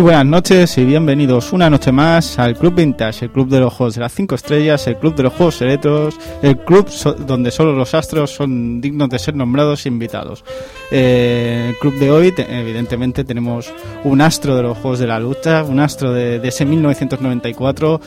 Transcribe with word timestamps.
Muy 0.00 0.12
buenas 0.12 0.24
noches 0.24 0.78
y 0.78 0.84
bienvenidos 0.86 1.52
una 1.52 1.68
noche 1.68 1.92
más 1.92 2.38
al 2.38 2.56
Club 2.56 2.74
Vintage, 2.74 3.26
el 3.26 3.30
club 3.30 3.50
de 3.50 3.60
los 3.60 3.74
juegos 3.74 3.96
de 3.96 4.00
las 4.00 4.14
5 4.14 4.34
estrellas, 4.34 4.86
el 4.86 4.96
club 4.96 5.14
de 5.14 5.24
los 5.24 5.34
juegos 5.34 5.56
selectos, 5.56 6.18
el 6.40 6.56
club 6.56 6.88
donde 7.26 7.50
solo 7.50 7.74
los 7.74 7.92
astros 7.92 8.30
son 8.30 8.80
dignos 8.80 9.10
de 9.10 9.18
ser 9.18 9.34
nombrados 9.34 9.84
invitados. 9.84 10.42
Eh, 10.90 11.66
el 11.68 11.76
club 11.76 11.98
de 11.98 12.10
hoy, 12.10 12.32
evidentemente, 12.34 13.24
tenemos 13.24 13.74
un 14.02 14.22
astro 14.22 14.56
de 14.56 14.62
los 14.62 14.78
juegos 14.78 15.00
de 15.00 15.06
la 15.06 15.20
lucha, 15.20 15.64
un 15.64 15.80
astro 15.80 16.14
de, 16.14 16.38
de 16.38 16.48
ese 16.48 16.64
1994, 16.64 18.00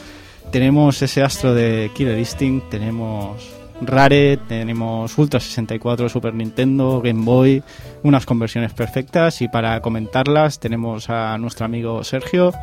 tenemos 0.50 1.00
ese 1.00 1.22
astro 1.22 1.54
de 1.54 1.92
Killer 1.94 2.18
Instinct, 2.18 2.72
tenemos 2.72 3.63
Rare, 3.88 4.38
tenemos 4.38 5.18
Ultra 5.18 5.40
64, 5.40 6.10
Super 6.10 6.34
Nintendo, 6.34 7.02
Game 7.02 7.24
Boy, 7.24 7.64
unas 8.04 8.26
conversiones 8.26 8.74
perfectas 8.74 9.42
y 9.42 9.48
para 9.48 9.80
comentarlas 9.82 10.60
tenemos 10.60 11.10
a 11.10 11.38
nuestro 11.38 11.66
amigo 11.66 12.04
Sergio. 12.04 12.54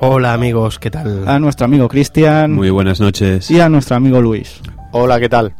Hola 0.00 0.34
amigos, 0.34 0.78
¿qué 0.78 0.90
tal? 0.90 1.28
A 1.28 1.38
nuestro 1.38 1.66
amigo 1.66 1.88
Cristian. 1.88 2.52
Muy 2.52 2.70
buenas 2.70 3.00
noches. 3.00 3.50
Y 3.50 3.60
a 3.60 3.68
nuestro 3.68 3.96
amigo 3.96 4.20
Luis. 4.20 4.60
Hola, 4.92 5.18
¿qué 5.20 5.28
tal? 5.28 5.54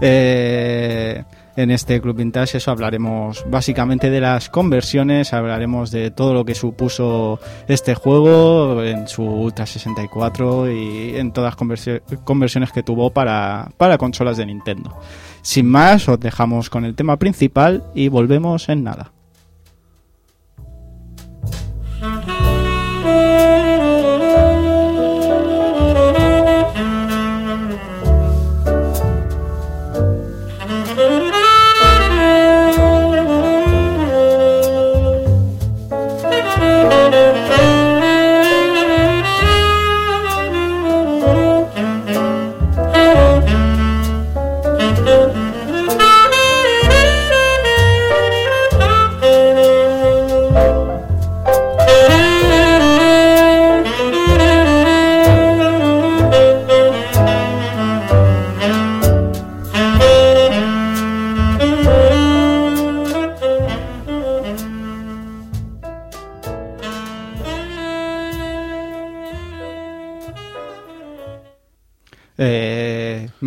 Eh, 0.00 1.24
en 1.56 1.70
este 1.70 2.00
Club 2.00 2.16
Vintage 2.16 2.58
eso 2.58 2.70
hablaremos 2.70 3.44
básicamente 3.48 4.10
de 4.10 4.20
las 4.20 4.48
conversiones, 4.48 5.32
hablaremos 5.32 5.90
de 5.90 6.10
todo 6.10 6.34
lo 6.34 6.44
que 6.44 6.54
supuso 6.54 7.38
este 7.68 7.94
juego 7.94 8.82
en 8.82 9.06
su 9.08 9.22
Ultra 9.22 9.66
64 9.66 10.70
y 10.70 11.16
en 11.16 11.32
todas 11.32 11.54
las 11.56 12.20
conversiones 12.24 12.72
que 12.72 12.82
tuvo 12.82 13.10
para, 13.10 13.70
para 13.76 13.98
consolas 13.98 14.36
de 14.36 14.46
Nintendo. 14.46 14.96
Sin 15.42 15.68
más, 15.68 16.08
os 16.08 16.18
dejamos 16.18 16.70
con 16.70 16.84
el 16.84 16.94
tema 16.94 17.18
principal 17.18 17.84
y 17.94 18.08
volvemos 18.08 18.68
en 18.68 18.84
nada. 18.84 19.12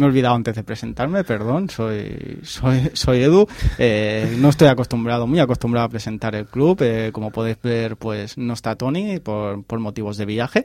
Olvidado 0.07 0.35
antes 0.35 0.55
de 0.55 0.63
presentarme, 0.63 1.23
perdón, 1.23 1.69
soy, 1.69 2.39
soy, 2.43 2.91
soy 2.93 3.23
Edu. 3.23 3.47
Eh, 3.77 4.35
no 4.39 4.49
estoy 4.49 4.67
acostumbrado, 4.67 5.27
muy 5.27 5.39
acostumbrado 5.39 5.85
a 5.85 5.89
presentar 5.89 6.35
el 6.35 6.45
club. 6.45 6.77
Eh, 6.81 7.11
como 7.13 7.31
podéis 7.31 7.61
ver, 7.61 7.97
pues 7.97 8.37
no 8.37 8.53
está 8.53 8.75
Tony 8.75 9.19
por, 9.19 9.63
por 9.63 9.79
motivos 9.79 10.17
de 10.17 10.25
viaje. 10.25 10.63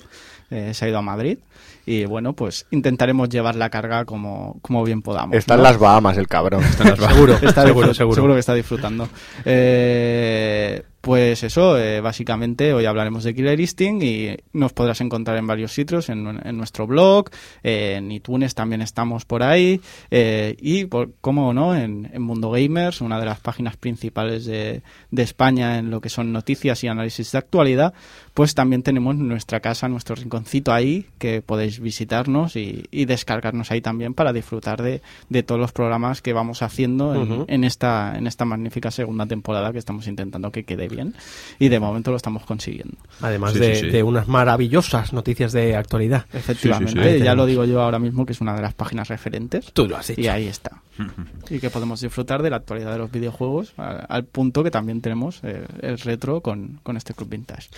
Eh, 0.51 0.75
se 0.75 0.85
ha 0.85 0.89
ido 0.89 0.99
a 0.99 1.03
Madrid. 1.03 1.39
Y 1.87 2.05
bueno, 2.05 2.35
pues 2.35 2.67
intentaremos 2.71 3.29
llevar 3.29 3.57
la 3.57 3.71
carga 3.71 4.05
como, 4.05 4.59
como 4.63 4.85
bien 4.85 5.03
podamos. 5.03 5.37
Está 5.37 5.55
en 5.55 5.63
las 5.63 5.79
Bahamas 5.79 6.17
el 6.17 6.29
cabrón. 6.29 6.63
Está 6.63 6.85
en 6.85 6.91
las 6.91 7.01
Bahamas. 7.01 7.17
seguro, 7.17 7.35
está 7.35 7.67
seguro, 7.67 7.95
seguro, 7.95 8.15
seguro 8.15 8.35
que 8.35 8.41
está 8.41 8.55
disfrutando. 8.55 9.09
Eh, 9.45 10.83
pues 11.03 11.43
eso, 11.43 11.77
eh, 11.79 12.01
básicamente 12.01 12.73
hoy 12.73 12.87
hablaremos 12.87 13.25
de 13.25 13.35
Killer 13.35 13.59
Instinct 13.59 14.05
y 14.05 14.37
nos 14.53 14.73
podrás 14.73 15.01
encontrar 15.01 15.37
en 15.37 15.49
varios 15.49 15.73
sitios, 15.73 16.09
en, 16.09 16.23
nuestro 16.57 16.87
blog, 16.87 17.29
en 17.65 18.13
iTunes 18.13 18.55
también 18.55 18.83
estamos 18.83 19.25
por 19.25 19.43
ahí 19.43 19.81
eh, 20.13 20.57
y, 20.61 20.85
por, 20.85 21.11
cómo 21.21 21.53
no, 21.53 21.75
en, 21.77 22.09
Mundo 22.23 22.53
Gamers, 22.53 23.01
una 23.01 23.19
de 23.19 23.27
las 23.27 23.41
páginas 23.41 23.77
principales 23.77 24.45
de, 24.45 24.83
de, 25.11 25.23
España 25.25 25.79
en 25.79 25.91
lo 25.91 26.01
que 26.01 26.09
son 26.09 26.33
noticias 26.33 26.85
y 26.85 26.89
análisis 26.89 27.33
de 27.33 27.39
actualidad, 27.39 27.95
pues 28.35 28.55
también 28.55 28.83
tenemos 28.83 29.17
nuestra 29.17 29.61
casa, 29.61 29.89
nuestro 29.89 30.15
rinconcito 30.15 30.73
ahí 30.73 31.07
que 31.19 31.43
podéis 31.43 31.81
visitarnos 31.81 32.57
y, 32.57 32.89
descargarnos 32.91 33.71
ahí 33.71 33.81
también 33.81 34.15
para 34.15 34.33
disfrutar 34.33 34.83
de, 34.83 35.03
de, 35.29 35.43
todos 35.43 35.61
los 35.61 35.73
programas 35.73 36.23
que 36.23 36.33
vamos 36.33 36.63
haciendo 36.63 37.47
en, 37.49 37.65
esta, 37.65 38.17
en 38.17 38.27
esta 38.27 38.45
magnífica 38.45 38.91
segunda 38.91 39.27
temporada 39.27 39.73
que 39.73 39.79
estamos 39.79 40.07
intentando 40.07 40.51
que 40.51 40.65
quede 40.65 40.89
bien 40.89 41.15
y 41.59 41.69
de 41.69 41.79
momento 41.79 42.11
lo 42.11 42.17
estamos 42.17 42.45
consiguiendo. 42.45 42.97
Además 43.21 43.55
de, 43.55 44.03
unas 44.03 44.29
maravillosas 44.29 45.13
noticias 45.13 45.53
de 45.53 45.77
actualidad. 45.77 46.27
Efectivamente, 46.33 47.21
ya 47.21 47.35
lo 47.35 47.45
digo 47.45 47.65
yo 47.65 47.83
ahora 47.83 47.99
mismo 47.99 48.25
que 48.25 48.33
es 48.33 48.41
una 48.41 48.55
de 48.55 48.63
las 48.63 48.73
páginas 48.73 49.09
referentes. 49.09 49.73
Tú 49.73 49.87
lo 49.87 49.97
has 49.97 50.09
dicho. 50.09 50.21
Y 50.21 50.29
ahí 50.29 50.47
está. 50.47 50.81
y 51.51 51.59
que 51.59 51.71
podemos 51.71 52.01
disfrutar 52.01 52.43
de 52.43 52.51
la 52.51 52.57
actualidad 52.57 52.93
de 52.93 52.99
los 52.99 53.11
videojuegos 53.11 53.75
al, 53.77 54.25
punto 54.25 54.63
que 54.63 54.71
también 54.71 55.01
tenemos 55.01 55.41
eh, 55.43 55.67
el 55.81 55.99
retro 55.99 56.41
con, 56.41 56.81
con 56.83 56.97
este 56.97 57.13
Club 57.13 57.29
Vintage. 57.29 57.69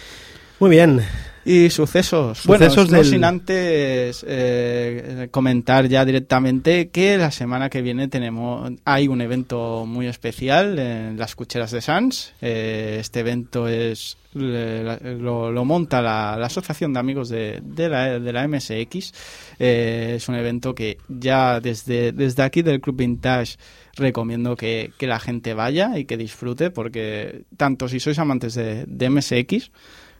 Muy 0.61 0.71
bien. 0.71 1.01
Y 1.47 1.69
sucesos. 1.69 2.39
Sucesos 2.39 2.89
bueno, 2.89 3.05
sin 3.05 3.23
antes 3.23 4.25
eh, 4.27 5.29
comentar 5.31 5.87
ya 5.89 6.05
directamente 6.05 6.89
que 6.89 7.19
la 7.19 7.31
semana 7.31 7.69
que 7.69 7.83
viene 7.83 8.09
tenemos 8.09 8.73
hay 8.87 9.09
un 9.09 9.21
evento 9.21 9.85
muy 9.87 10.07
especial 10.07 10.79
en 10.79 11.19
las 11.19 11.35
cucheras 11.37 11.71
de 11.71 11.83
Sans. 11.83 12.33
Eh, 12.41 12.97
este 12.99 13.21
evento 13.21 13.69
es 13.69 14.17
lo, 14.33 15.65
monta 15.67 16.01
la, 16.01 16.35
Asociación 16.35 16.95
de 16.95 17.01
Amigos 17.01 17.29
de, 17.29 17.61
la, 17.77 18.19
de 18.19 18.33
la 18.33 18.49
MSX. 18.49 19.13
Eh, 19.59 20.15
es 20.17 20.29
un 20.31 20.37
evento 20.37 20.75
que 20.75 20.97
ya 21.09 21.61
desde, 21.61 22.13
desde 22.13 22.43
aquí 22.43 22.63
del 22.63 22.81
Club 22.81 22.97
Vintage 22.97 23.57
recomiendo 23.97 24.57
que, 24.57 24.93
la 24.99 25.21
gente 25.21 25.53
vaya 25.53 25.99
y 25.99 26.07
que 26.07 26.17
disfrute 26.17 26.71
porque 26.71 27.43
tanto 27.59 27.87
si 27.87 28.01
sois 28.01 28.19
amantes 28.19 28.55
de, 28.55 28.87
de 28.87 29.11
MSX 29.11 29.71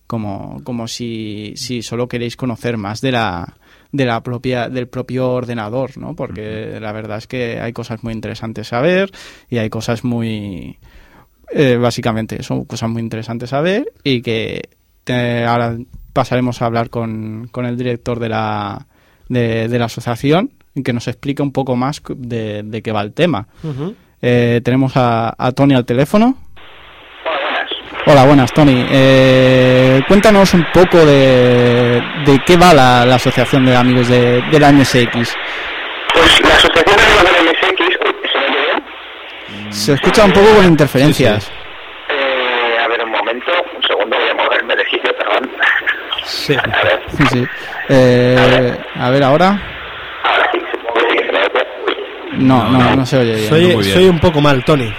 como, 0.07 0.61
como 0.65 0.89
si, 0.89 1.55
si 1.57 1.83
solo 1.83 2.09
queréis 2.09 2.37
conocer 2.37 2.77
más 2.77 3.01
de 3.01 3.13
la, 3.13 3.57
de 3.93 4.05
la 4.05 4.23
propia, 4.23 4.69
del 4.69 4.89
propio 4.89 5.31
ordenador, 5.31 5.97
¿no? 5.99 6.15
Porque 6.15 6.79
la 6.81 6.93
verdad 6.93 7.19
es 7.19 7.27
que 7.27 7.61
hay 7.61 7.73
cosas 7.73 8.03
muy 8.03 8.13
interesantes 8.13 8.73
a 8.73 8.81
ver 8.81 9.11
y 9.49 9.59
hay 9.59 9.71
cosas 9.71 10.05
muy... 10.05 10.79
Eh, 11.53 11.77
básicamente 11.77 12.43
son 12.43 12.65
cosas 12.65 12.91
muy 12.91 13.03
interesantes 13.03 13.53
a 13.53 13.61
ver 13.61 13.93
y 14.03 14.23
que 14.23 14.63
ahora 15.47 15.77
pasaremos 16.13 16.63
a 16.63 16.67
hablar 16.67 16.89
con, 16.91 17.49
con 17.53 17.67
el 17.67 17.77
director 17.77 18.19
de 18.19 18.31
la, 18.31 18.87
de, 19.29 19.69
la 19.69 19.85
asociación 19.85 20.53
y 20.75 20.83
que 20.83 20.93
nos 20.93 21.07
explique 21.09 21.43
un 21.43 21.53
poco 21.53 21.77
más 21.77 22.03
de, 22.17 22.63
de 22.63 22.83
qué 22.83 22.93
va 22.93 23.03
el 23.03 23.13
tema. 23.13 23.47
Eh, 24.23 24.61
tenemos 24.65 24.97
a, 24.97 25.35
a 25.37 25.53
Tony 25.53 25.75
al 25.75 25.85
teléfono. 25.85 26.39
Hola, 28.07 28.27
buenas, 28.27 28.53
Tony. 28.53 28.85
Eh, 28.91 30.03
cuéntanos 30.07 30.53
un 30.53 30.67
poco 30.75 30.99
de, 31.07 32.03
de 32.27 32.39
qué 32.45 32.55
va 32.59 32.75
la, 32.75 33.15
Asociación 33.15 33.65
de 33.65 33.75
Amigos 33.75 34.09
de, 34.09 34.43
de, 34.43 34.61
la 34.61 34.71
MSX. 34.73 35.35
Pues 36.13 36.41
la 36.43 36.55
Asociación 36.55 36.97
de 36.97 37.03
Amigos 37.03 37.25
de 37.25 37.33
la 37.33 37.51
MSX, 37.51 37.99
¿se 38.31 38.39
me 38.39 38.57
bien? 38.61 39.73
Se 39.73 39.93
escucha 39.95 40.27
un 40.27 40.33
poco 40.33 40.55
con 40.55 40.67
interferencias. 40.67 41.51
Eh, 42.11 42.77
a 42.79 42.89
ver, 42.89 43.05
un 43.05 43.11
momento, 43.11 43.51
un 43.75 43.83
segundo, 43.83 44.19
voy 44.19 44.29
a 44.29 44.35
moverme 44.35 44.77
de 44.77 44.85
sitio, 44.85 45.11
perdón. 45.17 45.51
Sí, 46.25 46.55
a 46.55 46.85
ver. 46.85 47.03
Sí, 47.17 47.25
sí. 47.33 47.47
Eh, 47.89 48.77
a 49.01 49.09
ver, 49.09 49.23
ahora. 49.23 49.59
Ahora 50.25 50.51
sí, 50.53 50.59
supongo 50.73 51.09
que 51.09 51.25
se 51.25 51.33
me 51.33 51.39
oye. 51.39 51.67
No, 52.33 52.69
no, 52.69 52.97
no, 52.97 53.07
se 53.07 53.17
oye 53.17 53.35
bien. 53.35 53.49
Soy, 53.49 53.85
soy 53.85 54.09
un 54.09 54.21
poco 54.21 54.43
mal, 54.43 54.63
Tony. 54.63 54.93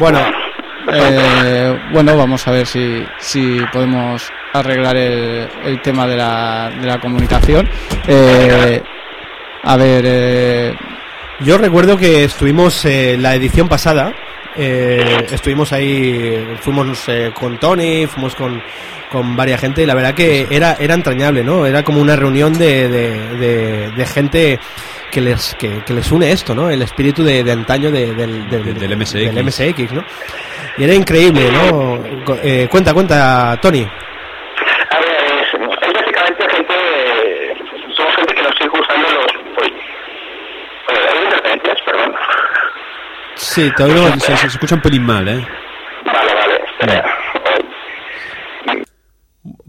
Bueno, 0.00 0.18
eh, 0.94 1.78
bueno, 1.92 2.16
vamos 2.16 2.48
a 2.48 2.52
ver 2.52 2.66
si, 2.66 3.04
si 3.18 3.60
podemos 3.70 4.32
arreglar 4.54 4.96
el, 4.96 5.46
el 5.62 5.82
tema 5.82 6.06
de 6.06 6.16
la, 6.16 6.72
de 6.80 6.86
la 6.86 6.98
comunicación. 6.98 7.68
Eh, 8.08 8.82
a 9.62 9.76
ver, 9.76 10.04
eh, 10.06 10.74
yo 11.40 11.58
recuerdo 11.58 11.98
que 11.98 12.24
estuvimos 12.24 12.86
la 12.86 13.34
edición 13.34 13.68
pasada 13.68 14.14
eh, 14.56 15.26
estuvimos 15.30 15.72
ahí, 15.72 16.56
fuimos 16.60 17.08
eh, 17.08 17.30
con 17.32 17.58
Tony, 17.58 18.06
fuimos 18.06 18.34
con, 18.34 18.62
con 19.10 19.36
varias 19.36 19.60
gente 19.60 19.82
y 19.82 19.86
la 19.86 19.94
verdad 19.94 20.14
que 20.14 20.46
era, 20.50 20.76
era 20.78 20.94
entrañable, 20.94 21.44
¿no? 21.44 21.66
Era 21.66 21.82
como 21.84 22.00
una 22.00 22.16
reunión 22.16 22.58
de, 22.58 22.88
de, 22.88 23.90
de, 23.90 24.06
gente 24.06 24.58
que 25.10 25.20
les, 25.20 25.54
que, 25.54 25.82
les 25.88 26.10
une 26.10 26.32
esto, 26.32 26.54
¿no? 26.54 26.68
El 26.70 26.82
espíritu 26.82 27.22
de, 27.22 27.40
antaño 27.50 27.90
del, 27.90 28.16
del, 28.16 28.96
MSX. 28.96 29.12
del 29.34 29.44
MSX, 29.44 29.92
¿no? 29.92 30.04
Y 30.78 30.84
era 30.84 30.94
increíble, 30.94 31.50
¿no? 31.52 32.02
Eh, 32.42 32.66
cuenta, 32.70 32.92
cuenta, 32.92 33.58
Tony. 33.60 33.82
A 34.90 34.98
ver, 34.98 35.10
es, 35.42 35.92
básicamente 35.94 36.48
gente, 36.48 36.74
somos 37.96 38.16
gente 38.16 38.34
que 38.34 38.42
nos 38.42 38.54
sigue 38.56 38.70
usando 38.72 39.08
los... 39.10 39.32
Uy, 39.62 39.74
¿hay 40.88 41.24
interferencias? 41.24 41.78
Perdón. 41.84 42.14
Sí, 43.50 43.68
todavía 43.76 44.16
se, 44.20 44.36
se, 44.36 44.46
escucha 44.46 44.76
un 44.76 44.80
pelín 44.80 45.02
mal, 45.02 45.26
¿eh? 45.26 45.44
Vale, 46.04 46.34
vale. 46.34 46.60
Espera 46.70 47.19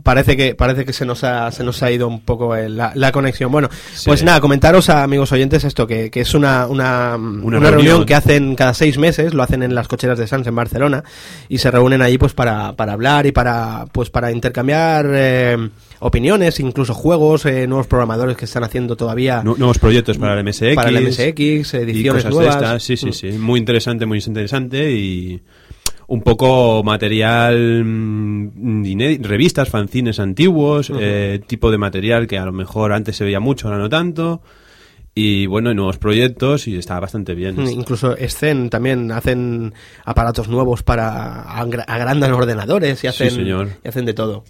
parece 0.04 0.38
que 0.38 0.56
parece 0.56 0.86
que 0.86 0.94
se 0.94 1.06
nos 1.06 1.24
ha 1.24 1.52
se 1.52 1.64
nos 1.64 1.82
ha 1.84 1.92
ido 1.92 2.08
un 2.08 2.22
poco 2.22 2.56
la, 2.56 2.92
la, 2.96 3.12
conexión. 3.12 3.52
Bueno 3.52 3.70
pues 4.06 4.24
nada 4.24 4.42
comentaros 4.42 4.90
a 4.90 5.04
amigos 5.04 5.32
oyentes 5.32 5.64
esto 5.64 5.88
que, 5.88 6.10
que 6.10 6.22
es 6.22 6.34
una 6.34 6.68
una, 6.68 7.16
una, 7.16 7.60
reunión. 7.60 8.06
que 8.06 8.16
hacen 8.16 8.56
cada 8.56 8.74
seis 8.74 8.98
meses 8.98 9.34
lo 9.34 9.44
hacen 9.44 9.64
en 9.64 9.76
las 9.76 9.88
cocheras 9.88 10.18
de 10.18 10.28
Sans 10.28 10.46
en 10.48 10.56
Barcelona 10.56 11.04
y 11.50 11.58
se 11.58 11.72
reúnen 11.72 12.02
allí 12.02 12.18
pues 12.18 12.34
para, 12.34 12.74
para 12.74 12.94
hablar 12.94 13.26
y 13.26 13.32
para 13.32 13.86
pues 13.92 14.10
para 14.10 14.32
intercambiar 14.32 15.08
eh, 15.14 15.70
opiniones 16.00 16.60
incluso 16.60 16.94
juegos 16.94 17.46
eh, 17.46 17.68
nuevos 17.68 17.88
programadores 17.88 18.38
que 18.38 18.46
están 18.46 18.64
haciendo 18.64 18.96
todavía 18.96 19.44
nuevos 19.44 19.80
proyectos 19.80 20.18
para 20.18 20.40
el 20.40 20.46
MSX 20.46 20.76
para 20.76 20.90
el 20.90 21.08
MSX 21.08 21.74
ediciones 21.74 22.26
nuevas. 22.26 22.84
sí 22.84 22.98
sí 22.98 23.08
mm. 23.08 23.14
sí. 23.14 23.32
Muy 23.32 23.60
interesante 23.60 24.06
muy 24.06 24.20
interesante 24.20 24.92
y 24.92 25.42
un 26.12 26.22
poco 26.24 26.84
material, 26.84 27.86
mm, 27.86 29.22
revistas, 29.22 29.70
fanzines 29.70 30.20
antiguos, 30.20 30.92
eh, 31.00 31.40
tipo 31.48 31.72
de 31.72 31.78
material 31.78 32.28
que 32.28 32.38
a 32.38 32.44
lo 32.44 32.52
mejor 32.52 32.92
antes 32.92 33.16
se 33.16 33.24
veía 33.24 33.40
mucho, 33.40 33.70
ahora 33.70 33.80
no 33.80 33.88
tanto. 33.88 34.42
Y 35.16 35.46
bueno, 35.46 35.74
nuevos 35.74 36.00
proyectos 36.00 36.68
y 36.68 36.76
está 36.76 37.00
bastante 37.00 37.34
bien. 37.34 37.56
Mm, 37.56 37.68
incluso 37.68 38.18
Scen 38.28 38.70
también 38.70 39.10
hacen 39.14 39.74
aparatos 40.04 40.50
nuevos 40.50 40.84
para 40.84 41.44
agrandan 41.44 42.34
ordenadores 42.34 43.02
y 43.06 43.08
hacen, 43.08 43.48
Y 43.48 43.88
hacen 43.88 44.04
de 44.04 44.14
todo. 44.14 44.44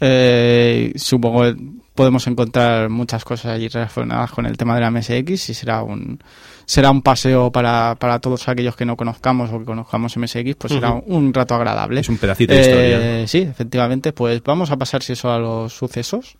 Eh, 0.00 0.92
supongo 0.94 1.42
que 1.42 1.56
podemos 1.96 2.24
encontrar 2.28 2.88
muchas 2.88 3.24
cosas 3.24 3.46
allí 3.46 3.66
relacionadas 3.66 4.30
con 4.30 4.46
el 4.46 4.56
tema 4.56 4.76
de 4.76 4.80
la 4.82 4.92
MSX 4.92 5.50
y 5.50 5.54
será 5.54 5.82
un 5.82 6.20
será 6.68 6.90
un 6.90 7.00
paseo 7.00 7.50
para, 7.50 7.96
para 7.98 8.20
todos 8.20 8.46
aquellos 8.46 8.76
que 8.76 8.84
no 8.84 8.94
conozcamos 8.94 9.50
o 9.50 9.58
que 9.58 9.64
conozcamos 9.64 10.16
MSX, 10.18 10.54
pues 10.56 10.74
será 10.74 10.92
un, 10.92 11.32
rato 11.32 11.54
agradable. 11.54 12.00
Es 12.00 12.10
un 12.10 12.18
pedacito 12.18 12.52
de 12.52 12.60
historia. 12.60 13.22
Eh, 13.22 13.26
sí, 13.26 13.38
efectivamente, 13.38 14.12
pues 14.12 14.42
vamos 14.42 14.70
a 14.70 14.76
pasar 14.76 15.02
si 15.02 15.14
eso 15.14 15.32
a 15.32 15.38
los 15.38 15.72
sucesos. 15.72 16.36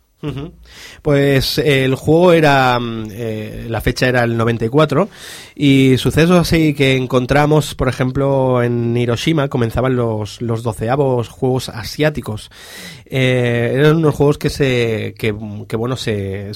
Pues 1.01 1.57
eh, 1.59 1.85
el 1.85 1.95
juego 1.95 2.33
era, 2.33 2.77
mm, 2.77 3.07
eh, 3.11 3.65
la 3.69 3.79
fecha 3.79 4.07
era 4.07 4.23
el 4.25 4.35
94 4.35 5.07
y 5.55 5.97
sucesos 5.97 6.37
así 6.37 6.73
que 6.73 6.97
encontramos, 6.97 7.73
por 7.73 7.87
ejemplo, 7.87 8.61
en 8.61 8.97
Hiroshima 8.97 9.47
comenzaban 9.47 9.95
los, 9.95 10.41
los 10.41 10.61
doceavos 10.61 11.29
juegos 11.29 11.69
asiáticos. 11.69 12.51
Eh, 13.05 13.71
eran 13.75 13.95
unos 13.95 14.13
juegos 14.13 14.37
que 14.37 14.49
se, 14.49 15.15
que, 15.17 15.31
bueno, 15.31 15.95
se, 15.95 16.51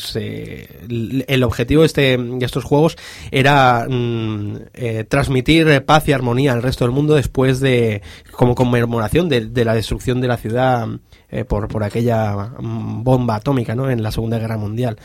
el 1.27 1.44
objetivo 1.44 1.81
de, 1.83 1.86
este, 1.88 2.18
de 2.18 2.45
estos 2.45 2.65
juegos 2.65 2.98
era 3.31 3.88
mm, 3.89 4.57
transmitir 5.07 5.86
paz 5.86 6.07
y 6.10 6.12
armonía 6.12 6.51
al 6.51 6.62
resto 6.62 6.83
del 6.83 6.94
mundo 6.94 7.15
después 7.15 7.62
de, 7.62 8.01
como 8.33 8.56
conmemoración 8.56 9.30
de, 9.30 9.45
de 9.48 9.65
la 9.65 9.74
destrucción 9.74 10.19
de 10.19 10.27
la 10.27 10.38
ciudad 10.38 10.88
eh, 11.35 11.45
por, 11.45 11.68
por 11.68 11.83
aquella 11.83 12.51
mm, 12.59 13.03
bomba 13.03 13.38
atómica 13.38 13.74
¿no? 13.74 13.89
en 13.89 14.03
la 14.03 14.12
Segunda 14.12 14.38
Guerra 14.38 14.56
Mundial. 14.56 14.97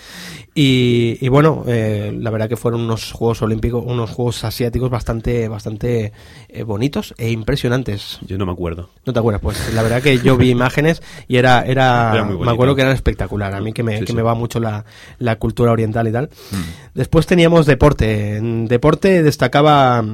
Y, 0.54 1.26
bueno, 1.28 1.64
eh, 1.66 2.14
la 2.14 2.30
verdad 2.30 2.50
que 2.50 2.56
fueron 2.58 2.82
unos 2.82 3.12
Juegos 3.12 3.40
Olímpicos, 3.40 3.82
unos 3.86 4.10
Juegos 4.10 4.44
Asiáticos 4.44 4.90
bastante, 4.90 5.48
bastante 5.48 6.12
eh, 6.50 6.64
bonitos 6.64 7.14
e 7.16 7.30
impresionantes. 7.30 8.18
Yo 8.26 8.36
no 8.36 8.44
me 8.44 8.52
acuerdo. 8.52 8.90
¿No 9.06 9.14
te 9.14 9.18
acuerdas? 9.20 9.40
Pues 9.40 9.72
la 9.72 9.82
verdad 9.82 10.02
que 10.02 10.18
yo 10.18 10.36
vi 10.36 10.50
imágenes 10.58 11.02
y 11.28 11.38
era, 11.38 11.62
era, 11.62 12.22
me 12.24 12.50
acuerdo 12.50 12.74
que 12.74 12.82
eran 12.82 12.92
espectacular. 12.92 13.54
A 13.54 13.60
mí 13.62 13.72
que 13.72 13.82
me, 13.82 14.04
que 14.04 14.12
me 14.12 14.20
va 14.20 14.34
mucho 14.34 14.60
la, 14.60 14.84
la, 15.18 15.36
cultura 15.36 15.72
oriental 15.72 16.08
y 16.08 16.12
tal. 16.12 16.28
Mm. 16.50 16.56
Después 16.92 17.26
teníamos 17.26 17.64
deporte. 17.64 18.36
En 18.36 18.68
deporte 18.68 19.22
destacaba 19.22 20.04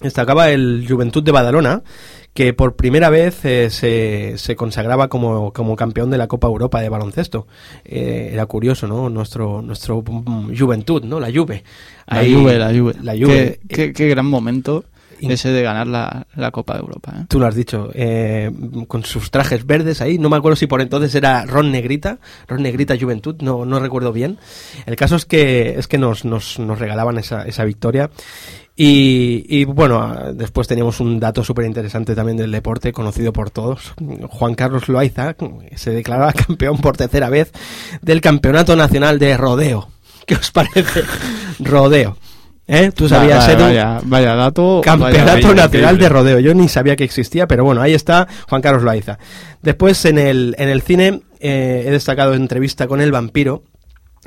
destacaba 0.00 0.50
el 0.50 0.84
Juventud 0.88 1.22
de 1.22 1.32
Badalona, 1.32 1.82
que 2.36 2.52
por 2.52 2.76
primera 2.76 3.08
vez 3.08 3.44
eh, 3.44 3.70
se, 3.70 4.34
se, 4.36 4.54
consagraba 4.54 5.08
como, 5.08 5.52
como, 5.54 5.74
campeón 5.74 6.10
de 6.10 6.18
la 6.18 6.28
Copa 6.28 6.46
Europa 6.46 6.82
de 6.82 6.90
baloncesto. 6.90 7.46
Eh, 7.84 8.28
era 8.32 8.44
curioso, 8.44 8.86
¿no? 8.86 9.08
Nuestro, 9.08 9.62
nuestro 9.62 10.04
Juventud, 10.04 11.02
¿no? 11.02 11.18
La 11.18 11.32
Juve. 11.32 11.64
la 12.06 12.22
Juve, 12.22 12.58
la 12.58 12.68
Juve. 12.68 12.94
La 13.02 13.14
Juve. 13.14 13.58
Qué, 13.68 13.92
qué, 13.94 14.08
gran 14.08 14.26
momento 14.26 14.84
ese 15.18 15.48
de 15.48 15.62
ganar 15.62 15.86
la, 15.86 16.26
la 16.36 16.50
Copa 16.50 16.74
de 16.74 16.80
Europa. 16.80 17.14
¿eh? 17.16 17.24
Tú 17.26 17.40
lo 17.40 17.46
has 17.46 17.54
dicho, 17.54 17.90
eh, 17.94 18.50
con 18.86 19.02
sus 19.04 19.30
trajes 19.30 19.66
verdes 19.66 20.02
ahí, 20.02 20.18
no 20.18 20.28
me 20.28 20.36
acuerdo 20.36 20.56
si 20.56 20.66
por 20.66 20.82
entonces 20.82 21.14
era 21.14 21.46
Ron 21.46 21.72
Negrita, 21.72 22.18
Ron 22.46 22.62
Negrita 22.62 22.96
Juventud, 23.00 23.36
no, 23.40 23.64
no 23.64 23.80
recuerdo 23.80 24.12
bien. 24.12 24.38
El 24.84 24.96
caso 24.96 25.16
es 25.16 25.24
que, 25.24 25.78
es 25.78 25.88
que 25.88 25.96
nos, 25.96 26.26
nos, 26.26 26.58
nos 26.58 26.78
regalaban 26.78 27.16
esa, 27.16 27.44
esa 27.44 27.64
victoria 27.64 28.10
y, 28.78 29.64
bueno, 29.64 30.32
después 30.34 30.68
teníamos 30.68 31.00
un 31.00 31.18
dato 31.18 31.42
súper 31.42 31.64
interesante 31.64 32.14
también 32.14 32.36
del 32.36 32.52
deporte, 32.52 32.92
conocido 32.92 33.32
por 33.32 33.48
todos. 33.48 33.94
Juan 34.28 34.54
Carlos 34.54 34.88
Loaiza 34.88 35.34
se 35.74 35.90
declaraba 35.92 36.32
campeón 36.46 36.78
por 36.78 36.96
tercera 36.96 37.30
vez 37.30 37.52
del 38.02 38.20
Campeonato 38.20 38.76
Nacional 38.76 39.18
de 39.18 39.36
Rodeo. 39.36 39.88
¿Qué 40.26 40.34
os 40.34 40.50
parece? 40.50 41.02
Rodeo. 41.58 42.18
¿Eh? 42.68 42.90
¿Tú 42.94 43.08
sabías, 43.08 43.46
vaya, 43.58 44.00
Vaya, 44.04 44.34
dato. 44.34 44.80
Campeonato 44.84 45.54
Nacional 45.54 45.98
de 45.98 46.08
Rodeo. 46.08 46.38
Yo 46.40 46.52
ni 46.52 46.68
sabía 46.68 46.96
que 46.96 47.04
existía, 47.04 47.46
pero 47.46 47.64
bueno, 47.64 47.80
ahí 47.80 47.94
está 47.94 48.26
Juan 48.48 48.60
Carlos 48.60 48.82
Loaiza. 48.82 49.18
Después 49.62 50.04
en 50.04 50.18
el, 50.18 50.54
en 50.58 50.68
el 50.68 50.82
cine 50.82 51.22
eh, 51.40 51.84
he 51.86 51.90
destacado 51.90 52.34
entrevista 52.34 52.88
con 52.88 53.00
el 53.00 53.12
vampiro, 53.12 53.62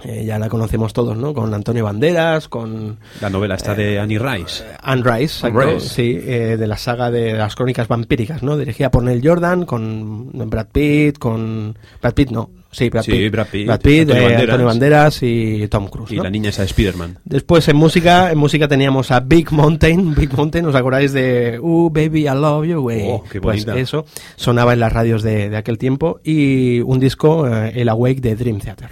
eh, 0.04 0.24
ya 0.26 0.40
la 0.40 0.50
conocemos 0.50 0.94
todos, 0.94 1.18
¿no? 1.18 1.34
Con 1.34 1.54
Antonio 1.54 1.84
Banderas, 1.86 2.48
con... 2.48 2.98
La 3.22 3.30
novela 3.30 3.56
está 3.56 3.76
de 3.76 3.96
eh, 3.96 4.00
Annie 4.00 4.20
Rice. 4.20 4.64
Anne 4.82 5.04
Rice, 5.04 5.80
sí, 5.80 6.18
eh, 6.22 6.58
de 6.58 6.68
la 6.68 6.78
saga 6.78 7.12
de 7.12 7.34
las 7.34 7.56
crónicas 7.56 7.88
vampíricas, 7.88 8.44
¿no? 8.44 8.58
Dirigida 8.58 8.92
por 8.92 9.04
Neil 9.04 9.22
Jordan, 9.24 9.66
con 9.66 10.32
Brad 10.50 10.68
Pitt, 10.72 11.18
con... 11.18 11.78
Brad 12.02 12.14
Pitt 12.14 12.30
no, 12.32 12.50
sí, 12.72 12.90
Brad 12.90 13.04
Pitt. 13.06 13.32
Brad 13.32 13.48
Pitt, 13.48 13.66
Brad 13.68 13.80
Pitt 13.80 14.10
Antonio, 14.10 14.66
Banderas. 14.66 15.24
y 15.24 15.68
Tom 15.68 15.88
Cruise, 15.88 16.12
Y 16.12 16.18
la 16.18 16.30
niña 16.30 16.50
esa 16.50 16.62
de 16.62 16.68
Spider-Man. 16.68 17.20
Después 17.26 17.68
en 17.68 17.76
música, 17.76 18.32
en 18.32 18.38
música 18.38 18.68
teníamos 18.68 19.12
a 19.12 19.20
Big 19.20 19.52
Mountain, 19.52 20.16
Big 20.18 20.34
Mountain, 20.34 20.66
¿os 20.66 20.76
acordáis 20.76 21.14
de 21.14 21.60
Uh, 21.62 21.90
Baby, 21.90 22.28
I 22.28 22.36
Love 22.36 22.66
You, 22.68 22.82
güey? 22.82 23.04
Oh, 23.08 23.24
qué 23.30 23.42
pues 23.42 23.66
eso, 23.68 24.06
sonaba 24.36 24.74
en 24.74 24.80
las 24.80 24.94
radios 24.94 25.24
de, 25.24 25.50
de 25.50 25.58
aquel 25.58 25.78
tiempo 25.78 26.20
y 26.24 26.80
un 26.82 27.00
disco, 27.00 27.48
El 27.48 27.90
Awake 27.90 28.22
de 28.22 28.36
Dream 28.36 28.60
Theater 28.60 28.90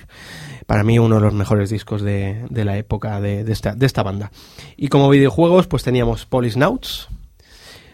para 0.68 0.84
mí 0.84 1.00
uno 1.00 1.16
de 1.16 1.22
los 1.22 1.34
mejores 1.34 1.72
discos 1.72 2.04
de, 2.04 2.46
de 2.50 2.66
la 2.66 2.78
época 2.78 3.20
de, 3.20 3.44
de, 3.44 3.54
esta, 3.54 3.74
de 3.74 3.86
esta 3.86 4.04
banda. 4.04 4.32
Y 4.76 4.90
como 4.90 5.10
videojuegos, 5.10 5.66
pues 5.66 5.82
teníamos 5.82 6.26
Polisnauts. 6.26 7.08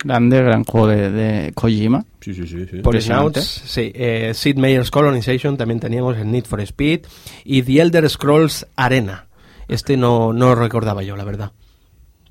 Grande, 0.04 0.42
gran 0.42 0.66
juego 0.66 0.88
de, 0.88 1.10
de 1.10 1.54
Kojima. 1.54 2.04
Sí, 2.20 2.34
sí, 2.34 2.46
sí. 2.46 2.66
sí. 2.70 2.78
Polisnauts, 2.80 3.40
sí. 3.40 3.92
Eh, 3.96 4.34
Sid 4.34 4.58
Meier's 4.58 4.92
Colonization, 4.92 5.56
también 5.56 5.80
teníamos 5.80 6.18
el 6.18 6.30
Need 6.30 6.46
for 6.46 6.60
Speed. 6.60 7.02
Y 7.46 7.62
The 7.62 7.80
Elder 7.80 8.10
Scrolls 8.10 8.68
Arena. 8.76 9.28
Este 9.70 9.96
no, 9.96 10.34
no 10.34 10.56
recordaba 10.56 11.04
yo, 11.04 11.16
la 11.16 11.24
verdad. 11.24 11.52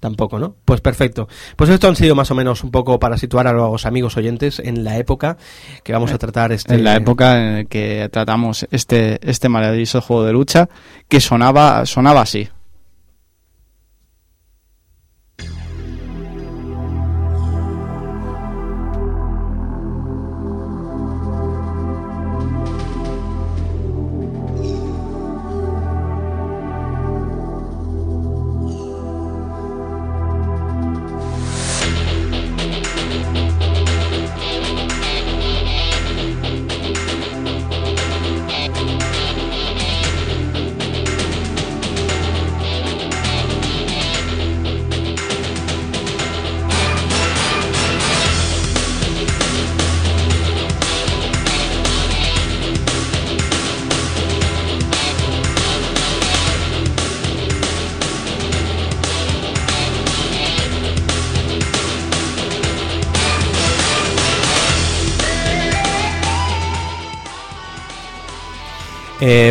Tampoco, 0.03 0.41
¿no? 0.41 0.57
Pues 0.65 0.81
perfecto. 0.81 1.29
Pues 1.55 1.71
esto 1.71 1.87
han 1.87 1.95
sido 1.95 2.17
más 2.17 2.29
o 2.33 2.35
menos 2.35 2.65
un 2.65 2.73
poco 2.73 2.99
para 2.99 3.17
situar 3.17 3.47
a 3.47 3.53
los 3.53 3.87
amigos 3.87 4.17
oyentes 4.17 4.59
en 4.59 4.83
la 4.83 4.99
época 4.99 5.37
que 5.85 5.93
vamos 5.93 6.11
a 6.11 6.19
tratar 6.19 6.51
este... 6.51 6.75
En 6.75 6.83
la 6.83 6.97
época 6.97 7.61
en 7.61 7.69
que 7.69 8.09
tratamos 8.11 8.67
este, 8.73 9.21
este 9.23 9.49
maravilloso 9.49 10.01
juego 10.01 10.25
de 10.25 10.33
lucha 10.33 10.69
que 11.07 11.21
sonaba, 11.21 11.87
sonaba 11.87 12.23
así. 12.23 12.49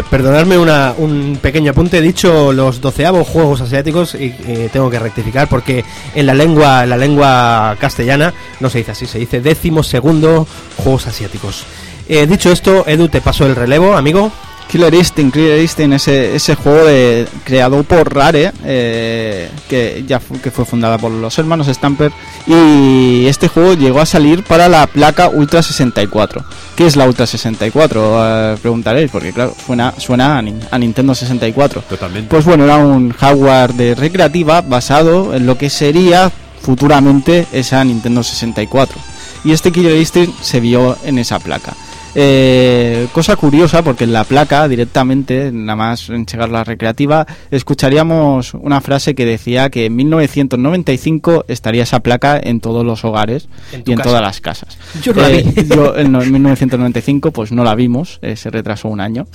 Perdonadme 0.10 0.58
una, 0.58 0.94
un 0.98 1.38
pequeño 1.42 1.72
apunte. 1.72 1.98
He 1.98 2.02
dicho 2.02 2.54
los 2.54 2.82
doceavos 2.82 3.28
juegos 3.28 3.62
asiáticos 3.62 4.16
y 4.16 4.34
eh, 4.48 4.70
tengo 4.72 4.90
que 4.90 5.00
rectificar 5.00 5.48
porque 5.48 5.84
en 6.16 6.26
la 6.26 6.34
lengua, 6.34 6.84
en 6.84 6.90
la 6.90 6.98
lengua 6.98 7.76
castellana 7.80 8.34
no 8.60 8.70
se 8.70 8.80
dice 8.80 8.92
así, 8.92 9.06
se 9.06 9.20
dice 9.20 9.42
décimo 9.42 9.84
segundo 9.84 10.48
juegos 10.78 11.08
asiáticos. 11.08 11.66
Eh, 12.08 12.28
dicho 12.28 12.52
esto, 12.52 12.84
Edu, 12.88 13.08
te 13.08 13.22
paso 13.22 13.46
el 13.46 13.56
relevo, 13.56 13.96
amigo. 13.96 14.32
Killer 14.72 14.94
Instinct, 14.94 15.34
Killer 15.34 15.60
Instinct, 15.60 15.96
ese, 15.96 16.34
ese 16.34 16.56
juego 16.56 16.86
de, 16.86 17.28
creado 17.44 17.84
por 17.84 18.16
Rare, 18.16 18.54
eh, 18.64 19.50
que 19.68 20.06
ya 20.08 20.22
que 20.42 20.50
fue 20.50 20.64
fundada 20.64 20.98
por 20.98 21.12
los 21.12 21.38
hermanos 21.38 21.68
Stamper, 21.68 22.14
y 22.48 23.26
este 23.26 23.50
juego 23.50 23.74
llegó 23.74 24.00
a 24.00 24.06
salir 24.06 24.44
para 24.44 24.70
la 24.70 24.88
placa 24.88 25.28
Ultra 25.28 25.62
64. 25.62 26.46
¿Qué 26.78 26.88
es 26.88 26.96
la 26.96 27.06
Ultra 27.06 27.28
64? 27.28 28.54
Eh, 28.54 28.58
preguntaréis, 28.62 29.12
porque 29.12 29.34
claro, 29.34 29.54
suena, 29.66 29.94
suena 29.98 30.38
a, 30.38 30.78
Nintendo 30.80 31.14
64. 31.14 31.82
Totalmente. 31.90 32.30
Pues 32.30 32.46
bueno, 32.46 32.64
era 32.64 32.78
un 32.78 33.12
hardware 33.12 33.74
de 33.74 33.94
recreativa 33.94 34.62
basado 34.62 35.36
en 35.36 35.48
lo 35.48 35.58
que 35.58 35.70
sería 35.70 36.32
futuramente 36.62 37.46
esa 37.52 37.84
Nintendo 37.84 38.24
64. 38.24 38.98
Y 39.44 39.52
este 39.52 39.74
Killer 39.74 39.98
Instinct 39.98 40.42
se 40.42 40.62
vio 40.62 40.96
en 41.04 41.20
esa 41.20 41.40
placa. 41.40 41.74
Eh, 42.14 43.08
cosa 43.14 43.36
curiosa, 43.36 43.84
porque 43.84 44.04
en 44.04 44.14
la 44.14 44.24
placa 44.24 44.68
directamente, 44.68 45.52
nada 45.52 45.76
más 45.76 46.10
en 46.10 46.26
llegar 46.26 46.50
la 46.50 46.64
recreativa, 46.64 47.26
escucharíamos 47.52 48.54
una 48.54 48.82
frase 48.82 49.16
que 49.16 49.26
decía 49.26 49.70
que 49.70 49.86
en 49.86 49.96
1995 49.96 51.46
estaría 51.48 51.84
esa 51.84 52.02
placa 52.02 52.40
en 52.42 52.60
todos 52.60 52.86
los 52.86 53.06
hogares 53.06 53.48
y 53.86 53.92
en 53.92 54.00
todas 54.00 54.22
las 54.22 54.42
casas. 54.42 54.78
Yo, 55.02 55.14
la 55.14 55.30
eh, 55.30 55.46
en, 55.98 56.12
1995 56.12 57.32
pues 57.32 57.52
no 57.52 57.64
la 57.64 57.76
vimos, 57.76 58.20
eh, 58.22 58.36
se 58.36 58.50
retrasó 58.50 58.90
un 58.90 59.00
año. 59.00 59.28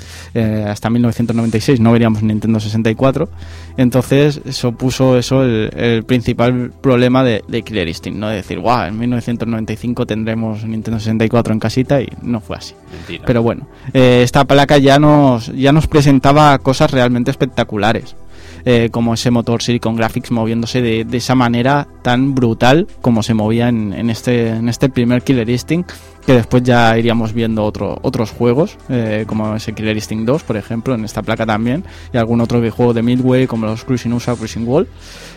hasta 0.67 0.91
1996 0.91 1.81
no 1.81 1.93
veríamos 1.93 2.23
Nintendo 2.23 2.61
64. 2.61 3.29
Entonces 3.77 4.41
eso 4.45 4.73
puso 4.73 5.19
eso 5.19 5.43
el, 5.45 6.05
principal 6.05 6.73
problema 6.81 7.23
de, 7.23 7.43
Killer 7.63 7.89
Instinct, 7.89 8.19
¿no? 8.19 8.29
De 8.29 8.37
decir, 8.37 8.59
wow, 8.59 8.83
en 8.83 8.99
1995 8.99 10.07
tendremos 10.07 10.65
Nintendo 10.65 10.99
64 10.99 11.53
en 11.53 11.61
casita 11.61 12.01
y 12.01 12.09
no 12.23 12.41
fue 12.41 12.57
así. 12.57 12.75
Pero 13.27 13.43
bueno, 13.43 13.67
eh, 13.93 14.21
esta 14.23 14.45
placa 14.45 14.79
ya 14.79 14.99
nos, 14.99 15.53
ya 15.55 15.73
nos 15.73 15.87
presentaba 15.87 16.59
cosas 16.59 16.91
realmente 16.91 17.31
espectaculares. 17.31 18.17
Eh, 18.69 18.89
como 18.91 19.15
ese 19.15 19.31
motor 19.31 19.63
Silicon 19.63 19.95
Graphics 19.95 20.33
moviéndose 20.33 20.83
de, 20.83 21.07
esa 21.13 21.37
manera 21.37 21.87
tan 22.03 22.35
brutal 22.35 22.89
como 23.01 23.23
se 23.23 23.33
movía 23.33 23.69
en, 23.69 23.93
en, 23.93 24.11
este, 24.11 24.49
en 24.49 24.69
este 24.69 24.89
primer 24.89 25.23
Killer 25.23 25.49
Instinct 25.49 25.93
que 26.27 26.33
después 26.33 26.65
ya 26.65 26.99
iríamos 26.99 27.33
viendo 27.33 27.65
otro, 27.65 27.99
otros 28.03 28.33
juegos, 28.33 28.77
eh, 28.89 29.25
como 29.29 29.55
ese 29.55 29.73
Killer 29.73 29.97
Instinct 29.97 30.27
2, 30.27 30.43
por 30.43 30.57
ejemplo, 30.57 30.95
en 30.95 31.05
esta 31.05 31.23
placa 31.23 31.47
también, 31.47 31.85
y 32.13 32.17
algún 32.17 32.41
otro 32.41 32.61
juego 32.71 32.93
de 32.93 33.03
Midway, 33.03 33.47
como 33.47 33.67
los 33.67 33.85
Cruising 33.85 34.13
USA 34.13 34.33
o 34.33 34.37
Cruising 34.37 34.67
Wall, 34.67 34.89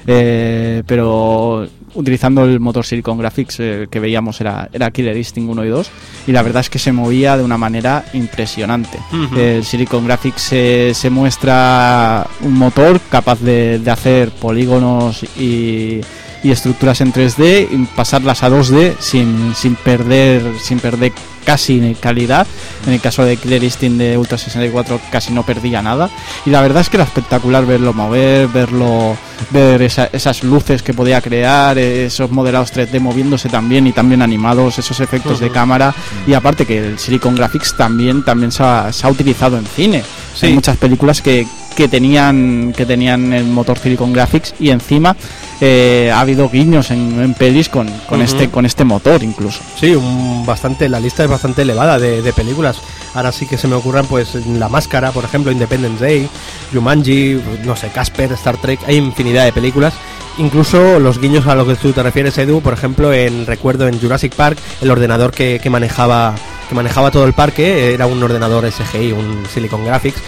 eh, 0.08 0.82
pero 0.88 1.68
utilizando 1.94 2.44
el 2.44 2.60
motor 2.60 2.86
Silicon 2.86 3.20
Graphics 3.20 3.60
eh, 3.60 3.88
que 3.90 4.00
veíamos 4.00 4.42
era, 4.42 4.68
era 4.74 4.90
Killer 4.90 5.16
Instinct 5.16 5.52
1 5.52 5.66
y 5.66 5.70
2, 5.70 5.92
y 6.26 6.32
la 6.32 6.42
verdad 6.42 6.62
es 6.62 6.72
que 6.72 6.80
se 6.80 6.92
movía 6.92 7.38
de 7.38 7.44
una 7.44 7.58
manera 7.58 8.06
impresionante. 8.14 8.98
El 9.38 9.64
Silicon 9.64 10.06
Graphics 10.06 10.42
se, 10.42 11.10
muestra 11.12 12.26
un 12.42 12.54
motor 12.54 13.00
capaz 13.12 13.40
de 13.42 13.82
hacer 13.86 14.32
polígonos 14.32 15.24
y 15.38 16.02
y 16.44 16.52
estructuras 16.52 17.02
en 17.02 17.14
3D 17.14 17.68
y 17.72 17.86
pasarlas 17.96 18.44
a 18.44 18.50
2D 18.50 18.96
sin, 19.00 19.54
sin 19.56 19.76
perder 19.76 20.44
sin 20.62 20.80
perder 20.80 21.12
casi 21.50 21.96
calidad. 22.00 22.46
En 22.86 22.94
el 22.94 23.02
caso 23.02 23.26
de 23.26 23.36
Killer 23.36 23.64
Instinct 23.64 23.98
de 23.98 24.18
Ultra 24.20 24.38
64 24.38 25.00
casi 25.12 25.34
no 25.34 25.44
perdía 25.44 25.82
nada. 25.82 26.08
Y 26.46 26.52
la 26.52 26.62
verdad 26.62 26.82
es 26.82 26.90
que 26.90 26.98
era 26.98 27.04
espectacular 27.04 27.66
verlo 27.66 27.92
mover, 27.92 28.48
verlo, 28.50 29.18
ver 29.50 29.82
esas 29.82 30.44
luces 30.44 30.84
que 30.84 30.94
podía 30.94 31.22
crear, 31.22 31.78
esos 31.80 32.30
modelados 32.30 32.72
3D 32.72 33.00
moviéndose 33.00 33.50
también 33.50 33.88
y 33.88 33.94
también 33.94 34.22
animados, 34.22 34.78
esos 34.78 35.00
efectos 35.00 35.40
de 35.40 35.50
cámara. 35.50 35.94
Y 36.28 36.34
aparte 36.34 36.68
que 36.68 36.78
el 36.78 37.00
Silicon 37.00 37.36
Graphics 37.36 37.76
también, 37.76 38.24
también 38.24 38.52
se 38.52 38.62
ha, 38.62 38.92
utilizado 39.10 39.58
en 39.58 39.66
cine. 39.66 40.04
Hay 40.44 40.54
muchas 40.54 40.78
películas 40.78 41.22
que, 41.22 41.48
que 41.76 41.88
tenían 41.88 42.74
que 42.78 42.86
tenían 42.86 43.34
el 43.34 43.46
motor 43.46 43.80
Silicon 43.80 44.14
Graphics 44.14 44.54
y 44.60 44.70
encima 44.70 45.16
eh, 45.62 46.10
ha 46.14 46.22
habido 46.22 46.50
guiños 46.50 46.90
en, 46.92 47.34
pelis 47.34 47.68
con, 47.68 47.90
con 48.08 48.22
este 48.22 48.50
con 48.50 48.66
este 48.66 48.86
motor 48.86 49.24
incluso. 49.24 49.62
Sí, 49.78 49.94
un, 49.94 50.46
bastante 50.46 50.88
la 50.88 51.00
lista 51.00 51.24
es 51.24 51.30
bastante 51.30 51.64
elevada 51.64 52.00
de, 52.00 52.34
películas. 52.34 52.78
Ahora 53.14 53.32
sí 53.32 53.46
que 53.46 53.58
se 53.58 53.68
me 53.68 53.76
ocurran 53.76 54.06
pues 54.06 54.36
La 54.48 54.70
Máscara, 54.70 55.12
por 55.12 55.26
ejemplo, 55.26 55.52
Independence 55.52 56.04
Day, 56.04 56.30
Jumanji, 56.74 57.42
no 57.66 57.76
sé, 57.76 57.90
Casper, 57.90 58.32
Star 58.34 58.58
Trek, 58.58 58.80
hay 58.88 58.98
infinidad 58.98 59.46
de 59.46 59.52
películas. 59.52 59.94
Incluso 60.38 61.00
los 61.00 61.20
guiños 61.20 61.48
a 61.48 61.56
lo 61.56 61.68
que 61.68 61.76
tú 61.76 61.92
te 61.92 62.02
refieres, 62.02 62.38
Edu, 62.38 62.62
por 62.62 62.74
ejemplo, 62.74 63.12
en 63.12 63.46
recuerdo 63.46 63.88
en 63.88 64.00
Jurassic 64.00 64.34
Park, 64.36 64.58
el 64.80 64.90
ordenador 64.90 65.32
que, 65.32 65.60
que 65.62 65.70
manejaba 65.70 66.36
que 66.70 66.76
manejaba 66.76 67.10
todo 67.10 67.26
el 67.26 67.34
parque 67.34 67.94
era 67.96 68.06
un 68.06 68.22
ordenador 68.22 68.72
SGI, 68.72 69.12
un 69.12 69.44
Silicon 69.52 69.84
Graphics. 69.84 70.22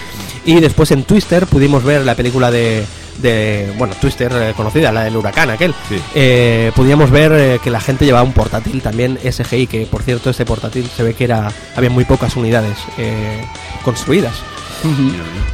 Y 0.43 0.59
después 0.59 0.89
en 0.89 1.03
Twister 1.03 1.45
pudimos 1.45 1.83
ver 1.83 2.03
la 2.03 2.15
película 2.15 2.49
de, 2.49 2.83
de 3.21 3.73
bueno, 3.77 3.93
Twister 3.99 4.31
eh, 4.33 4.53
conocida, 4.55 4.91
la 4.91 5.03
del 5.03 5.15
huracán 5.15 5.49
aquel, 5.49 5.73
eh, 6.15 6.71
podíamos 6.75 7.11
ver 7.11 7.31
eh, 7.33 7.59
que 7.63 7.69
la 7.69 7.79
gente 7.79 8.05
llevaba 8.05 8.23
un 8.23 8.33
portátil 8.33 8.81
también 8.81 9.17
SGI, 9.17 9.67
que 9.67 9.85
por 9.85 10.03
cierto 10.03 10.29
este 10.29 10.45
portátil 10.45 10.87
se 10.87 11.03
ve 11.03 11.13
que 11.13 11.25
era 11.25 11.51
había 11.75 11.89
muy 11.89 12.05
pocas 12.05 12.35
unidades 12.35 12.77
construidas. 13.83 14.35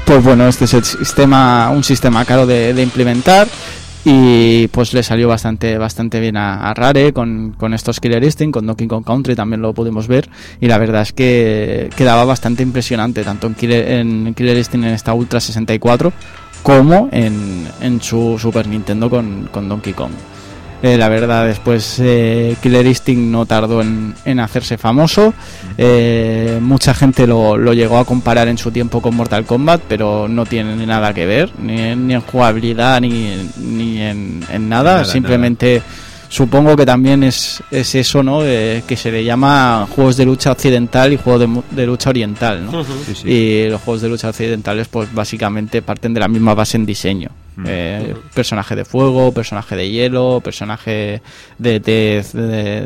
Pues 0.06 0.24
bueno, 0.24 0.48
este 0.48 0.66
es 0.66 0.74
el 0.74 0.86
sistema, 0.86 1.70
un 1.70 1.84
sistema 1.84 2.24
caro 2.24 2.46
de, 2.46 2.82
implementar 2.82 3.48
y 4.06 4.68
pues 4.70 4.94
le 4.94 5.04
salió 5.04 5.28
bastante 5.28 5.78
bastante 5.78 6.22
bien 6.22 6.38
a, 6.38 6.74
Rare 6.74 7.12
con, 7.12 7.54
con, 7.58 7.74
estos 7.74 8.00
Killer 8.00 8.24
Instinct, 8.24 8.54
con 8.54 8.66
Donkey 8.66 8.88
Kong 8.88 9.04
Country 9.04 9.36
también 9.36 9.62
lo 9.62 9.74
pudimos 9.74 10.08
ver 10.08 10.30
y 10.62 10.68
la 10.68 10.78
verdad 10.78 11.02
es 11.02 11.12
que 11.12 11.90
quedaba 11.98 12.24
bastante 12.24 12.64
impresionante 12.64 13.24
tanto 13.24 13.48
en 13.48 13.56
Killer, 13.56 13.92
en 13.92 14.34
Killer 14.34 14.58
Instinct 14.58 14.88
en 14.88 14.94
esta 14.94 15.14
Ultra 15.14 15.42
64 15.42 16.14
como 16.64 17.10
en, 17.12 17.68
en 17.82 18.02
su 18.02 18.38
Super 18.40 18.68
Nintendo 18.68 19.10
con, 19.10 19.50
con 19.52 19.70
Donkey 19.70 19.94
Kong. 19.94 20.12
Eh, 20.84 20.96
la 20.96 21.10
verdad, 21.10 21.48
después 21.48 22.00
eh, 22.00 22.56
Killer 22.62 22.86
Instinct 22.86 23.32
no 23.32 23.48
tardó 23.48 23.82
en, 23.82 24.14
en 24.26 24.40
hacerse 24.40 24.78
famoso. 24.78 25.34
Eh, 25.76 26.60
mucha 26.62 26.94
gente 26.94 27.26
lo, 27.26 27.58
lo, 27.58 27.74
llegó 27.74 27.98
a 27.98 28.06
comparar 28.06 28.48
en 28.48 28.60
su 28.60 28.70
tiempo 28.70 29.02
con 29.02 29.16
Mortal 29.16 29.46
Kombat, 29.46 29.82
pero 29.88 30.28
no 30.28 30.46
tiene 30.46 30.86
nada 30.86 31.16
que 31.16 31.26
ver, 31.26 31.52
ni 31.60 31.82
en, 31.82 32.08
ni 32.08 32.14
en 32.14 32.22
jugabilidad 32.22 33.02
ni, 33.02 33.50
ni 33.58 34.02
en, 34.02 34.44
en 34.52 34.70
nada. 34.70 35.04
Simplemente 35.04 35.82
supongo 36.30 36.76
que 36.76 36.86
también 36.86 37.24
es, 37.24 37.62
es 37.72 37.96
eso, 37.96 38.24
¿no? 38.24 38.42
que 38.42 38.96
se 38.98 39.12
le 39.12 39.24
llama 39.24 39.88
juegos 39.90 40.18
de 40.18 40.26
lucha 40.26 40.52
occidental 40.52 41.14
y 41.14 41.18
juegos 41.18 41.50
de, 41.72 41.86
lucha 41.86 42.10
oriental, 42.10 42.66
¿no? 42.66 42.86
Y 43.24 43.70
los 43.70 43.82
juegos 43.82 44.02
de 44.02 44.10
lucha 44.10 44.30
occidentales, 44.30 44.88
pues 44.88 45.14
básicamente 45.14 45.82
parten 45.82 46.14
de 46.14 46.20
la 46.20 46.28
misma 46.28 46.54
base 46.54 46.78
en 46.78 46.86
diseño. 46.86 47.30
Mm. 47.58 47.66
Eh, 47.68 48.16
personaje 48.36 48.76
de 48.76 48.86
fuego, 48.86 49.32
personaje 49.32 49.76
de 49.76 49.90
hielo, 49.90 50.42
personaje 50.44 51.24
de 51.58 51.80
de, 51.80 52.86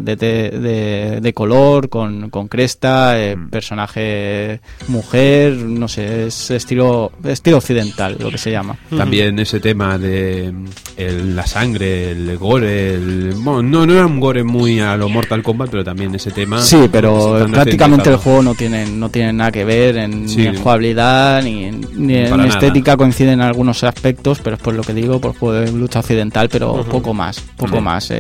de, 1.22 1.34
color, 1.34 1.90
con, 1.90 2.30
con 2.30 2.48
cresta, 2.48 3.22
eh, 3.22 3.36
mm. 3.36 3.50
personaje 3.50 4.62
mujer, 4.88 5.56
no 5.58 5.90
sé, 5.90 6.28
es 6.28 6.52
estilo, 6.52 7.12
estilo 7.26 7.58
occidental, 7.58 8.16
lo 8.18 8.32
que 8.32 8.38
se 8.38 8.52
llama. 8.52 8.78
También 8.96 9.38
ese 9.40 9.60
tema 9.60 9.98
de 9.98 10.54
la 10.98 11.46
sangre, 11.46 12.12
el 12.12 12.38
gore, 12.38 12.94
el, 12.94 13.34
bueno, 13.36 13.62
no, 13.62 13.86
no 13.86 13.94
era 13.94 14.06
un 14.06 14.22
gore 14.22 14.44
muy 14.44 14.80
a 14.80 14.96
lo 14.96 15.10
Mortal 15.10 15.44
Kombat, 15.44 15.70
pero 15.70 15.84
también 15.84 16.16
ese 16.16 16.32
tema. 16.32 16.62
Sí, 16.62 16.88
pero 16.90 17.46
prácticamente 17.52 18.10
el 18.10 18.16
juego 18.16 18.42
no 18.42 18.56
tiene, 18.56 18.86
no 18.86 19.10
tiene 19.10 19.34
nada 19.34 19.52
que 19.52 19.66
ver 19.66 19.98
en, 19.98 20.26
ni 20.26 20.46
en 20.46 20.56
jugabilidad 20.56 21.44
ni 21.44 21.66
en, 21.66 22.46
estética, 22.46 22.96
coinciden 22.96 23.34
en 23.34 23.42
algunos 23.42 23.84
aspectos, 23.84 24.40
pero 24.42 24.56
por 24.62 24.74
lo 24.74 24.84
que 24.84 24.94
digo, 24.94 25.20
por 25.20 25.38
juego 25.38 25.56
de 25.56 25.72
lucha 25.72 26.00
occidental, 26.00 26.50
pero 26.50 26.84
poco 26.86 27.14
más, 27.14 27.40
poco 27.58 27.82
más. 27.82 28.12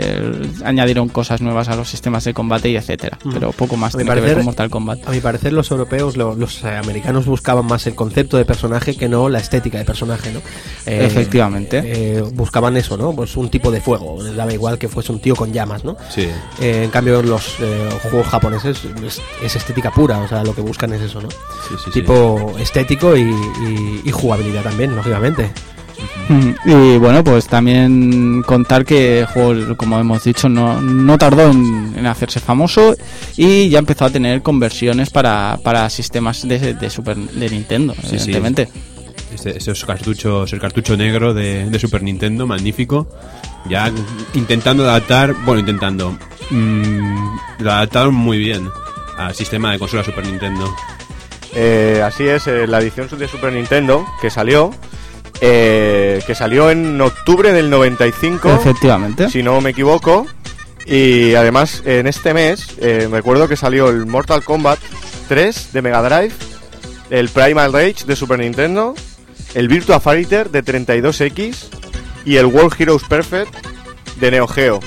añadieron 0.63 1.09
cosas 1.09 1.41
nuevas 1.41 1.69
a 1.69 1.75
los 1.75 1.89
sistemas 1.89 2.23
de 2.23 2.33
combate 2.33 2.69
y 2.69 2.75
etcétera, 2.75 3.17
pero 3.33 3.51
poco 3.51 3.77
más 3.77 3.95
tiene 3.95 4.13
que 4.13 4.21
ver 4.21 4.35
con 4.35 4.45
Mortal 4.45 4.69
Kombat. 4.69 5.07
A 5.07 5.11
mi 5.11 5.19
parecer 5.19 5.53
los 5.53 5.71
europeos, 5.71 6.17
los 6.17 6.63
eh, 6.63 6.69
americanos 6.69 7.25
buscaban 7.25 7.65
más 7.65 7.87
el 7.87 7.95
concepto 7.95 8.37
de 8.37 8.45
personaje 8.45 8.95
que 8.95 9.07
no 9.07 9.29
la 9.29 9.39
estética 9.39 9.77
de 9.77 9.85
personaje, 9.85 10.31
¿no? 10.31 10.39
Eh, 10.85 11.05
Efectivamente. 11.05 11.81
Eh, 11.83 12.21
buscaban 12.33 12.77
eso, 12.77 12.97
¿no? 12.97 13.13
Pues 13.13 13.37
un 13.37 13.49
tipo 13.49 13.71
de 13.71 13.81
fuego, 13.81 14.21
les 14.21 14.35
daba 14.35 14.53
igual 14.53 14.77
que 14.77 14.87
fuese 14.87 15.11
un 15.11 15.19
tío 15.19 15.35
con 15.35 15.53
llamas, 15.53 15.83
¿no? 15.83 15.97
Sí. 16.09 16.27
en 16.59 16.89
cambio 16.89 17.21
los 17.21 17.57
juegos 18.01 18.27
japoneses 18.27 18.81
es, 19.43 19.55
estética 19.55 19.91
pura, 19.91 20.19
o 20.19 20.27
sea, 20.27 20.43
lo 20.43 20.55
que 20.55 20.61
buscan 20.61 20.93
es 20.93 21.01
eso, 21.01 21.21
¿no? 21.21 21.29
tipo 21.93 22.53
estético 22.59 23.15
y, 23.15 23.33
y, 24.05 24.11
jugabilidad 24.11 24.63
también, 24.63 24.95
lógicamente. 24.95 25.51
Y 26.65 26.97
bueno, 26.97 27.23
pues 27.23 27.47
también 27.47 28.43
contar 28.43 28.85
que 28.85 29.19
el 29.19 29.25
juego, 29.25 29.75
como 29.75 29.99
hemos 29.99 30.23
dicho, 30.23 30.47
no, 30.47 30.81
no 30.81 31.17
tardó 31.17 31.49
en, 31.49 32.05
hacerse 32.05 32.39
famoso 32.39 32.95
y 33.37 33.69
ya 33.69 33.79
empezó 33.79 34.05
a 34.05 34.09
tener 34.09 34.41
conversiones 34.41 35.09
para, 35.09 35.59
para 35.63 35.89
sistemas 35.89 36.47
de, 36.47 36.73
de 36.73 36.89
Super 36.89 37.17
de 37.17 37.49
Nintendo, 37.49 37.93
evidentemente. 38.03 38.69
Este, 39.33 39.57
esos 39.57 39.85
cartuchos, 39.85 40.51
el 40.51 40.59
cartucho 40.59 40.97
negro 40.97 41.33
de, 41.33 41.69
de, 41.69 41.79
Super 41.79 42.03
Nintendo, 42.03 42.45
magnífico. 42.45 43.07
Ya 43.69 43.91
intentando 44.33 44.83
adaptar, 44.83 45.33
bueno, 45.45 45.59
intentando, 45.59 46.17
mmm, 46.49 47.37
lo 47.59 47.71
adaptaron 47.71 48.13
muy 48.13 48.37
bien 48.39 48.67
al 49.17 49.35
sistema 49.35 49.71
de 49.71 49.79
consola 49.79 50.03
Super 50.03 50.25
Nintendo. 50.25 50.73
Eh, 51.53 52.01
así 52.03 52.27
es, 52.27 52.47
eh, 52.47 52.67
la 52.67 52.79
edición 52.79 53.07
de 53.17 53.27
Super 53.27 53.53
Nintendo 53.53 54.05
que 54.21 54.29
salió, 54.29 54.71
eh, 55.41 56.21
que 56.25 56.35
salió 56.35 56.69
en 56.69 57.01
octubre 57.01 57.51
del 57.51 57.69
95. 57.69 58.53
Efectivamente. 58.53 59.29
Si 59.29 59.41
no 59.41 59.59
me 59.59 59.71
equivoco. 59.71 60.27
Y 60.85 61.35
además, 61.35 61.81
en 61.85 62.07
este 62.07 62.33
mes, 62.33 62.75
eh, 62.79 63.07
me 63.11 63.17
acuerdo 63.17 63.47
que 63.47 63.55
salió 63.55 63.89
el 63.89 64.05
Mortal 64.05 64.43
Kombat 64.43 64.79
3 65.27 65.73
de 65.73 65.81
Mega 65.81 66.01
Drive, 66.01 66.33
el 67.09 67.29
Primal 67.29 67.73
Rage 67.73 68.05
de 68.05 68.15
Super 68.15 68.39
Nintendo, 68.39 68.95
el 69.53 69.67
Virtua 69.67 69.99
Fighter 69.99 70.49
de 70.49 70.63
32X 70.63 71.69
y 72.25 72.35
el 72.37 72.45
World 72.45 72.73
Heroes 72.79 73.03
Perfect 73.03 73.53
de 74.19 74.31
Neo 74.31 74.47
Geo. 74.47 74.79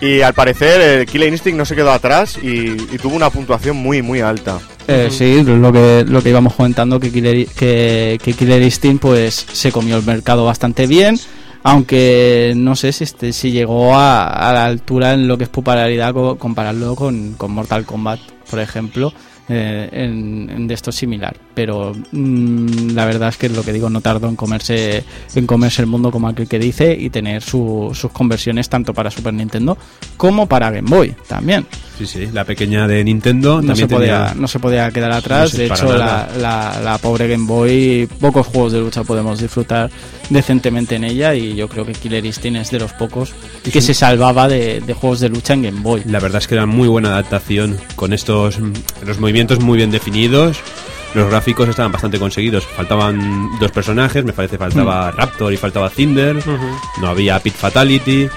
Y 0.00 0.20
al 0.20 0.34
parecer 0.34 0.80
el 0.80 1.06
Killer 1.06 1.32
Instinct 1.32 1.58
no 1.58 1.64
se 1.64 1.74
quedó 1.74 1.92
atrás 1.92 2.38
y, 2.40 2.72
y 2.72 2.98
tuvo 2.98 3.16
una 3.16 3.30
puntuación 3.30 3.76
muy 3.76 4.02
muy 4.02 4.20
alta. 4.20 4.58
Eh, 4.88 5.08
sí, 5.10 5.42
lo 5.42 5.72
que, 5.72 6.04
lo 6.06 6.22
que 6.22 6.28
íbamos 6.30 6.54
comentando, 6.54 7.00
que 7.00 7.10
Killer, 7.10 7.46
que, 7.48 8.18
que 8.22 8.32
Killer 8.34 8.62
Instinct 8.62 9.02
pues 9.02 9.34
se 9.52 9.72
comió 9.72 9.96
el 9.96 10.04
mercado 10.04 10.44
bastante 10.44 10.86
bien, 10.86 11.18
aunque 11.64 12.52
no 12.56 12.76
sé 12.76 12.92
si, 12.92 13.02
este, 13.04 13.32
si 13.32 13.50
llegó 13.50 13.96
a, 13.96 14.26
a 14.28 14.52
la 14.52 14.64
altura 14.66 15.14
en 15.14 15.26
lo 15.26 15.36
que 15.38 15.44
es 15.44 15.50
popularidad 15.50 16.12
co- 16.12 16.36
compararlo 16.38 16.94
con, 16.94 17.32
con 17.34 17.50
Mortal 17.50 17.84
Kombat, 17.84 18.20
por 18.48 18.60
ejemplo, 18.60 19.12
eh, 19.48 19.88
en, 19.92 20.48
en 20.50 20.66
de 20.68 20.74
esto 20.74 20.92
similar. 20.92 21.36
Pero 21.56 21.92
mm, 22.12 22.90
la 22.94 23.06
verdad 23.06 23.30
es 23.30 23.38
que 23.38 23.48
lo 23.48 23.64
que 23.64 23.72
digo 23.72 23.88
no 23.90 24.02
tardó 24.02 24.28
en 24.28 24.36
comerse 24.36 25.02
en 25.34 25.46
comerse 25.46 25.80
el 25.82 25.88
mundo 25.88 26.10
como 26.12 26.28
aquel 26.28 26.46
que 26.46 26.58
dice 26.58 26.94
y 26.94 27.08
tener 27.10 27.42
su- 27.42 27.90
sus 27.94 28.12
conversiones 28.12 28.68
tanto 28.68 28.92
para 28.94 29.10
Super 29.10 29.32
Nintendo 29.34 29.76
como 30.18 30.46
para 30.46 30.70
Game 30.70 30.88
Boy 30.88 31.14
también. 31.26 31.66
Sí, 31.96 32.04
sí, 32.06 32.28
la 32.30 32.44
pequeña 32.44 32.86
de 32.86 33.02
Nintendo 33.02 33.62
No 33.62 33.74
se, 33.74 33.88
podía, 33.88 34.26
tenía... 34.26 34.34
no 34.38 34.46
se 34.48 34.58
podía 34.58 34.90
quedar 34.90 35.12
atrás. 35.12 35.52
de 35.56 35.64
hecho, 35.64 35.96
la, 35.96 36.28
la, 36.38 36.78
la 36.84 36.98
pobre 36.98 37.26
Game 37.26 37.46
Boy, 37.46 38.06
pocos 38.20 38.46
juegos 38.46 38.72
de 38.74 38.80
lucha 38.80 39.02
podemos 39.02 39.40
disfrutar 39.40 39.90
decentemente 40.28 40.96
en 40.96 41.04
ella. 41.04 41.34
Y 41.34 41.54
yo 41.54 41.68
creo 41.70 41.86
que 41.86 41.92
Killer 41.94 42.22
Instinct 42.26 42.60
es 42.60 42.70
de 42.70 42.80
los 42.80 42.92
pocos 42.92 43.32
que 43.72 43.80
se 43.80 43.94
salvaba 43.94 44.46
de, 44.46 44.80
de 44.82 44.92
juegos 44.92 45.20
de 45.20 45.30
lucha 45.30 45.54
en 45.54 45.62
Game 45.62 45.80
Boy. 45.80 46.02
La 46.04 46.20
verdad 46.20 46.42
es 46.42 46.46
que 46.48 46.54
era 46.54 46.66
muy 46.66 46.86
buena 46.86 47.08
adaptación, 47.08 47.78
con 47.94 48.12
estos 48.12 48.58
los 49.06 49.18
movimientos 49.18 49.60
muy 49.60 49.78
bien 49.78 49.90
definidos. 49.90 50.58
Los 51.14 51.30
gráficos 51.30 51.68
estaban 51.68 51.92
bastante 51.92 52.18
conseguidos. 52.18 52.66
Faltaban 52.66 53.50
dos 53.58 53.70
personajes, 53.72 54.24
me 54.24 54.32
parece 54.32 54.58
faltaba 54.58 55.10
Hmm. 55.10 55.16
Raptor 55.16 55.52
y 55.52 55.56
faltaba 55.56 55.88
Cinder. 55.90 56.36
No 57.00 57.08
había 57.08 57.38
Pit 57.40 57.54
Fatality. 57.54 58.28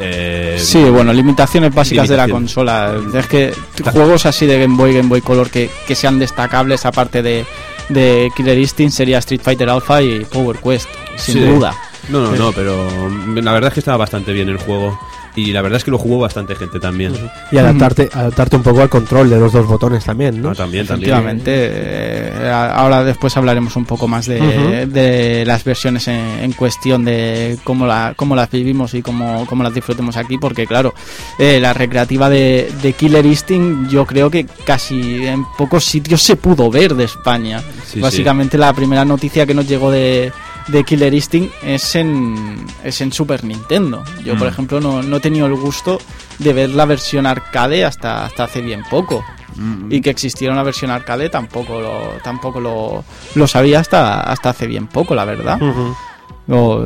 eh, 0.00 0.58
Sí, 0.58 0.82
bueno, 0.84 1.12
limitaciones 1.12 1.74
básicas 1.74 2.08
de 2.08 2.16
la 2.16 2.28
consola. 2.28 2.94
Es 3.14 3.26
que 3.26 3.54
juegos 3.92 4.24
así 4.26 4.46
de 4.46 4.58
Game 4.60 4.76
Boy, 4.76 4.94
Game 4.94 5.08
Boy 5.08 5.20
Color 5.20 5.50
que, 5.50 5.70
que 5.86 5.94
sean 5.94 6.18
destacables 6.18 6.86
aparte 6.86 7.22
de, 7.22 7.44
de 7.90 8.30
Killer 8.36 8.58
Instinct 8.58 8.94
sería 8.94 9.18
Street 9.18 9.42
Fighter 9.42 9.68
Alpha 9.68 10.00
y 10.02 10.24
Power 10.24 10.56
Quest, 10.58 10.88
sin 11.16 11.34
Sí. 11.34 11.40
duda. 11.40 11.74
No, 12.08 12.20
no, 12.32 12.36
no, 12.36 12.52
pero 12.52 12.88
mm, 13.10 13.38
la 13.38 13.52
verdad 13.52 13.68
es 13.68 13.74
que 13.74 13.80
estaba 13.80 13.98
bastante 13.98 14.32
bien 14.32 14.48
el 14.48 14.56
juego. 14.56 14.98
Y 15.34 15.52
la 15.52 15.62
verdad 15.62 15.78
es 15.78 15.84
que 15.84 15.90
lo 15.90 15.98
jugó 15.98 16.18
bastante 16.18 16.54
gente 16.54 16.78
también. 16.78 17.14
Y 17.50 17.56
adaptarte, 17.56 18.10
adaptarte 18.12 18.56
un 18.56 18.62
poco 18.62 18.82
al 18.82 18.90
control 18.90 19.30
de 19.30 19.38
los 19.38 19.52
dos 19.52 19.66
botones 19.66 20.04
también, 20.04 20.42
¿no? 20.42 20.50
No, 20.50 20.54
también, 20.54 20.86
también. 20.86 21.10
Efectivamente, 21.10 21.52
eh, 21.54 22.50
ahora 22.50 23.02
después 23.02 23.34
hablaremos 23.36 23.74
un 23.76 23.86
poco 23.86 24.06
más 24.08 24.26
de, 24.26 25.44
las 25.46 25.64
versiones 25.64 26.08
en, 26.08 26.20
en 26.40 26.52
cuestión 26.52 27.04
de 27.04 27.58
cómo, 27.64 27.86
la, 27.86 28.12
cómo 28.14 28.36
las 28.36 28.50
vivimos 28.50 28.94
y 28.94 29.02
cómo, 29.02 29.46
cómo 29.46 29.62
las 29.62 29.74
disfrutemos 29.74 30.16
aquí, 30.16 30.36
porque 30.36 30.66
claro, 30.66 30.94
eh, 31.38 31.58
la 31.60 31.72
recreativa 31.72 32.28
de, 32.28 32.70
de 32.82 32.92
Killer 32.92 33.24
Instinct 33.24 33.90
yo 33.90 34.04
creo 34.04 34.30
que 34.30 34.46
casi 34.64 35.26
en 35.26 35.44
pocos 35.56 35.84
sitios 35.84 36.22
se 36.22 36.36
pudo 36.36 36.70
ver 36.70 36.94
de 36.94 37.04
España. 37.04 37.62
Sí, 37.86 38.00
Básicamente 38.00 38.58
la 38.58 38.72
primera 38.72 39.04
noticia 39.04 39.46
que 39.46 39.54
nos 39.54 39.66
llegó 39.66 39.90
de, 39.90 40.32
de 40.68 40.84
Killer 40.84 41.12
Instinct 41.14 41.52
es 41.62 41.94
en, 41.94 42.64
es 42.84 43.00
en 43.00 43.12
Super 43.12 43.44
Nintendo. 43.44 44.02
Yo, 44.24 44.36
por 44.36 44.46
Mm. 44.48 44.50
ejemplo, 44.52 44.80
no, 44.80 45.02
no 45.02 45.16
he 45.16 45.20
tenido 45.20 45.46
el 45.46 45.54
gusto 45.54 45.98
de 46.38 46.52
ver 46.52 46.70
la 46.70 46.84
versión 46.86 47.26
arcade 47.26 47.84
hasta, 47.84 48.24
hasta 48.24 48.44
hace 48.44 48.60
bien 48.60 48.82
poco. 48.90 49.24
Mm, 49.56 49.92
Y 49.92 50.00
que 50.00 50.10
existiera 50.10 50.52
una 50.54 50.62
versión 50.62 50.90
arcade 50.90 51.28
tampoco 51.28 51.78
lo, 51.80 52.00
tampoco 52.24 52.58
lo, 52.60 53.04
lo 53.34 53.46
sabía 53.46 53.80
hasta, 53.80 54.20
hasta 54.22 54.50
hace 54.50 54.66
bien 54.66 54.86
poco, 54.86 55.14
la 55.14 55.24
verdad. 55.26 55.58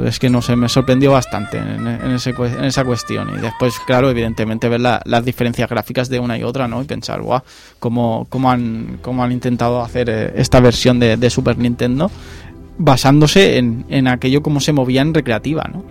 Es 0.06 0.18
que 0.20 0.28
no 0.30 0.42
sé, 0.42 0.54
me 0.54 0.68
sorprendió 0.68 1.12
bastante 1.12 1.56
en, 1.58 1.86
en 1.88 2.10
ese 2.12 2.34
cue- 2.34 2.54
en 2.56 2.64
esa 2.66 2.84
cuestión. 2.84 3.30
Y 3.36 3.40
después, 3.40 3.74
claro, 3.86 4.10
evidentemente 4.10 4.68
ver 4.68 4.80
la- 4.80 5.00
las 5.04 5.24
diferencias 5.24 5.68
gráficas 5.68 6.08
de 6.08 6.20
una 6.20 6.36
y 6.38 6.42
otra, 6.44 6.68
¿no? 6.68 6.82
Y 6.82 6.84
pensar, 6.84 7.20
guau, 7.22 7.40
cómo, 7.80 8.26
cómo, 8.28 8.50
han, 8.50 8.98
cómo 9.02 9.24
han 9.24 9.32
intentado 9.32 9.80
hacer 9.82 10.08
eh, 10.10 10.32
esta 10.36 10.60
versión 10.60 11.00
de, 11.00 11.16
de 11.16 11.30
Super 11.30 11.56
Nintendo 11.58 12.10
basándose 12.78 13.58
en, 13.58 13.84
en 13.88 14.08
aquello 14.08 14.42
como 14.42 14.60
se 14.60 14.72
movía 14.72 15.02
en 15.02 15.14
recreativa, 15.14 15.68
¿no? 15.72 15.84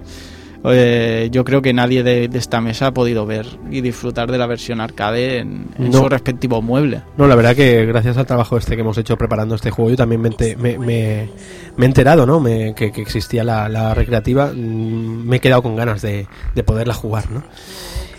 Eh, 0.68 1.30
yo 1.32 1.44
creo 1.44 1.62
que 1.62 1.74
nadie 1.74 2.02
de, 2.02 2.28
de 2.28 2.40
esta 2.40 2.60
mesa 2.60 2.88
ha 2.88 2.92
podido 2.92 3.28
ver 3.28 3.46
y 3.70 3.82
disfrutar 3.82 4.32
de 4.32 4.40
la 4.40 4.48
versión 4.48 4.82
arcade 4.82 5.38
en, 5.38 5.68
en 5.78 5.92
No. 5.92 6.00
su 6.00 6.10
respectivo 6.10 6.60
mueble. 6.64 7.02
No, 7.18 7.28
la 7.28 7.36
verdad 7.36 7.56
que 7.56 7.86
gracias 7.86 8.18
al 8.18 8.26
trabajo 8.26 8.58
este 8.58 8.74
que 8.76 8.82
hemos 8.82 8.98
hecho 8.98 9.16
preparando 9.16 9.54
este 9.54 9.70
juego, 9.70 9.92
yo 9.92 9.96
también 9.98 10.22
me, 10.22 10.32
me, 10.58 10.80
me- 10.80 11.30
me 11.78 11.86
he 11.86 11.88
enterado, 11.88 12.26
¿no? 12.26 12.40
Me- 12.40 12.74
que, 12.74 12.92
que 12.92 13.02
existía 13.02 13.44
la, 13.44 13.70
la 13.70 13.94
recreativa. 13.94 14.48
mm, 14.56 15.28
Me 15.28 15.36
he 15.36 15.40
quedado 15.40 15.62
con 15.62 15.76
ganas 15.76 16.02
de, 16.02 16.26
de 16.56 16.64
poderla 16.64 16.96
jugar, 16.96 17.30
¿no? 17.30 17.44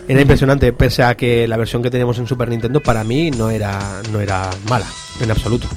Era 0.07 0.21
impresionante, 0.21 0.71
pese 0.71 1.03
a 1.03 1.15
que 1.17 1.49
la 1.49 1.57
versión 1.57 1.83
que 1.83 1.89
teníamos 1.91 2.17
en 2.17 2.27
Super 2.27 2.47
Nintendo 2.47 2.81
para 2.81 3.03
mí 3.03 3.29
no 3.29 3.49
era, 3.49 3.77
no 4.13 4.21
era 4.21 4.49
mala, 4.69 4.85
en 5.19 5.31
absoluto. 5.31 5.67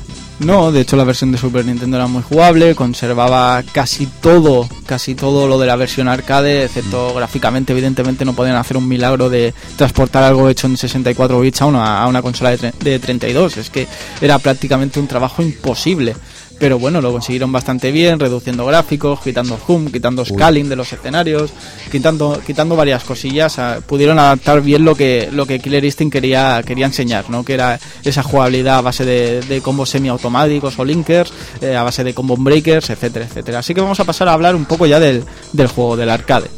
No, 0.40 0.72
de 0.72 0.80
hecho 0.80 0.96
la 0.96 1.04
versión 1.04 1.32
de 1.32 1.38
Super 1.38 1.66
Nintendo 1.66 1.98
era 1.98 2.06
muy 2.06 2.22
jugable, 2.22 2.74
conservaba 2.74 3.62
casi 3.74 4.06
todo, 4.06 4.66
casi 4.86 5.14
todo 5.14 5.46
lo 5.46 5.58
de 5.58 5.66
la 5.66 5.76
versión 5.76 6.08
arcade, 6.08 6.64
excepto 6.64 7.12
gráficamente, 7.12 7.74
evidentemente 7.74 8.24
no 8.24 8.32
podían 8.32 8.56
hacer 8.56 8.78
un 8.78 8.88
milagro 8.88 9.28
de 9.28 9.52
transportar 9.76 10.22
algo 10.22 10.48
hecho 10.48 10.66
en 10.66 10.78
64 10.78 11.40
bits 11.40 11.60
a 11.60 11.66
una, 11.66 12.02
a 12.02 12.06
una 12.06 12.22
consola 12.22 12.56
de, 12.56 12.72
de 12.80 12.98
32, 12.98 13.58
es 13.58 13.68
que 13.68 13.86
era 14.22 14.38
prácticamente 14.38 14.98
un 14.98 15.06
trabajo 15.06 15.42
imposible. 15.42 16.16
Pero 16.60 16.78
bueno, 16.78 17.00
lo 17.00 17.10
consiguieron 17.10 17.50
bastante 17.50 17.90
bien, 17.90 18.20
reduciendo 18.20 18.66
gráficos, 18.66 19.20
quitando 19.20 19.56
zoom, 19.56 19.86
quitando 19.90 20.24
scaling 20.26 20.68
de 20.68 20.76
los 20.76 20.92
escenarios, 20.92 21.50
quitando, 21.90 22.38
quitando 22.46 22.76
varias 22.76 23.02
cosillas. 23.02 23.58
ah, 23.58 23.78
Pudieron 23.84 24.18
adaptar 24.18 24.60
bien 24.60 24.84
lo 24.84 24.94
que, 24.94 25.30
lo 25.32 25.46
que 25.46 25.58
Killer 25.58 25.82
Instinct 25.84 26.12
quería, 26.12 26.62
quería 26.64 26.84
enseñar, 26.84 27.30
¿no? 27.30 27.44
Que 27.44 27.54
era 27.54 27.80
esa 28.04 28.22
jugabilidad 28.22 28.76
a 28.76 28.80
base 28.82 29.06
de, 29.06 29.40
de 29.40 29.62
combos 29.62 29.88
semiautomáticos 29.88 30.78
o 30.78 30.84
linkers, 30.84 31.32
eh, 31.62 31.74
a 31.74 31.82
base 31.82 32.04
de 32.04 32.12
combo 32.12 32.36
breakers, 32.36 32.90
etcétera, 32.90 33.24
etcétera. 33.24 33.60
Así 33.60 33.72
que 33.74 33.80
vamos 33.80 33.98
a 33.98 34.04
pasar 34.04 34.28
a 34.28 34.34
hablar 34.34 34.54
un 34.54 34.66
poco 34.66 34.84
ya 34.84 35.00
del, 35.00 35.24
del 35.54 35.66
juego, 35.66 35.96
del 35.96 36.10
arcade. 36.10 36.48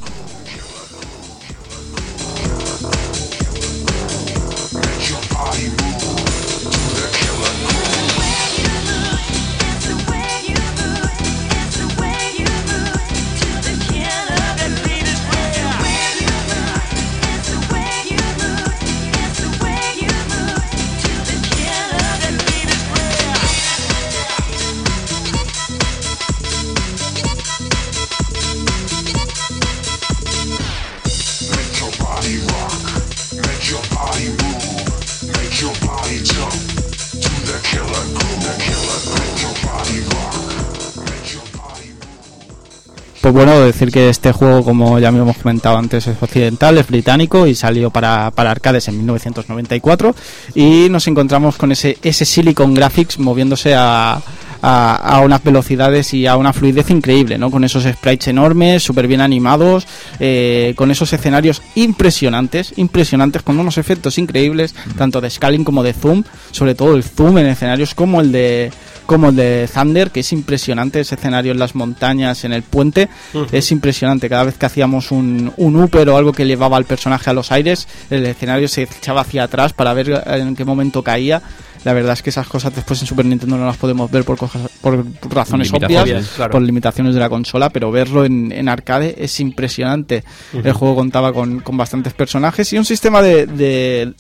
Pues 43.33 43.47
bueno, 43.47 43.65
decir 43.65 43.91
que 43.91 44.11
este 44.11 44.31
juego, 44.31 44.63
como 44.63 44.99
ya 44.99 45.09
hemos 45.09 45.39
comentado 45.39 45.79
antes, 45.79 46.07
es 46.07 46.23
occidental, 46.23 46.77
es 46.77 46.87
británico 46.87 47.47
y 47.47 47.55
salió 47.55 47.89
para, 47.89 48.31
para 48.31 48.51
arcades 48.51 48.89
en 48.89 48.99
1994. 48.99 50.15
Y 50.55 50.89
nos 50.91 51.07
encontramos 51.07 51.57
con 51.57 51.73
ese, 51.73 51.97
ese 52.03 52.27
Silicon 52.27 52.75
Graphics 52.75 53.19
moviéndose 53.19 53.75
a, 53.75 54.21
a, 54.61 54.97
a 54.97 55.21
unas 55.21 55.43
velocidades 55.43 56.13
y 56.13 56.27
a 56.27 56.37
una 56.37 56.53
fluidez 56.53 56.91
increíble, 56.91 57.39
¿no? 57.39 57.51
Con 57.51 57.65
esos 57.65 57.85
sprites 57.85 58.29
enormes, 58.29 58.83
súper 58.83 59.07
bien 59.07 59.23
animados, 59.23 59.87
eh, 60.21 60.75
con 60.77 60.91
esos 60.91 61.11
escenarios 61.15 61.63
impresionantes, 61.75 62.75
impresionantes, 62.77 63.41
con 63.41 63.59
unos 63.59 63.79
efectos 63.79 64.19
increíbles, 64.19 64.75
tanto 64.99 65.23
de 65.23 65.31
scaling 65.31 65.65
como 65.65 65.83
de 65.83 65.95
zoom, 65.95 66.23
sobre 66.51 66.75
todo 66.75 66.95
el 66.95 67.03
zoom 67.03 67.39
en 67.39 67.47
escenarios 67.47 67.95
como 67.95 68.21
el 68.21 68.31
de 68.31 68.71
como 69.13 69.29
el 69.31 69.37
de 69.37 69.69
Thunder, 69.73 70.11
que 70.11 70.21
es 70.21 70.33
impresionante 70.33 71.01
ese 71.01 71.15
escenario 71.15 71.53
en 71.53 71.59
las 71.59 71.75
montañas, 71.75 72.45
en 72.45 72.53
el 72.53 72.63
puente, 72.63 73.09
es 73.53 73.71
impresionante. 73.73 74.29
Cada 74.29 74.45
vez 74.45 74.57
que 74.57 74.67
hacíamos 74.67 75.11
un, 75.13 75.53
un 75.57 75.77
upper 75.77 76.09
o 76.09 76.17
algo 76.17 76.33
que 76.33 76.47
llevaba 76.47 76.77
al 76.77 76.85
personaje 76.85 77.31
a 77.31 77.33
los 77.33 77.53
aires, 77.53 77.87
el 78.11 78.27
escenario 78.27 78.69
se 78.69 78.83
echaba 78.83 79.21
hacia 79.21 79.45
atrás 79.45 79.73
para 79.73 79.95
ver 79.95 80.23
en 80.27 80.57
qué 80.57 80.65
momento 80.65 81.03
caía. 81.03 81.43
La 81.85 81.93
verdad 81.93 82.13
es 82.13 82.23
que 82.23 82.31
esas 82.31 82.47
cosas 82.47 82.73
después 82.75 83.01
en 83.01 83.09
Super 83.09 83.27
Nintendo 83.27 83.57
no 83.57 83.67
las 83.67 83.77
podemos 83.77 84.09
ver 84.09 84.23
por, 84.23 84.37
cosas- 84.39 84.71
por 84.81 85.05
razones 85.31 85.69
obvias, 85.89 86.29
claro. 86.37 86.53
por 86.53 86.63
limitaciones 86.63 87.13
de 87.15 87.19
la 87.19 87.29
consola, 87.29 87.71
pero 87.71 87.91
verlo 87.91 88.25
en, 88.25 88.53
en 88.53 88.69
arcade 88.69 89.17
es 89.19 89.41
impresionante. 89.41 90.23
El 90.53 90.73
juego 90.75 90.95
contaba 90.95 91.33
con, 91.33 91.59
con 91.59 91.77
bastantes 91.77 92.13
personajes 92.13 92.73
y 92.73 92.79
un 92.79 92.85
sistema 92.85 93.21
de, 93.21 93.47
de, 93.47 94.13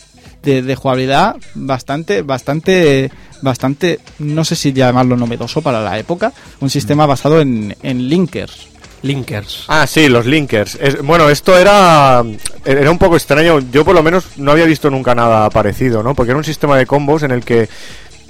de- 0.42 0.62
de 0.62 0.74
jugabilidad 0.76 1.36
bastante, 1.54 2.22
bastante, 2.22 3.10
bastante, 3.42 4.00
no 4.18 4.44
sé 4.44 4.56
si 4.56 4.72
llamarlo 4.72 5.16
novedoso 5.16 5.62
para 5.62 5.80
la 5.80 5.98
época, 5.98 6.32
un 6.60 6.70
sistema 6.70 7.06
basado 7.06 7.40
en, 7.40 7.76
en 7.82 8.08
linkers. 8.08 8.68
Linkers. 9.02 9.64
Ah, 9.66 9.84
sí, 9.86 10.08
los 10.08 10.26
linkers. 10.26 10.76
Es- 10.80 11.02
bueno, 11.02 11.28
esto 11.28 11.58
era 11.58 12.22
era 12.64 12.90
un 12.90 12.98
poco 12.98 13.16
extraño. 13.16 13.58
Yo 13.72 13.84
por 13.84 13.94
lo 13.96 14.02
menos 14.02 14.24
no 14.36 14.52
había 14.52 14.64
visto 14.64 14.90
nunca 14.90 15.12
nada 15.14 15.50
parecido, 15.50 16.02
¿no? 16.04 16.14
Porque 16.14 16.30
era 16.30 16.38
un 16.38 16.44
sistema 16.44 16.76
de 16.78 16.86
combos 16.86 17.24
en 17.24 17.32
el 17.32 17.44
que 17.44 17.68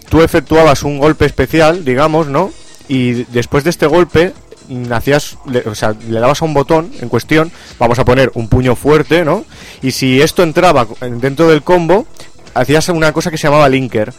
tú 0.09 0.23
efectuabas 0.23 0.83
un 0.83 0.99
golpe 0.99 1.27
especial, 1.27 1.85
digamos, 1.85 2.29
¿no? 2.29 2.51
Y 2.89 3.25
después 3.25 3.65
de 3.65 3.71
este 3.71 3.87
golpe 3.87 4.33
hacías, 4.93 5.37
le- 5.47 5.61
o 5.69 5.75
sea, 5.75 5.95
le 6.09 6.21
dabas 6.21 6.43
a 6.43 6.45
un 6.45 6.55
botón 6.55 6.91
en 7.01 7.09
cuestión, 7.09 7.51
vamos 7.79 7.99
a 7.99 8.05
poner 8.05 8.31
un 8.35 8.49
puño 8.49 8.75
fuerte, 8.77 9.25
¿no? 9.25 9.45
Y 9.83 9.91
si 9.93 10.21
esto 10.21 10.43
entraba 10.43 10.87
en- 11.01 11.21
dentro 11.21 11.49
del 11.49 11.63
combo, 11.63 12.07
hacías 12.55 12.89
una 12.91 13.13
cosa 13.13 13.31
que 13.31 13.39
se 13.39 13.47
llamaba 13.49 13.69
linker 13.69 14.13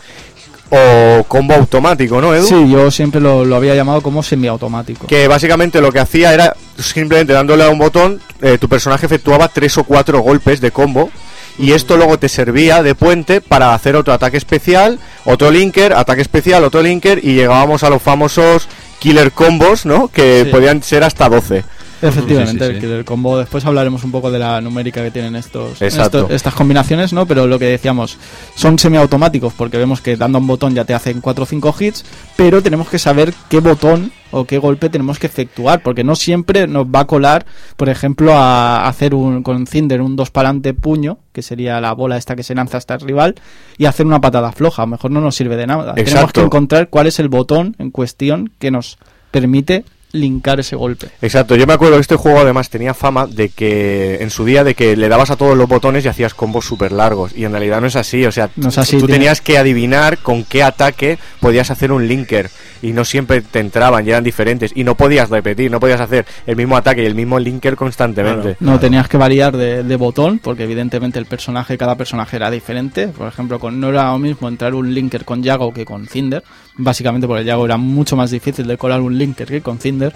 o 0.70 1.24
combo 1.28 1.54
automático, 1.54 2.20
¿no, 2.20 2.34
Edu? 2.34 2.48
Sí, 2.48 2.70
yo 2.72 2.90
siempre 2.90 3.22
lo, 3.22 3.46
lo 3.46 3.56
había 3.56 3.76
llamado 3.76 4.02
como 4.02 4.24
semiautomático. 4.24 5.06
que 5.08 5.28
básicamente 5.28 5.80
lo 5.82 5.92
que 5.92 6.00
hacía 6.00 6.34
era 6.34 6.56
simplemente 6.80 7.34
dándole 7.34 7.64
a 7.64 7.70
un 7.70 7.78
botón, 7.78 8.20
eh, 8.42 8.58
tu 8.60 8.68
personaje 8.68 9.06
efectuaba 9.06 9.48
tres 9.50 9.78
o 9.78 9.84
cuatro 9.84 10.20
golpes 10.22 10.62
de 10.62 10.72
combo 10.72 11.12
y 11.60 11.74
esto 11.74 11.96
luego 11.98 12.18
te 12.18 12.28
servía 12.28 12.82
de 12.82 12.96
puente 12.96 13.40
para 13.40 13.76
hacer 13.76 13.96
otro 13.96 14.14
ataque 14.14 14.38
especial, 14.38 14.98
otro 15.26 15.52
linker, 15.52 15.94
ataque 15.94 16.24
especial, 16.24 16.64
otro 16.64 16.82
linker 16.82 17.20
y 17.24 17.36
llegábamos 17.36 17.84
a 17.84 17.92
los 17.92 18.02
famosos 18.02 18.68
killer 19.04 19.34
combos, 19.34 19.86
¿no? 19.86 20.08
Que 20.08 20.44
Sí. 20.46 20.50
podían 20.50 20.82
ser 20.82 21.04
hasta 21.04 21.28
12. 21.28 21.66
Efectivamente, 22.08 22.74
Sí, 22.74 22.80
sí, 22.80 22.86
el 22.86 23.00
sí. 23.00 23.04
Combo. 23.06 23.38
Después 23.38 23.66
hablaremos 23.66 24.04
un 24.04 24.12
poco 24.12 24.32
de 24.32 24.40
la 24.40 24.62
numérica 24.62 25.02
que 25.04 25.12
tienen 25.12 25.36
estos, 25.36 25.82
estas 25.82 26.54
combinaciones, 26.54 27.14
¿no? 27.14 27.26
Pero 27.26 27.48
lo 27.48 27.58
que 27.60 27.66
decíamos, 27.66 28.18
son 28.56 28.78
semiautomáticos 28.78 29.54
porque 29.54 29.78
vemos 29.78 30.02
que 30.02 30.18
dando 30.18 30.40
un 30.40 30.48
botón 30.48 30.76
ya 30.76 30.86
te 30.86 30.94
hacen 30.94 31.22
4 31.22 31.44
o 31.44 31.48
5 31.48 31.76
hits, 31.80 32.06
pero 32.36 32.62
tenemos 32.62 32.90
que 32.90 33.00
saber 33.00 33.34
qué 33.50 33.60
botón 33.60 34.12
o 34.32 34.46
qué 34.46 34.58
golpe 34.58 34.90
tenemos 34.90 35.20
que 35.20 35.28
efectuar, 35.28 35.84
porque 35.84 36.04
no 36.04 36.16
siempre 36.16 36.68
nos 36.68 36.88
va 36.88 37.02
a 37.02 37.08
colar, 37.08 37.46
por 37.78 37.88
ejemplo, 37.90 38.34
a 38.34 38.88
hacer 38.88 39.14
un 39.14 39.44
con 39.44 39.68
Cinder 39.68 40.02
un 40.02 40.16
dos 40.16 40.32
para 40.32 40.50
adelante 40.50 40.74
puño, 40.74 41.20
que 41.32 41.44
sería 41.44 41.80
la 41.80 41.94
bola 41.94 42.18
esta 42.18 42.36
que 42.36 42.42
se 42.42 42.56
lanza 42.56 42.78
hasta 42.78 42.96
el 42.96 43.02
rival, 43.02 43.36
y 43.78 43.86
hacer 43.86 44.08
una 44.08 44.20
patada 44.20 44.52
floja. 44.52 44.82
A 44.82 44.86
lo 44.86 44.92
mejor 44.92 45.12
no 45.12 45.22
nos 45.22 45.36
sirve 45.36 45.56
de 45.56 45.68
nada. 45.68 45.94
Tenemos 45.94 46.34
que 46.34 46.42
encontrar 46.42 46.90
cuál 46.90 47.08
es 47.08 47.20
el 47.20 47.30
botón 47.30 47.76
en 47.78 47.92
cuestión 47.92 48.52
que 48.58 48.72
nos 48.72 48.98
permite 49.30 49.86
linkar 50.14 50.60
ese 50.60 50.76
golpe. 50.76 51.10
Exacto, 51.22 51.56
yo 51.56 51.68
me 51.68 51.74
acuerdo 51.74 51.96
que 51.96 52.02
este 52.02 52.16
juego 52.16 52.40
además 52.40 52.70
tenía 52.70 52.94
fama 52.94 53.28
de 53.28 53.50
que 53.50 54.20
en 54.22 54.30
su 54.30 54.46
día 54.46 54.64
de 54.64 54.76
que 54.76 54.96
le 54.96 55.10
dabas 55.10 55.32
a 55.32 55.36
todos 55.36 55.58
los 55.58 55.68
botones 55.68 56.06
y 56.06 56.08
hacías 56.08 56.34
combos 56.34 56.66
súper 56.66 56.92
largos 56.92 57.36
y 57.36 57.44
en 57.46 57.52
realidad 57.52 57.82
no 57.82 57.88
es 57.88 57.96
así, 57.96 58.26
o 58.26 58.32
sea, 58.32 58.50
No 58.56 58.70
es 58.70 58.78
así, 58.78 58.98
tú 59.00 59.08
tiene- 59.08 59.14
tenías 59.20 59.42
que 59.42 59.58
adivinar 59.58 60.20
con 60.20 60.44
qué 60.44 60.64
ataque 60.64 61.18
podías 61.40 61.72
hacer 61.72 61.92
un 61.92 62.08
linker 62.08 62.50
y 62.82 62.92
no 62.94 63.06
siempre 63.06 63.42
te 63.42 63.60
entraban 63.60 64.06
y 64.06 64.10
eran 64.12 64.24
diferentes 64.24 64.72
y 64.76 64.84
no 64.84 64.96
podías 64.96 65.30
repetir, 65.30 65.72
no 65.72 65.80
podías 65.80 66.02
hacer 66.02 66.26
el 66.46 66.56
mismo 66.58 66.78
ataque 66.78 67.02
y 67.04 67.06
el 67.06 67.16
mismo 67.16 67.40
linker 67.40 67.76
constantemente. 67.76 68.56
No 68.60 68.80
tenías 68.80 69.08
que 69.08 69.18
variar 69.18 69.56
de, 69.58 69.84
de 69.84 69.96
botón, 69.96 70.40
porque 70.40 70.64
evidentemente 70.64 71.18
el 71.18 71.26
personaje, 71.26 71.78
cada 71.78 71.96
personaje 71.96 72.36
era 72.36 72.52
diferente. 72.52 73.08
Por 73.08 73.28
ejemplo, 73.28 73.58
con, 73.60 73.80
no 73.80 73.90
era 73.90 74.12
lo 74.12 74.20
mismo 74.20 74.48
entrar 74.50 74.76
un 74.76 74.94
linker 74.94 75.24
con 75.26 75.42
Yago 75.42 75.74
que 75.74 75.86
con 75.86 76.08
Cinder. 76.08 76.44
Básicamente 76.76 77.28
porque 77.28 77.44
Yago 77.46 77.66
era 77.66 77.78
mucho 77.78 78.16
más 78.16 78.32
difícil 78.32 78.66
de 78.68 78.78
colar 78.78 79.02
un 79.02 79.18
linker 79.18 79.48
que 79.48 79.62
con 79.62 79.80
Cinder. 79.80 80.14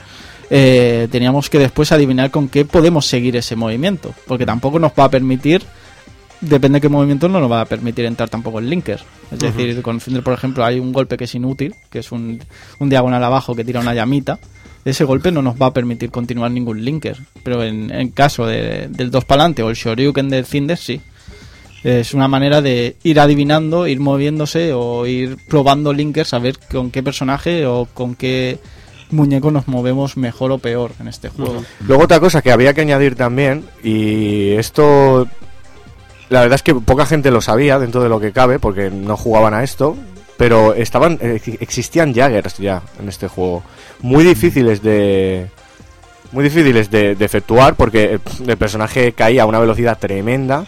Eh, 0.49 1.07
teníamos 1.11 1.49
que 1.49 1.59
después 1.59 1.91
adivinar 1.91 2.31
con 2.31 2.47
qué 2.49 2.65
podemos 2.65 3.05
seguir 3.05 3.35
ese 3.35 3.55
movimiento. 3.55 4.13
Porque 4.25 4.45
tampoco 4.45 4.79
nos 4.79 4.91
va 4.97 5.03
a 5.05 5.09
permitir, 5.11 5.61
depende 6.41 6.77
de 6.77 6.81
qué 6.81 6.89
movimiento, 6.89 7.27
no 7.29 7.39
nos 7.39 7.51
va 7.51 7.61
a 7.61 7.65
permitir 7.65 8.05
entrar 8.05 8.29
tampoco 8.29 8.59
el 8.59 8.69
linker. 8.69 9.01
Es 9.31 9.39
decir, 9.39 9.81
con 9.81 9.99
Cinder, 9.99 10.23
por 10.23 10.33
ejemplo, 10.33 10.63
hay 10.65 10.79
un 10.79 10.93
golpe 10.93 11.17
que 11.17 11.25
es 11.25 11.35
inútil, 11.35 11.75
que 11.89 11.99
es 11.99 12.11
un, 12.11 12.39
un 12.79 12.89
diagonal 12.89 13.23
abajo 13.23 13.55
que 13.55 13.63
tira 13.65 13.79
una 13.79 13.93
llamita 13.93 14.39
ese 14.85 15.03
golpe 15.03 15.33
no 15.33 15.41
nos 15.41 15.61
va 15.61 15.65
a 15.65 15.73
permitir 15.73 16.11
continuar 16.11 16.49
ningún 16.49 16.85
linker. 16.85 17.17
Pero 17.43 17.61
en, 17.61 17.91
en 17.93 18.07
caso 18.11 18.45
de- 18.45 18.87
del 18.89 19.11
2 19.11 19.25
para 19.25 19.41
adelante 19.41 19.61
o 19.61 19.69
el 19.69 19.75
Shoryuken 19.75 20.29
del 20.29 20.45
Cinder, 20.45 20.77
sí. 20.77 21.01
Es 21.83 22.13
una 22.13 22.27
manera 22.27 22.61
de 22.61 22.95
ir 23.03 23.19
adivinando, 23.19 23.87
ir 23.87 23.99
moviéndose 23.99 24.73
o 24.73 25.05
ir 25.05 25.37
probando 25.47 25.93
linkers 25.93 26.33
a 26.33 26.39
ver 26.39 26.57
con 26.71 26.91
qué 26.91 27.03
personaje 27.03 27.65
o 27.65 27.87
con 27.93 28.15
qué 28.15 28.59
muñeco 29.11 29.51
nos 29.51 29.67
movemos 29.67 30.17
mejor 30.17 30.51
o 30.51 30.57
peor 30.57 30.91
en 30.99 31.07
este 31.07 31.29
juego. 31.29 31.63
Luego 31.87 32.03
otra 32.03 32.19
cosa 32.19 32.41
que 32.41 32.51
había 32.51 32.73
que 32.73 32.81
añadir 32.81 33.15
también, 33.15 33.63
y 33.83 34.51
esto 34.51 35.27
la 36.29 36.41
verdad 36.41 36.55
es 36.55 36.63
que 36.63 36.75
poca 36.75 37.05
gente 37.05 37.31
lo 37.31 37.39
sabía 37.39 37.79
dentro 37.79 38.03
de 38.03 38.09
lo 38.09 38.19
que 38.19 38.33
cabe, 38.33 38.59
porque 38.59 38.89
no 38.89 39.15
jugaban 39.15 39.53
a 39.53 39.63
esto, 39.63 39.95
pero 40.37 40.73
estaban 40.73 41.17
eh, 41.21 41.39
existían 41.59 42.13
Jaggers 42.13 42.57
ya 42.57 42.81
en 42.99 43.07
este 43.07 43.27
juego. 43.27 43.63
Muy 44.01 44.23
difíciles 44.23 44.81
de... 44.81 45.47
Muy 46.33 46.43
difíciles 46.43 46.91
de, 46.91 47.15
de 47.15 47.25
efectuar 47.25 47.75
porque 47.75 48.15
el, 48.15 48.21
el 48.49 48.57
personaje 48.57 49.13
caía 49.13 49.43
a 49.43 49.45
una 49.45 49.59
velocidad 49.59 49.97
tremenda, 49.97 50.65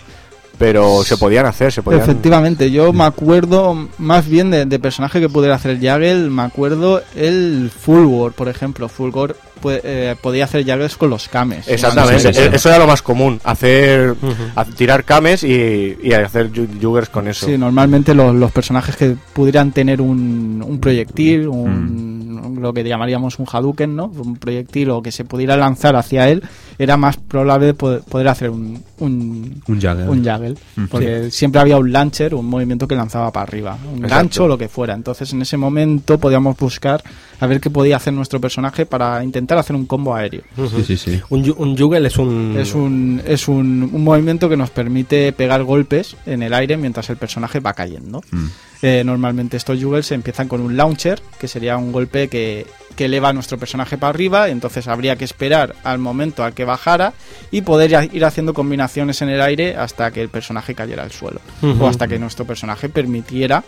pero 0.60 1.04
se 1.04 1.18
podían 1.18 1.46
hacer, 1.48 1.72
se 1.72 1.82
podían... 1.82 2.04
Efectivamente, 2.04 2.70
yo 2.70 2.94
me 2.94 3.06
acuerdo 3.06 3.88
más 3.98 4.28
bien 4.28 4.52
de, 4.52 4.66
de 4.66 4.78
personaje 4.78 5.20
que 5.20 5.30
pudiera 5.30 5.56
hacer 5.56 5.80
Jagel, 5.82 6.30
me 6.30 6.44
acuerdo 6.44 7.02
el 7.16 7.72
Fulgor, 7.76 8.34
por 8.34 8.50
ejemplo. 8.50 8.90
Fulgor 8.90 9.38
pu- 9.64 9.80
eh, 9.84 10.16
podía 10.22 10.44
hacer 10.44 10.66
Jagels 10.66 10.98
con 10.98 11.10
los 11.10 11.30
Kames. 11.30 11.68
Exactamente, 11.68 12.30
e- 12.30 12.56
eso 12.56 12.70
era 12.70 12.78
lo 12.78 12.88
más 12.88 13.02
común, 13.02 13.40
hacer 13.44 14.16
a- 14.56 14.66
tirar 14.66 15.06
cames 15.06 15.44
y, 15.44 15.98
y 16.04 16.12
hacer 16.12 16.52
Juggers 16.82 17.10
con 17.10 17.28
eso. 17.30 17.46
Sí, 17.46 17.58
normalmente 17.58 18.14
los, 18.14 18.36
los 18.36 18.52
personajes 18.52 18.96
que 18.98 19.16
pudieran 19.34 19.72
tener 19.72 20.02
un, 20.02 20.62
un 20.66 20.80
proyectil, 20.80 21.48
un, 21.48 22.29
lo 22.60 22.74
que 22.74 22.84
llamaríamos 22.84 23.40
un 23.40 23.46
Hadouken, 23.52 23.96
¿no? 23.96 24.06
Un 24.06 24.36
proyectil 24.38 24.90
o 24.92 25.02
que 25.02 25.12
se 25.12 25.26
pudiera 25.26 25.56
lanzar 25.58 25.96
hacia 25.96 26.30
él, 26.30 26.44
era 26.78 26.98
más 26.98 27.18
probable 27.18 27.74
poder, 27.74 28.28
hacer 28.28 28.50
un, 28.50 28.82
un, 29.00 29.62
Un 29.68 29.82
Jagger. 29.82 30.10
un 30.10 30.24
Jaggle. 30.24 30.56
Porque 30.90 31.32
siempre 31.32 31.62
había 31.62 31.78
un 31.78 31.92
launcher, 31.92 32.34
un 32.36 32.46
movimiento 32.46 32.88
que 32.88 32.96
lanzaba 32.96 33.32
para 33.32 33.44
arriba, 33.44 33.78
un 33.86 33.98
Exacto. 34.04 34.16
gancho 34.16 34.44
o 34.46 34.48
lo 34.48 34.58
que 34.58 34.68
fuera. 34.70 34.94
Entonces 34.94 35.32
en 35.34 35.42
ese 35.42 35.58
momento 35.58 36.18
podíamos 36.18 36.58
buscar 36.58 37.04
a 37.40 37.48
ver 37.48 37.60
qué 37.62 37.70
podía 37.70 37.98
hacer 37.98 38.14
nuestro 38.14 38.40
personaje 38.42 38.86
para 38.86 39.24
intentar 39.24 39.58
hacer 39.58 39.76
un 39.76 39.86
combo 39.86 40.14
aéreo. 40.16 40.42
Sí, 40.56 40.84
sí, 40.86 40.98
sí. 40.98 41.22
Un, 41.30 41.54
un 41.58 41.78
Juggle 41.78 42.08
es 42.08 42.18
un... 42.18 42.56
Es 42.58 42.74
un, 42.76 43.22
es 43.26 43.48
un, 43.48 43.90
un 43.94 44.04
movimiento 44.04 44.50
que 44.50 44.58
nos 44.58 44.70
permite 44.70 45.32
pegar 45.34 45.64
golpes 45.64 46.16
en 46.26 46.44
el 46.44 46.54
aire 46.54 46.78
mientras 46.78 47.10
el 47.10 47.18
personaje 47.18 47.60
va 47.60 47.74
cayendo. 47.74 48.22
Mm. 48.32 48.46
Eh, 48.82 49.04
normalmente 49.06 49.58
estos 49.58 49.78
juggles 49.82 50.10
empiezan 50.14 50.48
con 50.48 50.62
un 50.62 50.78
launcher, 50.78 51.22
que 51.38 51.50
sería 51.50 51.76
un 51.76 51.92
golpe 51.92 52.30
que, 52.30 52.66
que 52.96 53.06
eleva 53.06 53.30
a 53.30 53.34
nuestro 53.34 53.58
personaje 53.58 53.98
para 53.98 54.12
arriba, 54.12 54.48
entonces 54.48 54.88
habría 54.88 55.18
que 55.18 55.26
esperar 55.26 55.76
al 55.84 56.00
momento 56.00 56.46
a 56.46 56.52
que 56.52 56.64
bajara 56.64 57.12
y 57.52 57.62
poder 57.62 57.90
ya 57.90 58.06
ir 58.06 58.24
haciendo 58.24 58.54
combinaciones 58.54 59.22
en 59.22 59.30
el 59.30 59.42
aire 59.42 59.76
hasta 59.76 60.12
que 60.12 60.22
el 60.22 60.30
personaje 60.30 60.76
cayera 60.76 61.04
al 61.04 61.12
suelo. 61.12 61.42
O 61.80 61.88
hasta 61.88 62.08
que 62.08 62.18
nuestro 62.20 62.46
personaje 62.46 62.88
permitiera 62.88 63.64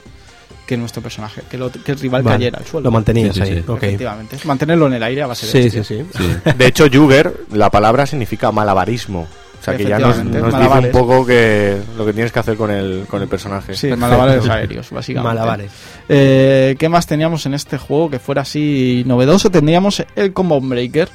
que 0.66 0.78
nuestro 0.78 1.02
personaje, 1.02 1.42
que, 1.50 1.58
lo- 1.58 1.70
que 1.72 1.92
el 1.92 2.00
rival 2.00 2.24
Vale, 2.24 2.38
cayera 2.38 2.60
al 2.60 2.66
suelo. 2.66 2.86
Lo 2.86 2.92
mantenías 2.92 3.36
Sí, 3.36 3.42
sí, 3.44 3.50
ahí. 3.52 3.58
sí. 3.58 3.64
ok. 3.68 3.84
Efectivamente. 3.84 4.38
Mantenerlo 4.46 4.88
en 4.88 4.94
el 4.94 5.04
aire 5.04 5.24
a 5.24 5.28
base 5.28 5.46
de 5.46 5.52
Sí, 5.64 5.70
sí, 5.70 5.84
sí. 5.84 6.06
Sí. 6.18 6.52
De 6.58 6.68
hecho, 6.68 6.86
Jugger, 6.92 7.34
la 7.52 7.70
palabra 7.70 8.06
significa 8.06 8.50
malabarismo. 8.54 9.28
O 9.62 9.64
sea 9.64 9.78
que 9.78 9.86
ya 9.86 10.00
nos, 10.00 10.18
nos 10.24 10.60
dice 10.60 10.80
un 10.80 10.92
poco 10.92 11.24
que 11.24 11.78
lo 11.96 12.04
que 12.04 12.14
tienes 12.14 12.32
que 12.32 12.40
hacer 12.40 12.58
con 12.58 12.72
el, 12.72 13.06
con 13.08 13.22
el 13.22 13.28
personaje. 13.28 13.76
Sí, 13.76 13.90
malabares 13.96 14.50
aéreos, 14.50 14.90
básicamente. 14.90 15.36
Malabares. 15.36 15.72
Eh, 16.10 16.76
¿Qué 16.80 16.90
más 16.90 17.06
teníamos 17.06 17.46
en 17.46 17.54
este 17.54 17.78
juego 17.78 18.10
que 18.10 18.18
fuera 18.18 18.42
así 18.42 19.04
novedoso? 19.06 19.52
Tendríamos 19.52 20.04
el 20.16 20.34
Combo 20.34 20.60
Breaker. 20.60 21.10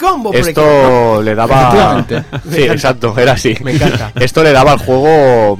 combo 0.00 0.32
Esto 0.32 1.20
le 1.22 1.34
daba... 1.34 2.06
Sí, 2.50 2.62
exacto, 2.62 3.14
era 3.18 3.32
así. 3.32 3.54
Me 3.62 3.72
encanta. 3.72 4.12
Esto 4.14 4.42
le 4.42 4.52
daba 4.52 4.72
al 4.72 4.78
juego 4.78 5.58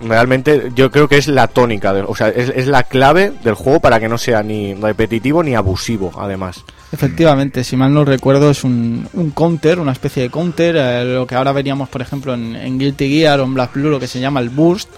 realmente 0.00 0.70
yo 0.74 0.90
creo 0.90 1.08
que 1.08 1.16
es 1.18 1.28
la 1.28 1.46
tónica, 1.48 1.92
de- 1.92 2.02
o 2.02 2.14
sea, 2.14 2.28
es, 2.28 2.66
la 2.66 2.82
clave 2.82 3.32
del 3.44 3.54
juego 3.54 3.80
para 3.80 3.98
que 4.00 4.08
no 4.08 4.18
sea 4.18 4.42
ni 4.42 4.74
repetitivo 4.74 5.42
ni 5.42 5.54
abusivo, 5.54 6.12
además. 6.18 6.64
Efectivamente, 6.92 7.64
si 7.64 7.76
mal 7.76 7.92
no 7.92 8.04
recuerdo, 8.04 8.50
es 8.50 8.64
un, 8.64 9.08
un 9.12 9.30
counter, 9.30 9.78
una 9.80 9.92
especie 9.92 10.22
de 10.22 10.30
counter, 10.30 10.76
eh, 10.78 11.04
lo 11.04 11.26
que 11.26 11.34
ahora 11.34 11.52
veríamos, 11.52 11.88
por 11.88 12.00
ejemplo, 12.02 12.32
en, 12.34 12.54
en 12.56 12.78
Guilty 12.78 13.08
Gear 13.08 13.40
o 13.40 13.44
en 13.44 13.54
Black 13.54 13.74
Blue, 13.74 13.90
lo 13.90 14.00
que 14.00 14.06
se 14.06 14.20
llama 14.20 14.40
el 14.40 14.50
burst, 14.50 14.88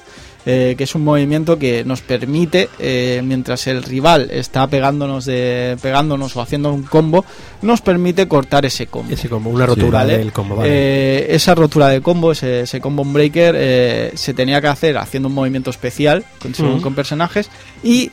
eh, 0.51 0.77
que 0.79 0.85
es 0.85 0.95
un 0.95 1.05
movimiento 1.05 1.59
que 1.59 1.85
nos 1.85 2.01
permite, 2.01 2.71
eh, 2.79 3.21
mientras 3.23 3.67
el 3.67 3.83
rival 3.83 4.31
está 4.31 4.67
pegándonos, 4.67 5.27
de, 5.27 5.77
pegándonos 5.83 6.35
o 6.35 6.41
haciendo 6.41 6.73
un 6.73 6.85
combo, 6.85 7.23
nos 7.61 7.83
permite 7.83 8.27
cortar 8.29 8.65
ese 8.65 8.87
combo. 8.87 9.13
Ese 9.13 9.29
combo, 9.29 9.51
una 9.51 9.67
rotura 9.67 9.99
¿vale? 9.99 10.17
del 10.17 10.33
combo, 10.33 10.57
vale. 10.57 10.71
Eh, 10.73 11.27
esa 11.35 11.55
rotura 11.55 11.89
de 11.89 12.01
combo, 12.01 12.33
ese, 12.33 12.63
ese 12.63 12.81
combo 12.81 13.05
breaker, 13.05 13.55
eh, 13.59 14.13
se 14.15 14.33
tenía 14.33 14.63
que 14.63 14.69
hacer 14.69 14.97
haciendo 14.97 15.29
un 15.29 15.35
movimiento 15.35 15.69
especial 15.69 16.25
con, 16.41 16.81
con 16.81 16.95
personajes 16.95 17.51
y 17.83 18.11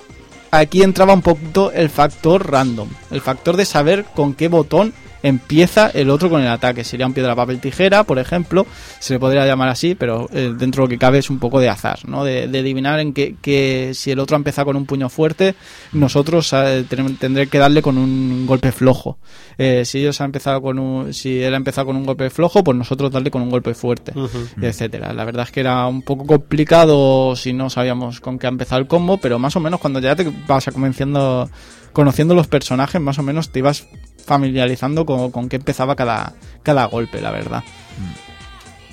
aquí 0.52 0.84
entraba 0.84 1.14
un 1.14 1.22
poquito 1.22 1.72
el 1.72 1.90
factor 1.90 2.52
random, 2.52 2.90
el 3.12 3.22
factor 3.22 3.56
de 3.56 3.64
saber 3.64 4.04
con 4.14 4.34
qué 4.34 4.50
botón 4.50 4.94
empieza 5.26 5.90
el 5.90 6.12
otro 6.12 6.30
con 6.30 6.42
el 6.42 6.48
ataque. 6.48 6.84
Sería 6.84 7.08
un 7.08 7.14
piedra, 7.14 7.36
papel, 7.36 7.60
tijera, 7.60 8.04
por 8.04 8.20
ejemplo, 8.20 8.68
se 9.00 9.16
le 9.16 9.20
podría 9.20 9.46
llamar 9.48 9.70
así, 9.70 9.96
pero 9.96 10.30
eh, 10.32 10.54
dentro 10.56 10.84
de 10.84 10.86
lo 10.86 10.90
que 10.90 11.00
cabe 11.00 11.18
es 11.18 11.32
un 11.32 11.40
poco 11.40 11.60
de 11.60 11.68
azar, 11.68 12.08
¿no? 12.08 12.24
De, 12.24 12.48
de 12.48 12.60
adivinar 12.60 13.00
en 13.00 13.12
que, 13.12 13.36
que 13.42 13.92
si 13.96 14.12
el 14.12 14.20
otro 14.20 14.36
ha 14.36 14.38
empezado 14.38 14.68
con 14.68 14.76
un 14.76 14.86
puño 14.86 15.10
fuerte, 15.10 15.56
nosotros 15.94 16.54
eh, 16.54 16.86
tendré 17.20 17.48
que 17.48 17.58
darle 17.58 17.82
con 17.82 17.98
un 17.98 18.46
golpe 18.46 18.72
flojo. 18.72 19.18
Eh, 19.58 19.84
si 19.86 20.00
ellos 20.00 20.22
han 20.22 20.26
empezado 20.26 20.62
con 20.62 20.78
un, 20.78 21.12
si 21.12 21.42
él 21.42 21.56
ha 21.56 21.58
empezado 21.58 21.88
con 21.88 21.96
un 21.96 22.06
golpe 22.06 22.30
flojo, 22.30 22.64
pues 22.64 22.78
nosotros 22.78 23.12
darle 23.12 23.32
con 23.32 23.42
un 23.42 23.50
golpe 23.50 23.74
fuerte, 23.74 24.14
etcétera. 24.62 25.12
La 25.12 25.26
verdad 25.26 25.46
es 25.46 25.52
que 25.52 25.62
era 25.62 25.88
un 25.88 26.04
poco 26.04 26.28
complicado 26.28 27.36
si 27.36 27.52
no 27.52 27.72
sabíamos 27.72 28.22
con 28.22 28.38
qué 28.38 28.46
ha 28.46 28.50
empezado 28.50 28.80
el 28.80 28.88
combo, 28.88 29.18
pero 29.18 29.40
más 29.40 29.56
o 29.56 29.60
menos 29.60 29.80
cuando 29.80 30.00
ya 30.00 30.16
te 30.16 30.32
vas 30.48 30.68
a 30.68 30.72
convenciendo, 30.72 31.50
conociendo 31.94 32.36
los 32.36 32.46
personajes, 32.46 33.02
más 33.02 33.18
o 33.18 33.24
menos 33.24 33.50
te 33.50 33.60
ibas 33.60 33.88
familiarizando 34.24 35.06
con, 35.06 35.32
con 35.32 35.50
qué 35.50 35.58
empezaba 35.58 35.96
cada, 35.96 36.34
cada 36.64 36.86
golpe, 36.86 37.22
la 37.22 37.32
verdad. 37.32 37.64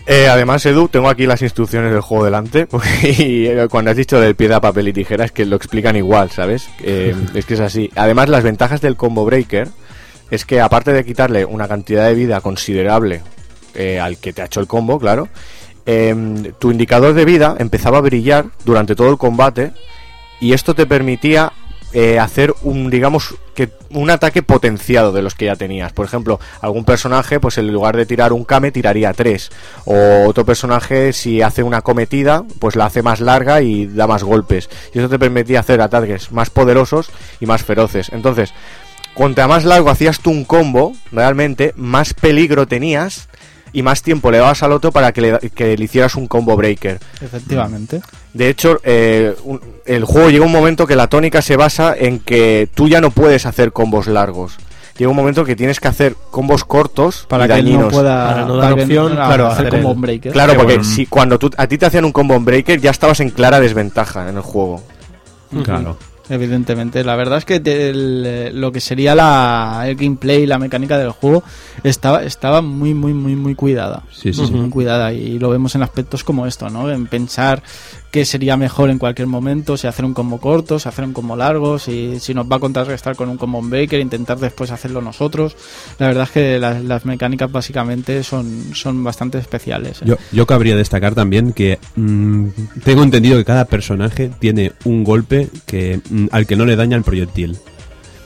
Eh, 0.07 0.29
además, 0.29 0.67
Edu, 0.67 0.89
tengo 0.89 1.09
aquí 1.09 1.27
las 1.27 1.43
instrucciones 1.43 1.93
del 1.93 2.01
juego 2.01 2.25
delante. 2.25 2.67
Y 3.03 3.47
eh, 3.47 3.69
cuando 3.71 3.91
has 3.91 3.97
dicho 3.97 4.21
del 4.21 4.35
piedra, 4.35 4.61
papel 4.61 4.89
y 4.89 4.93
tijera, 4.93 5.25
es 5.25 5.33
que 5.33 5.47
lo 5.47 5.57
explican 5.57 5.97
igual, 5.97 6.31
¿sabes? 6.31 6.69
Eh, 6.81 7.15
es 7.35 7.45
que 7.47 7.55
es 7.55 7.61
así. 7.61 7.91
Además, 7.95 8.29
las 8.29 8.43
ventajas 8.43 8.81
del 8.81 8.97
combo 8.97 9.25
breaker 9.25 9.69
es 10.31 10.45
que, 10.45 10.61
aparte 10.61 10.93
de 10.93 11.05
quitarle 11.05 11.45
una 11.45 11.69
cantidad 11.69 12.07
de 12.07 12.15
vida 12.15 12.41
considerable 12.41 13.21
eh, 13.75 14.01
al 14.01 14.17
que 14.17 14.33
te 14.33 14.43
ha 14.43 14.47
hecho 14.47 14.61
el 14.61 14.67
combo, 14.67 14.99
claro, 14.99 15.29
eh, 15.85 16.53
tu 16.59 16.71
indicador 16.71 17.15
de 17.15 17.25
vida 17.25 17.57
empezaba 17.59 17.99
a 17.99 18.03
brillar 18.03 18.47
durante 18.65 18.95
todo 18.95 19.11
el 19.11 19.19
combate 19.19 19.73
y 20.41 20.53
esto 20.55 20.75
te 20.75 20.87
permitía 20.87 21.53
eh, 21.93 22.19
hacer 22.19 22.55
un 22.63 22.91
digamos 22.91 23.35
que 23.55 23.71
un 23.91 24.11
ataque 24.11 24.43
potenciado 24.43 25.13
de 25.13 25.23
los 25.23 25.35
que 25.35 25.47
ya 25.47 25.57
tenías. 25.57 25.93
Por 25.93 26.07
ejemplo 26.07 26.41
algún 26.61 26.85
personaje 26.85 27.41
pues 27.41 27.59
en 27.59 27.73
lugar 27.73 27.97
de 27.97 28.07
tirar 28.07 28.33
un 28.33 28.45
kame 28.45 28.73
tiraría 28.73 29.13
tres. 29.13 29.51
O 29.85 30.27
otro 30.27 30.45
personaje 30.45 31.13
si 31.13 31.43
hace 31.43 31.63
una 31.63 31.83
cometida 31.83 32.45
pues 32.59 32.77
la 32.77 32.87
hace 32.87 33.03
más 33.03 33.21
larga 33.21 33.63
y 33.63 33.87
da 33.87 34.07
más 34.07 34.23
golpes. 34.23 34.69
Y 34.95 34.99
eso 34.99 35.09
te 35.09 35.19
permitía 35.19 35.61
hacer 35.61 35.81
ataques 35.81 36.33
más 36.33 36.51
poderosos 36.51 37.11
y 37.41 37.47
más 37.47 37.63
feroces. 37.63 38.11
Entonces 38.13 38.55
cuanto 39.15 39.47
más 39.47 39.65
largo 39.65 39.91
hacías 39.91 40.21
tú 40.21 40.31
un 40.31 40.45
combo 40.45 40.95
realmente 41.11 41.75
más 41.77 42.15
peligro 42.15 42.67
tenías 42.67 43.29
y 43.73 43.83
más 43.83 44.03
tiempo 44.03 44.31
le 44.31 44.39
dabas 44.39 44.63
al 44.63 44.73
otro 44.73 44.93
para 44.93 45.13
que 45.13 45.21
le, 45.21 45.39
que 45.55 45.77
le 45.77 45.85
hicieras 45.85 46.15
un 46.17 46.27
combo 46.29 46.57
breaker 46.57 46.99
Efectivamente. 47.21 48.03
de 48.35 48.49
hecho, 48.49 48.81
eh, 48.85 49.35
un- 49.45 49.61
el 49.87 50.05
juego 50.05 50.31
llega 50.31 50.45
un 50.45 50.53
momento 50.53 50.87
que 50.87 50.95
la 50.97 51.07
tónica 51.09 51.43
se 51.43 51.57
basa 51.57 51.95
en 51.97 52.19
que 52.21 52.69
tú 52.75 52.89
ya 52.89 53.01
no 53.01 53.11
puedes 53.11 53.47
hacer 53.47 53.73
combos 53.73 54.07
largos. 54.07 54.57
Llega 54.99 55.11
un 55.11 55.17
momento 55.17 55.45
que 55.47 55.57
tienes 55.57 55.81
que 55.81 55.89
hacer 55.89 56.15
combos 56.31 56.65
cortos 56.67 57.25
Para 57.29 57.47
y 57.59 57.65
que 57.65 57.71
no 57.79 57.89
pueda 57.89 58.27
Para 58.29 58.43
no 58.45 58.57
para 58.59 58.63
dar 58.69 58.75
que 58.77 58.83
opción, 58.83 59.09
no- 59.09 59.25
claro, 59.27 59.47
hacer 59.47 59.67
hacer 59.67 59.81
como 59.81 59.91
el- 59.91 59.97
un 59.97 60.01
breaker. 60.03 60.33
Claro, 60.33 60.55
porque 60.55 60.75
bueno. 60.75 60.85
si 60.85 61.07
cuando 61.07 61.39
tú, 61.39 61.51
a 61.57 61.67
ti 61.67 61.79
te 61.79 61.87
hacían 61.87 62.05
un 62.05 62.13
combo 62.13 62.39
breaker 62.39 62.79
ya 62.79 62.91
estabas 62.91 63.21
en 63.21 63.31
clara 63.31 63.59
desventaja 63.59 64.29
en 64.29 64.37
el 64.37 64.43
juego. 64.43 64.83
Claro. 65.65 65.97
Evidentemente, 66.29 67.03
la 67.05 67.17
verdad 67.17 67.39
es 67.39 67.45
que 67.45 67.57
el, 67.57 68.25
eh, 68.27 68.51
lo 68.55 68.71
que 68.71 68.81
sería 68.81 69.15
la, 69.15 69.85
el 69.87 69.97
gameplay, 69.97 70.47
la 70.47 70.59
mecánica 70.59 70.97
del 70.97 71.11
juego, 71.11 71.43
estaba, 71.83 72.23
estaba 72.23 72.63
muy, 72.63 72.95
muy, 72.95 73.13
muy, 73.13 73.35
muy 73.35 73.55
cuidada. 73.55 74.05
Sí, 74.11 74.33
sí, 74.33 74.47
sí. 74.47 74.53
Muy 74.53 74.71
cuidada 74.71 75.13
y 75.13 75.39
lo 75.39 75.51
vemos 75.51 75.75
en 75.75 75.83
aspectos 75.83 76.23
como 76.25 76.47
esto, 76.47 76.71
¿no? 76.71 76.91
En 76.91 77.07
pensar 77.07 77.63
qué 78.13 78.27
sería 78.27 78.59
mejor 78.59 78.91
en 78.91 78.99
cualquier 78.99 79.27
momento, 79.27 79.79
si 79.79 79.87
hacer 79.87 80.05
un 80.05 80.13
combo 80.13 80.39
corto, 80.39 80.79
si 80.79 80.87
hacer 80.87 81.05
un 81.07 81.15
combo 81.15 81.35
largo, 81.35 81.79
si, 81.79 82.21
si 82.21 82.35
nos 82.35 82.47
va 82.47 82.57
a 82.57 82.61
contrarrestar 82.61 83.17
con 83.17 83.31
un 83.31 83.39
combo 83.39 83.63
breaker, 83.63 83.99
intentar 84.01 84.39
después 84.39 84.71
hacerlo 84.71 85.01
nosotros. 85.01 85.57
La 85.99 86.09
verdad 86.09 86.25
es 86.25 86.31
que 86.31 86.59
las, 86.59 87.07
mecánicas 87.07 87.51
básicamente 87.51 88.23
son, 88.23 88.75
son 88.75 89.03
bastante 89.03 89.39
especiales. 89.39 90.03
¿eh? 90.03 90.05
Yo, 90.05 90.17
yo 90.31 90.47
cabría 90.47 90.77
destacar 90.77 91.15
también 91.15 91.55
que 91.55 91.79
mm, 91.97 92.49
tengo 92.85 93.03
entendido 93.03 93.39
que 93.39 93.47
cada 93.47 93.65
personaje 93.65 94.31
tiene 94.39 94.73
un 94.85 95.05
golpe 95.05 95.49
que 95.65 96.01
mm, 96.11 96.27
al 96.33 96.47
que 96.47 96.55
no 96.55 96.67
le 96.67 96.77
daña 96.77 96.99
el 96.99 97.05
proyectil. 97.05 97.57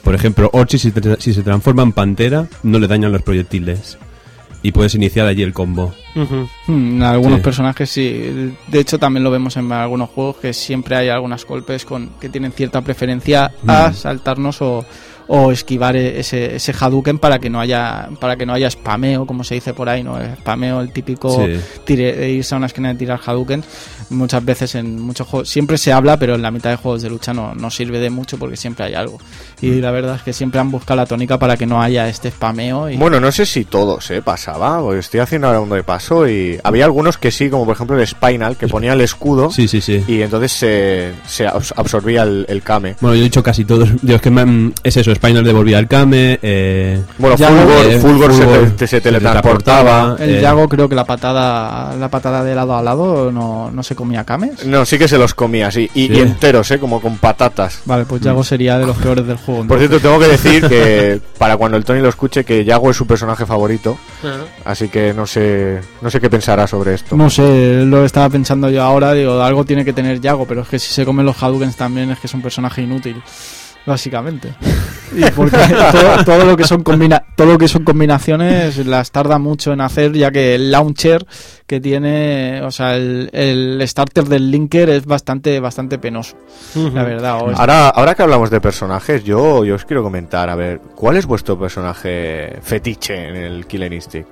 Por 0.03 0.15
ejemplo, 0.15 0.49
Orchi 0.51 0.77
si, 0.77 0.91
si 1.19 1.33
se 1.33 1.43
transforma 1.43 1.83
en 1.83 1.93
pantera 1.93 2.47
no 2.61 2.77
le 2.77 2.87
dañan 2.87 3.13
los 3.13 3.21
proyectiles. 3.21 3.97
Y 4.67 4.73
puedes 4.73 4.93
iniciar 4.95 5.25
allí 5.27 5.43
el 5.43 5.53
combo. 5.53 5.93
Hmm, 6.67 7.01
algunos 7.01 7.37
Sí. 7.37 7.43
personajes 7.43 7.89
sí. 7.89 8.51
De 8.67 8.79
hecho, 8.81 8.99
también 8.99 9.23
lo 9.23 9.31
vemos 9.31 9.55
en 9.55 9.71
algunos 9.71 10.09
juegos 10.09 10.35
que 10.41 10.51
siempre 10.51 10.97
hay 10.97 11.07
algunos 11.07 11.45
golpes 11.45 11.85
con 11.85 12.09
que 12.19 12.27
tienen 12.27 12.51
cierta 12.51 12.81
preferencia 12.81 13.53
a 13.65 13.89
Mm. 13.89 13.93
saltarnos 13.93 14.61
o, 14.61 14.83
o 15.29 15.51
esquivar 15.53 15.95
e- 15.95 16.19
ese, 16.19 16.55
ese 16.57 16.73
Hadouken 16.77 17.17
para 17.17 17.39
que 17.39 17.49
no 17.49 17.61
haya 17.61 18.09
para 18.19 18.35
que 18.35 18.45
no 18.45 18.51
haya 18.51 18.69
spameo, 18.69 19.25
como 19.25 19.45
se 19.45 19.55
dice 19.55 19.73
por 19.73 19.87
ahí, 19.87 20.03
no 20.03 20.17
spameo 20.41 20.81
el 20.81 20.91
típico 20.91 21.29
Sí. 21.45 21.59
tire- 21.85 22.29
irse 22.31 22.53
a 22.53 22.57
una 22.57 22.67
esquina 22.67 22.89
de 22.89 22.95
tirar 22.95 23.21
Hadouken. 23.25 23.63
Muchas 24.09 24.43
veces 24.45 24.75
en 24.75 24.99
muchos 25.01 25.27
juegos 25.27 25.49
siempre 25.49 25.77
se 25.77 25.91
habla, 25.91 26.17
pero 26.17 26.35
en 26.35 26.41
la 26.41 26.51
mitad 26.51 26.69
de 26.69 26.77
juegos 26.77 27.01
de 27.01 27.09
lucha 27.09 27.33
no, 27.33 27.53
no 27.55 27.69
sirve 27.69 27.99
de 27.99 28.09
mucho 28.09 28.37
porque 28.37 28.55
siempre 28.55 28.85
hay 28.85 28.93
algo. 28.93 29.17
Y 29.61 29.81
la 29.81 29.91
verdad 29.91 30.15
es 30.15 30.21
que 30.21 30.33
siempre 30.33 30.59
han 30.59 30.71
buscado 30.71 30.97
la 30.97 31.05
tónica 31.05 31.37
para 31.37 31.57
que 31.57 31.65
no 31.65 31.81
haya 31.81 32.07
este 32.07 32.31
spameo 32.31 32.89
y 32.89 32.97
Bueno, 32.97 33.19
no 33.19 33.31
sé 33.31 33.45
si 33.45 33.65
todos, 33.65 34.09
¿eh? 34.11 34.21
Pasaba, 34.21 34.79
porque 34.79 34.99
estoy 34.99 35.19
haciendo 35.19 35.47
ahora 35.47 35.59
un 35.59 35.69
de 35.69 35.83
paso 35.83 36.27
y 36.27 36.57
había 36.63 36.85
algunos 36.85 37.17
que 37.17 37.31
sí, 37.31 37.49
como 37.49 37.65
por 37.65 37.75
ejemplo 37.75 37.99
el 37.99 38.07
Spinal, 38.07 38.55
que 38.57 38.67
ponía 38.67 38.93
el 38.93 39.01
escudo 39.01 39.51
Sí, 39.51 39.67
sí, 39.67 39.81
sí. 39.81 40.03
y 40.07 40.21
entonces 40.21 40.51
se, 40.51 41.11
se 41.25 41.47
abs- 41.47 41.73
absorbía 41.75 42.23
el, 42.23 42.45
el 42.47 42.61
Kame. 42.61 42.95
Bueno, 43.01 43.15
yo 43.15 43.21
he 43.21 43.25
dicho 43.25 43.43
casi 43.43 43.65
todos. 43.65 43.89
Yo 44.01 44.15
es 44.15 44.21
que 44.21 44.29
me 44.31 44.71
es 44.83 44.95
eso, 44.97 45.13
Spinal 45.13 45.43
devolvía 45.43 45.77
al 45.79 45.87
Kame. 45.87 46.39
Eh, 46.41 47.01
Bueno, 47.17 47.35
Ya, 47.35 47.49
Fulgor, 47.49 47.85
eh, 47.85 47.99
Fulgor 47.99 48.33
se, 48.33 48.43
Fulgor 48.43 48.69
te- 48.71 48.77
se 48.79 48.87
se 48.87 49.01
teletransportaba. 49.01 50.15
teletransportaba. 50.15 50.23
El 50.23 50.35
Eh, 50.37 50.41
Yago 50.41 50.69
creo 50.69 50.87
que 50.87 50.95
la 50.95 51.05
patada 51.05 51.95
la 51.97 52.09
patada 52.09 52.43
de 52.43 52.55
lado 52.55 52.75
a 52.75 52.81
lado 52.81 53.31
no, 53.31 53.69
no 53.71 53.83
se 53.83 53.95
comía 53.97 54.23
cames. 54.23 54.65
No, 54.65 54.85
sí 54.85 54.97
que 54.97 55.09
se 55.09 55.17
los 55.17 55.33
comía, 55.33 55.69
sí. 55.71 55.89
Y, 55.93 56.07
Sí. 56.07 56.13
y 56.13 56.19
enteros, 56.19 56.71
¿eh? 56.71 56.79
Como 56.79 57.01
con 57.01 57.17
patatas. 57.17 57.81
Vale, 57.83 58.05
pues 58.05 58.21
Yago 58.21 58.45
sería 58.45 58.79
de 58.79 58.85
los 58.85 58.95
peores 58.95 59.27
del 59.27 59.35
juego. 59.35 59.67
Por 59.67 59.77
cierto, 59.79 59.99
tengo 59.99 60.17
que 60.19 60.27
decir 60.27 60.65
que 60.69 61.19
para 61.37 61.57
cuando 61.57 61.75
el 61.75 61.83
Tony 61.83 61.99
lo 61.99 62.07
escuche 62.07 62.45
que 62.45 62.63
Yago 62.63 62.91
es 62.91 62.95
su 62.95 63.05
personaje 63.05 63.45
favorito, 63.45 63.97
así 64.63 64.87
que 64.87 65.13
no 65.13 65.27
sé, 65.27 65.81
no 66.01 66.09
sé 66.09 66.21
qué 66.21 66.29
pensará 66.29 66.65
sobre 66.67 66.93
esto. 66.93 67.17
No 67.17 67.29
sé, 67.29 67.83
lo 67.85 68.05
estaba 68.05 68.29
pensando 68.29 68.69
yo 68.69 68.83
ahora, 68.83 69.11
digo, 69.13 69.41
algo 69.41 69.65
tiene 69.65 69.83
que 69.83 69.91
tener 69.91 70.21
Yago, 70.21 70.45
pero 70.47 70.61
es 70.61 70.67
que 70.69 70.79
si 70.79 70.93
se 70.93 71.03
comen 71.03 71.25
los 71.25 71.41
Hadoukens 71.43 71.75
también 71.75 72.11
es 72.11 72.19
que 72.19 72.27
es 72.27 72.33
un 72.33 72.41
personaje 72.41 72.83
inútil, 72.83 73.21
básicamente. 73.87 74.53
Y 75.15 75.23
porque 75.31 75.55
todo, 75.91 76.23
todo 76.25 76.45
lo 76.45 76.57
que 76.57 76.65
son 76.65 76.83
combina 76.83 77.23
todo 77.35 77.53
lo 77.53 77.57
que 77.57 77.67
son 77.69 77.83
combinaciones 77.85 78.85
las 78.85 79.11
tarda 79.11 79.39
mucho 79.39 79.71
en 79.73 79.79
hacer, 79.81 80.11
ya 80.13 80.29
que 80.31 80.53
el 80.55 80.69
launcher 80.69 81.25
que 81.65 81.79
tiene, 81.79 82.61
o 82.63 82.71
sea, 82.71 82.95
el, 82.95 83.29
el 83.33 83.81
starter 83.87 84.25
del 84.25 84.51
linker 84.51 84.89
es 84.89 85.05
bastante 85.05 85.59
bastante 85.61 85.97
penoso, 85.97 86.35
la 86.75 87.03
verdad. 87.03 87.41
o 87.41 87.51
es- 87.51 87.59
Ahora, 87.59 87.89
ahora 87.89 88.15
que 88.15 88.23
hablamos 88.23 88.49
de 88.49 88.59
personajes, 88.61 89.23
yo, 89.23 89.63
yo 89.65 89.75
os 89.75 89.85
quiero 89.85 90.03
comentar, 90.03 90.49
a 90.49 90.55
ver, 90.55 90.79
¿cuál 90.95 91.15
es 91.17 91.25
vuestro 91.25 91.57
personaje 91.57 92.57
fetiche 92.61 93.29
en 93.29 93.35
el 93.37 93.65
Killer 93.65 93.93
Instinct? 93.93 94.29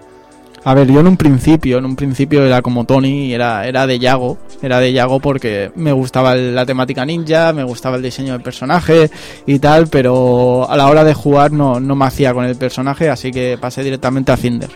A 0.65 0.73
ver, 0.73 0.91
yo 0.91 0.99
en 0.99 1.05
un 1.05 1.15
principio, 1.15 1.77
en 1.77 1.85
un 1.85 1.95
principio 1.95 2.43
era 2.43 2.63
como 2.63 2.85
Tony, 2.85 3.31
era, 3.31 3.67
era 3.67 3.85
de 3.85 3.99
Yago, 3.99 4.39
era 4.63 4.79
de 4.79 4.91
Yago 4.91 5.19
porque 5.19 5.71
me 5.75 5.91
gustaba 5.91 6.33
la 6.33 6.65
temática 6.65 7.05
ninja, 7.05 7.53
me 7.53 7.63
gustaba 7.63 7.97
el 7.97 8.01
diseño 8.01 8.33
del 8.33 8.41
personaje 8.41 9.11
y 9.45 9.59
tal, 9.59 9.85
pero 9.89 10.67
a 10.67 10.75
la 10.75 10.87
hora 10.87 11.03
de 11.03 11.13
jugar 11.13 11.51
no, 11.51 11.79
no 11.79 11.95
me 11.95 12.05
hacía 12.05 12.33
con 12.33 12.45
el 12.45 12.55
personaje, 12.55 13.11
así 13.11 13.29
que 13.29 13.59
pasé 13.61 13.83
directamente 13.83 14.31
a 14.31 14.37
Cinder. 14.37 14.71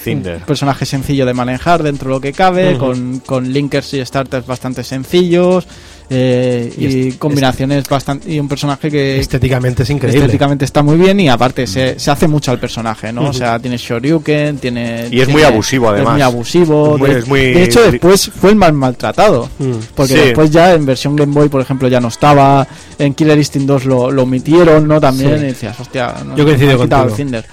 Cinder. 0.00 0.38
Un 0.38 0.42
personaje 0.42 0.84
sencillo 0.84 1.24
de 1.26 1.34
manejar 1.34 1.84
dentro 1.84 2.08
de 2.08 2.14
lo 2.16 2.20
que 2.20 2.32
cabe, 2.32 2.76
con, 2.76 3.20
con 3.20 3.52
linkers 3.52 3.94
y 3.94 4.04
starters 4.04 4.48
bastante 4.48 4.82
sencillos, 4.82 5.68
eh, 6.10 6.72
y, 6.78 7.12
combinaciones 7.12 7.86
bastante 7.88 8.32
y 8.32 8.40
un 8.40 8.48
personaje 8.48 8.90
que 8.90 9.18
estéticamente 9.20 9.82
es 9.82 9.90
increíble 9.90 10.20
estéticamente 10.20 10.64
está 10.64 10.82
muy 10.82 10.96
bien 10.96 11.20
y 11.20 11.28
aparte 11.28 11.66
se, 11.66 11.98
se 11.98 12.10
hace 12.10 12.26
mucho 12.26 12.50
al 12.50 12.58
personaje 12.58 13.12
no 13.12 13.28
o 13.28 13.32
sea 13.32 13.58
tiene 13.58 13.76
Shoryuken 13.76 14.58
tiene 14.58 15.08
Y 15.10 15.20
es 15.20 15.28
muy 15.28 15.42
abusivo, 15.42 15.88
además. 15.90 16.08
es 16.08 16.12
muy 16.14 16.22
abusivo 16.22 16.94
Es 16.94 16.98
muy- 17.00 17.10
de, 17.10 17.18
es 17.18 17.26
muy- 17.28 17.40
de 17.52 17.64
hecho 17.64 17.82
después 17.90 18.30
fue 18.34 18.50
el 18.50 18.56
más 18.56 18.72
maltratado 18.72 19.50
Mm. 19.58 19.72
porque 19.94 20.14
Sí. 20.14 20.18
después 20.20 20.50
ya 20.50 20.72
en 20.74 20.86
versión 20.86 21.14
Game 21.16 21.32
Boy 21.32 21.48
por 21.48 21.60
ejemplo 21.60 21.88
ya 21.88 22.00
no 22.00 22.08
estaba 22.08 22.66
en 22.98 23.12
Killer 23.14 23.36
Instinct 23.38 23.66
2 23.68 23.84
lo, 23.84 24.10
lo 24.10 24.22
omitieron 24.22 24.88
no 24.88 25.00
también 25.00 25.38
Sí. 25.38 25.44
y 25.44 25.46
decías 25.48 25.78
hostia 25.78 26.14
no, 26.24 26.36
Yo 26.36 26.44
coincido 26.44 26.78
Cinder. 27.14 27.44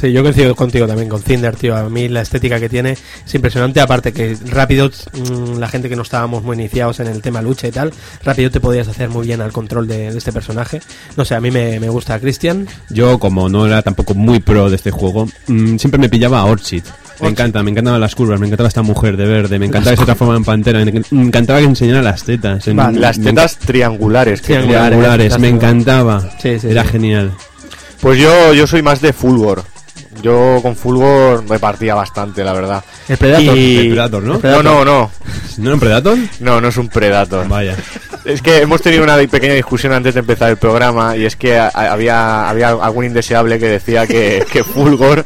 Sí, 0.00 0.12
yo 0.12 0.22
coincido 0.22 0.54
contigo 0.56 0.86
también 0.86 1.08
con 1.10 1.20
Cinder, 1.22 1.54
tío. 1.56 1.76
A 1.76 1.88
mí 1.90 2.08
la 2.08 2.22
estética 2.22 2.58
que 2.58 2.68
tiene 2.70 2.92
es 2.92 3.34
impresionante. 3.34 3.80
Aparte 3.80 4.12
que 4.14 4.34
rápido, 4.46 4.88
mm, 4.88 5.58
la 5.58 5.68
gente 5.68 5.90
que 5.90 5.96
no 5.96 6.02
estábamos 6.02 6.42
muy 6.42 6.56
iniciados 6.56 7.00
en 7.00 7.08
el 7.08 7.20
tema 7.20 7.42
lucha 7.42 7.68
y 7.68 7.70
tal, 7.70 7.92
rápido 8.24 8.50
te 8.50 8.60
podías 8.60 8.88
hacer 8.88 9.10
muy 9.10 9.26
bien 9.26 9.42
al 9.42 9.52
control 9.52 9.86
de, 9.86 10.10
de 10.10 10.16
este 10.18 10.32
personaje. 10.32 10.80
No 11.16 11.24
sé, 11.26 11.34
a 11.34 11.40
mí 11.40 11.50
me, 11.50 11.78
me 11.80 11.90
gusta 11.90 12.18
Christian. 12.18 12.66
Yo, 12.88 13.18
como 13.18 13.50
no 13.50 13.66
era 13.66 13.82
tampoco 13.82 14.14
muy 14.14 14.40
pro 14.40 14.70
de 14.70 14.76
este 14.76 14.90
juego, 14.90 15.26
mm, 15.48 15.76
siempre 15.76 16.00
me 16.00 16.08
pillaba 16.08 16.40
a 16.40 16.44
Orchid. 16.46 16.82
Me 17.20 17.28
encanta, 17.28 17.62
me 17.62 17.70
encantaban 17.70 18.00
las 18.00 18.14
curvas, 18.14 18.40
me 18.40 18.46
encantaba 18.46 18.68
esta 18.70 18.80
mujer 18.80 19.18
de 19.18 19.26
verde, 19.26 19.58
me 19.58 19.66
encantaba 19.66 19.92
que 19.94 19.98
se 20.00 20.04
transformara 20.06 20.38
en 20.38 20.44
pantera, 20.44 20.82
me 21.10 21.22
encantaba 21.26 21.58
que 21.58 21.66
enseñara 21.66 22.00
las 22.00 22.22
tetas. 22.24 22.66
en- 22.66 22.76
Vale. 22.76 22.98
Las 22.98 23.18
me 23.18 23.26
tetas 23.26 23.58
triangulares. 23.58 24.40
que- 24.40 24.54
Triangulares. 24.54 24.88
triangulares, 24.88 25.38
me 25.38 25.48
encantaba. 25.50 26.22
Sí, 26.40 26.58
sí, 26.58 26.68
Era 26.70 26.84
sí. 26.84 26.88
genial. 26.92 27.32
Pues 28.00 28.18
yo, 28.18 28.54
yo 28.54 28.66
soy 28.66 28.80
más 28.80 29.02
de 29.02 29.12
Fulgor. 29.12 29.62
Yo 30.22 30.58
con 30.62 30.76
Fulgor 30.76 31.42
me 31.48 31.58
partía 31.58 31.94
bastante, 31.94 32.44
la 32.44 32.52
verdad. 32.52 32.84
El 33.08 33.16
Predator. 33.16 33.56
Y- 33.56 33.78
El 33.78 33.88
Predator, 33.90 34.22
¿no? 34.22 34.40
No, 34.42 34.62
no, 34.62 34.84
no. 34.84 35.10
¿No 35.58 35.64
era 35.66 35.74
un 35.74 35.80
Predator? 35.80 36.18
No, 36.40 36.60
no 36.60 36.68
es 36.68 36.76
un 36.76 36.88
Predator. 36.88 37.46
Vaya. 37.48 37.76
Es 38.24 38.42
que 38.42 38.58
hemos 38.58 38.82
tenido 38.82 39.02
una 39.02 39.16
pequeña 39.16 39.54
discusión 39.54 39.92
antes 39.94 40.12
de 40.14 40.20
empezar 40.20 40.50
el 40.50 40.56
programa 40.58 41.16
y 41.16 41.24
es 41.24 41.36
que 41.36 41.58
había, 41.58 42.48
había 42.50 42.68
algún 42.70 43.06
indeseable 43.06 43.58
que 43.58 43.66
decía 43.66 44.06
que, 44.06 44.44
que 44.52 44.62
Fulgor 44.62 45.24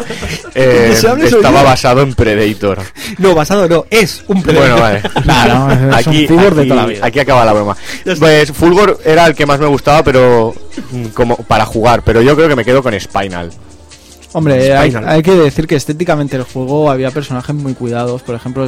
eh, 0.55 0.93
estaba 1.25 1.63
basado 1.65 2.03
en 2.03 2.15
Predator. 2.15 2.79
No, 3.19 3.35
basado 3.35 3.69
no, 3.69 3.85
es 3.91 4.23
un 4.29 4.43
Predator. 4.43 4.69
Bueno, 4.71 4.81
vale. 4.83 5.03
Claro, 5.25 5.73
es 5.73 5.81
un 5.81 5.95
aquí, 5.95 6.27
de 6.27 6.39
aquí- 6.39 6.69
toda 6.69 6.77
la 6.83 6.87
vida. 6.87 7.07
aquí 7.07 7.19
acaba 7.19 7.45
la 7.45 7.53
broma. 7.53 7.77
Pues 8.19 8.53
Fulgor 8.53 8.99
era 9.05 9.27
el 9.27 9.35
que 9.35 9.47
más 9.47 9.59
me 9.59 9.67
gustaba, 9.67 10.03
pero 10.05 10.55
mm, 10.93 11.07
como 11.07 11.37
para 11.39 11.65
jugar. 11.67 12.03
Pero 12.05 12.23
yo 12.23 12.37
creo 12.37 12.49
que 12.49 12.57
me 12.57 12.65
quedo 12.65 12.83
con 12.83 12.99
Spinal. 12.99 13.51
Hombre, 14.35 14.77
hay, 14.77 15.23
que 15.23 15.31
decir 15.31 15.69
que 15.69 15.77
estéticamente 15.77 16.37
el 16.37 16.43
juego 16.43 16.91
había 16.91 17.13
personajes 17.13 17.55
muy 17.55 17.73
cuidados, 17.75 18.21
por 18.23 18.35
ejemplo, 18.35 18.67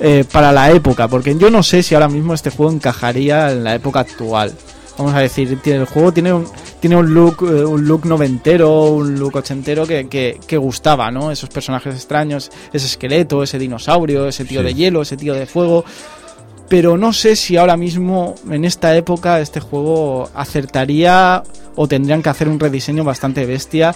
eh, 0.00 0.24
para 0.30 0.50
la 0.50 0.72
época, 0.72 1.06
porque 1.06 1.36
yo 1.38 1.50
no 1.50 1.62
sé 1.62 1.84
si 1.84 1.94
ahora 1.94 2.08
mismo 2.08 2.34
este 2.34 2.50
juego 2.50 2.72
encajaría 2.72 3.52
en 3.52 3.62
la 3.62 3.76
época 3.76 4.00
actual. 4.00 4.52
Vamos 4.98 5.14
a 5.14 5.20
decir, 5.20 5.56
el 5.64 5.84
juego 5.84 6.12
tiene 6.12 6.32
un, 6.32 6.48
tiene 6.80 6.96
un 6.96 7.14
look 7.14 7.36
eh, 7.42 7.64
un 7.64 7.86
look 7.86 8.06
noventero, 8.06 8.86
un 8.86 9.16
look 9.20 9.36
ochentero 9.36 9.86
que, 9.86 10.08
que, 10.08 10.40
que 10.44 10.56
gustaba, 10.56 11.12
¿no? 11.12 11.30
Esos 11.30 11.48
personajes 11.48 11.94
extraños, 11.94 12.50
ese 12.72 12.86
esqueleto, 12.86 13.44
ese 13.44 13.60
dinosaurio, 13.60 14.26
ese 14.26 14.44
tío 14.44 14.62
Sí. 14.62 14.66
de 14.66 14.74
hielo, 14.74 15.02
ese 15.02 15.16
tío 15.16 15.34
de 15.34 15.46
fuego. 15.46 15.84
Pero 16.68 16.98
no 16.98 17.12
sé 17.12 17.36
si 17.36 17.56
ahora 17.56 17.76
mismo, 17.76 18.34
en 18.50 18.64
esta 18.64 18.96
época, 18.96 19.40
este 19.40 19.60
juego 19.60 20.28
acertaría 20.34 21.44
o 21.76 21.86
tendrían 21.86 22.20
que 22.20 22.30
hacer 22.30 22.48
un 22.48 22.58
rediseño 22.58 23.04
bastante 23.04 23.46
bestia 23.46 23.94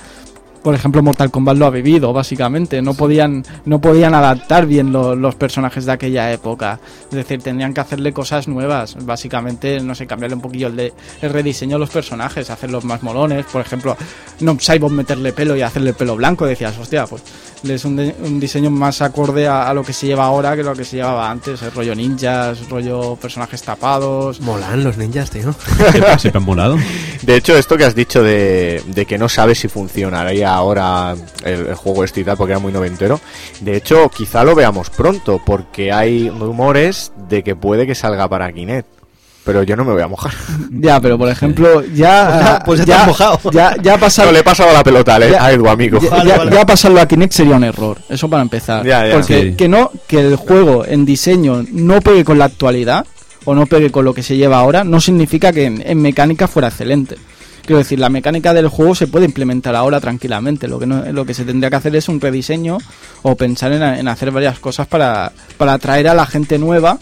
por 0.63 0.75
ejemplo, 0.75 1.03
Mortal 1.03 1.31
Kombat 1.31 1.57
lo 1.57 1.67
ha 1.67 1.71
vivido, 1.71 2.13
básicamente. 2.13 2.81
No 2.83 2.95
podían, 2.95 3.45
no 3.65 3.81
podían 3.81 4.15
adaptar 4.15 4.67
bien 4.67 4.93
lo- 4.93 5.17
los 5.17 5.35
personajes 5.35 5.85
de 5.87 5.93
aquella 5.93 6.33
época. 6.33 6.79
Es 7.11 7.17
decir, 7.17 7.43
tendrían 7.43 7.75
que 7.75 7.81
hacerle 7.81 8.13
cosas 8.13 8.47
nuevas. 8.49 8.97
Básicamente, 9.05 9.81
no 9.81 9.95
sé, 9.95 10.07
cambiarle 10.07 10.37
un 10.37 10.43
poquillo 10.43 10.69
el, 10.69 10.77
de, 10.77 10.93
el 11.21 11.31
rediseño 11.33 11.77
a 11.77 11.79
los 11.79 11.91
personajes, 11.91 12.49
hacerlos 12.51 12.85
más 12.85 13.03
molones. 13.03 13.45
Por 13.47 13.61
ejemplo, 13.61 13.97
no 14.41 14.57
Cyborg 14.59 14.93
meterle 14.93 15.33
pelo 15.33 15.57
y 15.57 15.63
hacerle 15.63 15.93
pelo 15.95 16.17
blanco. 16.17 16.47
Decías, 16.47 16.79
hostia, 16.79 17.07
pues 17.07 17.23
es 17.69 17.85
un, 17.85 17.97
de- 17.97 18.15
un 18.23 18.39
diseño 18.41 18.71
más 18.71 19.03
acorde 19.03 19.47
a, 19.49 19.69
a 19.69 19.75
lo 19.75 19.83
que 19.83 19.93
se 19.93 20.07
lleva 20.07 20.25
ahora 20.27 20.55
que 20.57 20.63
lo 20.63 20.75
que 20.75 20.85
se 20.85 20.97
llevaba 20.97 21.31
antes. 21.31 21.61
El 21.63 21.73
rollo 21.73 21.95
ninjas, 21.95 22.69
rollo 22.69 23.17
personajes 23.17 23.63
tapados. 23.63 24.41
Molan 24.41 24.85
los 24.85 24.97
ninjas, 24.97 25.31
tío. 25.31 25.53
Siempre, 25.91 26.19
siempre 26.19 26.39
han 26.39 26.45
molado. 26.45 26.77
De 27.23 27.37
hecho, 27.37 27.57
esto 27.57 27.77
que 27.77 27.85
has 27.85 27.95
dicho 27.95 28.23
de, 28.23 28.83
de 28.87 29.07
que 29.07 29.19
no 29.19 29.29
sabes 29.29 29.59
si 29.61 29.69
funcionaría 29.69 30.52
ahora 30.55 31.15
el, 31.45 31.67
el 31.69 31.75
juego 31.75 32.05
este 32.05 32.21
y 32.21 32.25
tal, 32.25 32.37
porque 32.37 32.53
era 32.53 32.59
muy 32.61 32.73
noventero, 32.73 33.21
de 33.61 33.77
hecho, 33.77 34.09
quizá 34.09 34.45
lo 34.45 34.55
veamos 34.55 34.91
pronto, 34.91 35.41
porque 35.45 35.93
hay 35.93 36.31
rumores 36.31 37.13
de 37.29 37.43
que 37.43 37.57
puede 37.57 37.87
que 37.87 37.95
salga 37.95 38.29
para 38.29 38.53
Kinect. 38.53 38.89
Pero 39.45 39.65
yo 39.65 39.75
no 39.75 39.85
me 39.85 39.93
voy 39.93 40.03
a 40.03 40.07
mojar. 40.07 40.33
Ya, 40.71 41.01
pero 41.01 41.19
por 41.19 41.29
ejemplo, 41.29 41.83
ya. 41.95 42.61
Pues 42.65 42.79
ya- 42.79 42.79
pues 42.79 42.79
ya 42.79 42.85
te 42.87 42.93
has 42.93 43.07
mojado. 43.09 43.41
Ya, 43.51 43.75
ya 43.83 43.95
ha 43.95 43.99
pasado. 43.99 44.27
No, 44.29 44.33
le 44.35 44.39
he 44.39 44.45
pasado 44.45 44.73
la 44.73 44.85
pelota 44.85 45.17
a 45.17 45.19
Ya- 45.19 45.45
a 45.45 45.51
Edu, 45.53 45.69
amigo. 45.69 45.99
Ya, 46.01 46.11
Vale, 46.11 46.29
ya- 46.31 46.39
vale. 46.39 46.53
ya 46.55 46.65
pasarlo 46.65 47.01
a 47.01 47.07
Kinect 47.07 47.33
sería 47.33 47.57
un 47.57 47.65
error, 47.65 47.99
eso 48.09 48.31
para 48.31 48.43
empezar. 48.43 48.87
Ya, 48.87 49.05
ya. 49.05 49.15
Porque 49.15 49.43
Sí. 49.51 49.55
que 49.57 49.69
no, 49.69 49.91
que 50.07 50.21
el 50.21 50.37
juego 50.37 50.85
en 50.87 51.05
diseño 51.05 51.65
no 51.73 52.01
pegue 52.01 52.25
con 52.25 52.39
la 52.39 52.45
actualidad 52.45 53.05
o 53.45 53.55
no 53.57 53.67
pegue 53.67 53.91
con 53.91 54.05
lo 54.05 54.15
que 54.15 54.23
se 54.23 54.37
lleva 54.37 54.59
ahora, 54.59 54.85
no 54.85 55.01
significa 55.01 55.53
que 55.53 55.65
en, 55.65 55.83
en 55.85 56.01
mecánica 56.01 56.47
fuera 56.47 56.69
excelente. 56.69 57.17
Quiero 57.65 57.79
decir, 57.79 57.99
la 57.99 58.09
mecánica 58.09 58.53
del 58.53 58.69
juego 58.69 58.95
se 58.95 59.07
puede 59.07 59.25
implementar 59.25 59.75
ahora 59.77 60.01
tranquilamente. 60.01 60.67
Lo 60.69 60.79
que 60.79 60.87
no, 60.87 61.05
lo 61.13 61.25
que 61.25 61.35
se 61.35 61.45
tendría 61.45 61.71
que 61.71 61.77
hacer 61.77 61.95
es 61.97 62.09
un 62.09 62.21
rediseño 62.21 62.79
o 63.23 63.37
pensar 63.37 63.73
en, 63.73 63.83
en 63.83 64.09
hacer 64.09 64.31
varias 64.31 64.59
cosas 64.59 64.87
para, 64.87 65.33
para 65.57 65.75
atraer 65.75 66.09
a 66.09 66.15
la 66.15 66.27
gente 66.27 66.59
nueva, 66.59 66.99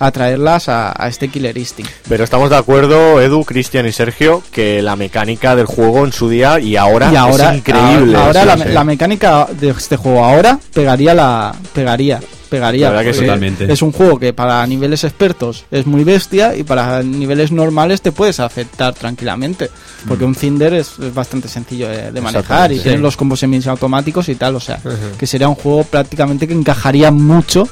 atraerlas 0.00 0.68
a, 0.68 0.94
a 1.00 1.08
este 1.08 1.28
Killer 1.28 1.56
Instinct. 1.56 1.90
Pero 2.08 2.24
estamos 2.24 2.50
de 2.50 2.56
acuerdo, 2.56 3.20
Edu, 3.20 3.44
Cristian 3.44 3.86
y 3.86 3.92
Sergio, 3.92 4.42
que 4.50 4.82
la 4.82 4.96
mecánica 4.96 5.54
del 5.54 5.66
juego 5.66 6.04
en 6.04 6.12
su 6.12 6.28
día 6.28 6.58
y 6.58 6.76
ahora, 6.76 7.12
y 7.12 7.16
ahora, 7.16 7.52
es 7.52 7.58
increíble. 7.58 8.16
ahora 8.16 8.40
Sí, 8.40 8.46
la, 8.46 8.56
sí. 8.58 8.68
la 8.72 8.84
mecánica 8.84 9.46
de 9.60 9.70
este 9.70 9.96
juego 9.96 10.24
ahora 10.24 10.58
pegaría 10.72 11.14
la 11.14 11.54
pegaría 11.74 12.20
pegaría 12.48 12.86
La 12.86 12.96
verdad 12.96 13.04
que 13.04 13.12
sí. 13.12 13.18
porque 13.20 13.26
Totalmente. 13.28 13.72
es 13.72 13.82
un 13.82 13.92
juego 13.92 14.18
que 14.18 14.32
para 14.32 14.66
niveles 14.66 15.04
expertos 15.04 15.64
es 15.70 15.86
muy 15.86 16.04
bestia 16.04 16.56
y 16.56 16.64
para 16.64 17.02
niveles 17.02 17.52
normales 17.52 18.02
te 18.02 18.12
puedes 18.12 18.40
aceptar 18.40 18.94
tranquilamente 18.94 19.70
porque 20.06 20.24
un 20.24 20.34
Cinder 20.34 20.74
es, 20.74 20.98
es 20.98 21.14
bastante 21.14 21.48
sencillo 21.48 21.88
de, 21.88 22.12
de 22.12 22.20
manejar 22.20 22.72
y 22.72 22.76
Exactamente, 22.76 22.82
tiene 22.82 22.96
sí. 22.98 23.02
los 23.02 23.16
combos 23.16 23.40
semiautomáticos 23.40 24.28
y 24.28 24.34
tal 24.34 24.56
o 24.56 24.60
sea 24.60 24.80
que 25.18 25.26
sería 25.26 25.48
un 25.48 25.54
juego 25.54 25.84
prácticamente 25.84 26.46
que 26.48 26.54
encajaría 26.54 27.10
mucho 27.10 27.68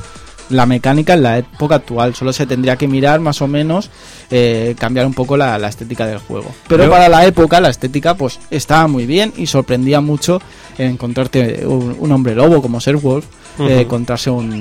la 0.49 0.65
mecánica 0.65 1.15
en 1.15 1.23
la 1.25 1.39
época 1.39 1.75
actual. 1.75 2.15
Solo 2.15 2.33
se 2.33 2.47
tendría 2.47 2.77
que 2.77 2.87
mirar 2.87 3.19
más 3.19 3.43
o 3.43 3.49
menos, 3.49 3.91
eh, 4.31 4.75
cambiar 4.79 5.07
un 5.07 5.15
poco 5.15 5.37
la, 5.37 5.59
la 5.59 5.69
estética 5.69 6.07
del 6.07 6.19
juego. 6.19 6.53
Pero 6.69 6.85
Yo- 6.85 6.91
para 6.91 7.09
la 7.09 7.25
época, 7.27 7.61
la 7.61 7.71
estética 7.71 8.15
pues 8.15 8.39
estaba 8.51 8.87
muy 8.87 9.07
bien 9.07 9.33
y 9.37 9.47
sorprendía 9.47 10.01
mucho 10.01 10.41
encontrarte 10.79 11.65
un, 11.67 11.97
un 11.99 12.13
hombre 12.13 12.35
lobo 12.35 12.61
como 12.63 12.81
ser 12.81 12.97
Wolf, 12.97 13.25
eh, 13.59 13.81
encontrarse 13.81 14.29
un, 14.29 14.53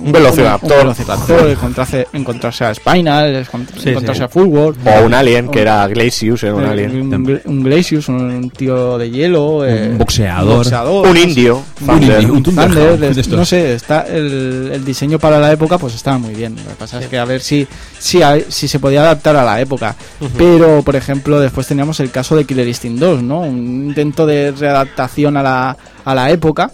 un, 0.00 0.12
velociraptor. 0.12 0.70
un 0.70 0.78
velociraptor, 0.78 1.48
encontrarse, 1.50 2.06
encontrarse 2.12 2.64
a 2.64 2.72
Spinal, 2.74 3.44
encont- 3.44 3.66
Sí, 3.82 3.88
encontrarse 3.90 4.20
sí. 4.20 4.24
a 4.24 4.28
Fulgor. 4.28 4.76
O 4.86 5.04
un 5.04 5.12
alien, 5.14 5.48
que 5.48 5.60
era 5.62 5.86
Glacius, 5.88 6.44
era 6.44 6.54
un 6.54 6.64
eh, 6.64 6.68
alien. 6.68 7.12
un, 7.12 7.24
Gla- 7.26 7.40
un 7.46 7.62
Glacius, 7.64 8.08
un 8.08 8.50
tío 8.50 8.96
de 8.98 9.10
hielo, 9.10 9.66
eh, 9.66 9.88
Un 9.90 9.98
boxeador. 9.98 11.08
Un 11.08 11.16
indio. 11.16 11.62
Un 11.80 11.86
Thunder. 11.86 12.20
indio, 12.22 12.34
un 12.34 12.42
Thunder, 12.44 13.26
no 13.30 13.44
sé, 13.44 13.74
está 13.74 14.02
el, 14.02 14.70
el 14.72 14.84
diseño 14.84 15.18
para 15.18 15.40
la 15.40 15.50
época 15.52 15.76
pues 15.78 15.94
estaba 15.96 16.18
muy 16.18 16.34
bien. 16.34 16.54
Lo 16.54 16.62
que 16.70 16.76
pasa 16.78 17.00
es 17.00 17.08
que 17.08 17.18
a 17.18 17.24
ver 17.24 17.40
si, 17.40 17.66
si, 17.98 18.22
hay- 18.22 18.44
si 18.48 18.68
se 18.68 18.78
podía 18.78 19.02
adaptar 19.14 19.36
a 19.36 19.44
la 19.44 19.60
época. 19.60 19.96
Pero, 20.36 20.82
por 20.82 20.96
ejemplo, 20.96 21.40
después 21.40 21.66
teníamos 21.66 22.00
el 22.00 22.10
caso 22.10 22.36
de 22.36 22.44
Killer 22.44 22.68
Instinct 22.68 23.00
2, 23.00 23.22
¿no? 23.22 23.40
Un 23.40 23.86
intento 23.88 24.26
de 24.26 24.52
readaptación 24.52 25.36
a 25.36 25.42
la, 25.42 25.76
a 26.04 26.14
la 26.14 26.30
época. 26.30 26.70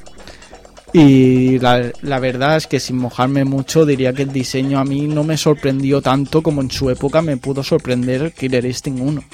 Y 0.93 1.59
la, 1.61 1.91
la 2.03 2.19
verdad 2.19 2.57
es 2.57 2.67
que 2.67 2.81
sin 2.81 2.97
mojarme 2.97 3.45
mucho 3.45 3.87
diría 3.87 4.13
que 4.13 4.23
el 4.23 4.33
diseño 4.33 4.79
a 4.79 4.85
mí 4.85 5.03
no 5.03 5.23
me 5.23 5.37
sorprendió 5.37 6.03
tanto 6.03 6.43
como 6.43 6.61
en 6.63 6.71
su 6.71 6.91
época 6.91 7.23
me 7.23 7.37
pudo 7.37 7.63
sorprender 7.63 8.33
Killer 8.33 8.65
Instinct 8.65 9.01
1. 9.01 9.25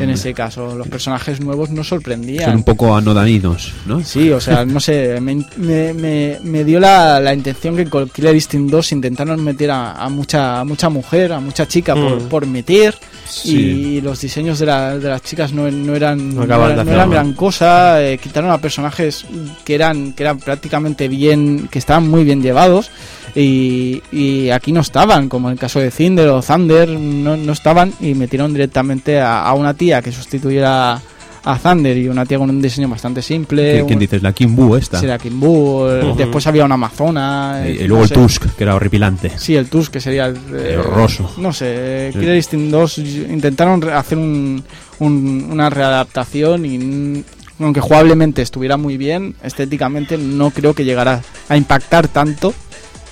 En 0.00 0.10
ese 0.10 0.32
caso, 0.34 0.74
los 0.74 0.88
personajes 0.88 1.40
nuevos 1.40 1.70
no 1.70 1.84
sorprendían. 1.84 2.46
Son 2.46 2.56
un 2.56 2.64
poco 2.64 2.94
anodanidos, 2.96 3.72
¿no? 3.86 4.02
Sí, 4.02 4.30
o 4.30 4.40
sea, 4.40 4.64
no 4.64 4.80
sé, 4.80 5.20
me, 5.20 5.44
me, 5.56 5.92
me- 5.94 6.38
me 6.42 6.64
dio 6.64 6.80
la, 6.80 7.20
la 7.20 7.34
intención 7.34 7.76
que 7.76 7.86
con 7.86 8.08
Killer 8.08 8.34
Instinct 8.34 8.70
2 8.70 8.92
intentaron 8.92 9.42
meter 9.44 9.70
a, 9.70 9.92
a 9.92 10.08
mucha 10.08 10.60
a 10.60 10.64
mucha 10.64 10.88
mujer, 10.88 11.32
a 11.32 11.40
mucha 11.40 11.66
chica 11.68 11.94
por, 11.94 12.08
Mm. 12.22 12.28
por 12.28 12.46
meter 12.46 12.94
Sí. 13.28 13.56
y 13.96 14.00
los 14.00 14.20
diseños 14.20 14.58
de, 14.58 14.66
la- 14.66 14.98
de 14.98 15.08
las 15.08 15.22
chicas 15.22 15.52
no, 15.52 15.70
no 15.70 15.94
eran, 15.94 16.34
No 16.34 16.42
eran, 16.42 17.08
no 17.08 17.10
gran 17.10 17.32
cosa, 17.34 18.02
eh, 18.02 18.18
quitaron 18.18 18.50
a 18.50 18.58
personajes 18.58 19.24
que 19.64 19.74
eran, 19.74 20.12
que 20.14 20.22
eran 20.22 20.38
prácticamente 20.38 21.08
bien, 21.08 21.68
que 21.70 21.78
estaban 21.78 22.08
muy 22.08 22.24
bien 22.24 22.42
llevados 22.42 22.90
y, 23.34 24.02
y 24.10 24.50
aquí 24.50 24.72
no 24.72 24.80
estaban, 24.80 25.28
como 25.28 25.48
en 25.48 25.52
el 25.52 25.58
caso 25.58 25.78
de 25.80 25.90
Cinder 25.90 26.28
o 26.28 26.42
Thunder, 26.42 26.88
no, 26.88 27.36
no 27.36 27.52
estaban 27.52 27.92
y 28.00 28.14
metieron 28.14 28.52
directamente 28.52 29.20
a, 29.20 29.42
a 29.42 29.52
una 29.54 29.74
tía 29.74 30.00
que 30.02 30.10
sustituyera 30.12 31.00
a 31.44 31.58
Thunder 31.58 31.96
y 31.96 32.08
una 32.08 32.26
tía 32.26 32.38
con 32.38 32.50
un 32.50 32.60
diseño 32.60 32.88
bastante 32.88 33.22
simple. 33.22 33.82
¿Quién, 33.86 33.94
un- 33.96 33.98
dices? 34.00 34.22
La 34.22 34.32
Kimbu 34.32 34.76
esta. 34.76 35.00
Sí, 35.00 35.06
la 35.06 35.18
Kimbu, 35.18 35.86
eh, 35.88 36.14
después 36.16 36.46
había 36.46 36.64
una 36.64 36.74
Amazona. 36.74 37.62
y, 37.64 37.68
eh, 37.70 37.84
y 37.84 37.86
luego 37.88 37.98
no 37.98 38.02
el 38.04 38.08
sé. 38.08 38.14
Tusk, 38.14 38.44
que 38.56 38.64
era 38.64 38.74
horripilante. 38.74 39.32
Sí, 39.38 39.56
el 39.56 39.68
Tusk, 39.68 39.92
que 39.92 40.00
sería 40.00 40.26
el... 40.26 40.36
eh, 40.36 40.72
El 40.74 40.80
horroroso. 40.80 41.30
No 41.38 41.52
sé, 41.52 41.66
eh, 41.68 42.10
Sí. 42.12 42.18
Killer 42.20 42.36
Instinct 42.36 42.70
2 42.70 42.98
intentaron 42.98 43.82
hacer 43.90 44.18
un- 44.18 44.62
un- 44.98 45.48
una 45.50 45.70
readaptación 45.70 46.64
y 46.66 46.78
mm, 46.78 47.24
aunque 47.60 47.80
jugablemente 47.80 48.42
estuviera 48.42 48.76
muy 48.76 48.96
bien, 48.96 49.34
estéticamente 49.42 50.16
no 50.18 50.50
creo 50.50 50.74
que 50.74 50.84
llegara 50.84 51.22
a 51.48 51.56
impactar 51.56 52.08
tanto 52.08 52.54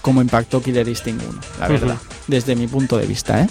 como 0.03 0.21
impactó 0.23 0.63
Killer 0.63 0.87
Instinct 0.87 1.21
1, 1.29 1.41
la 1.59 1.67
verdad, 1.69 1.97
desde 2.29 2.55
mi 2.55 2.69
punto 2.69 2.97
de 2.97 3.07
vista, 3.07 3.43
¿eh? 3.43 3.49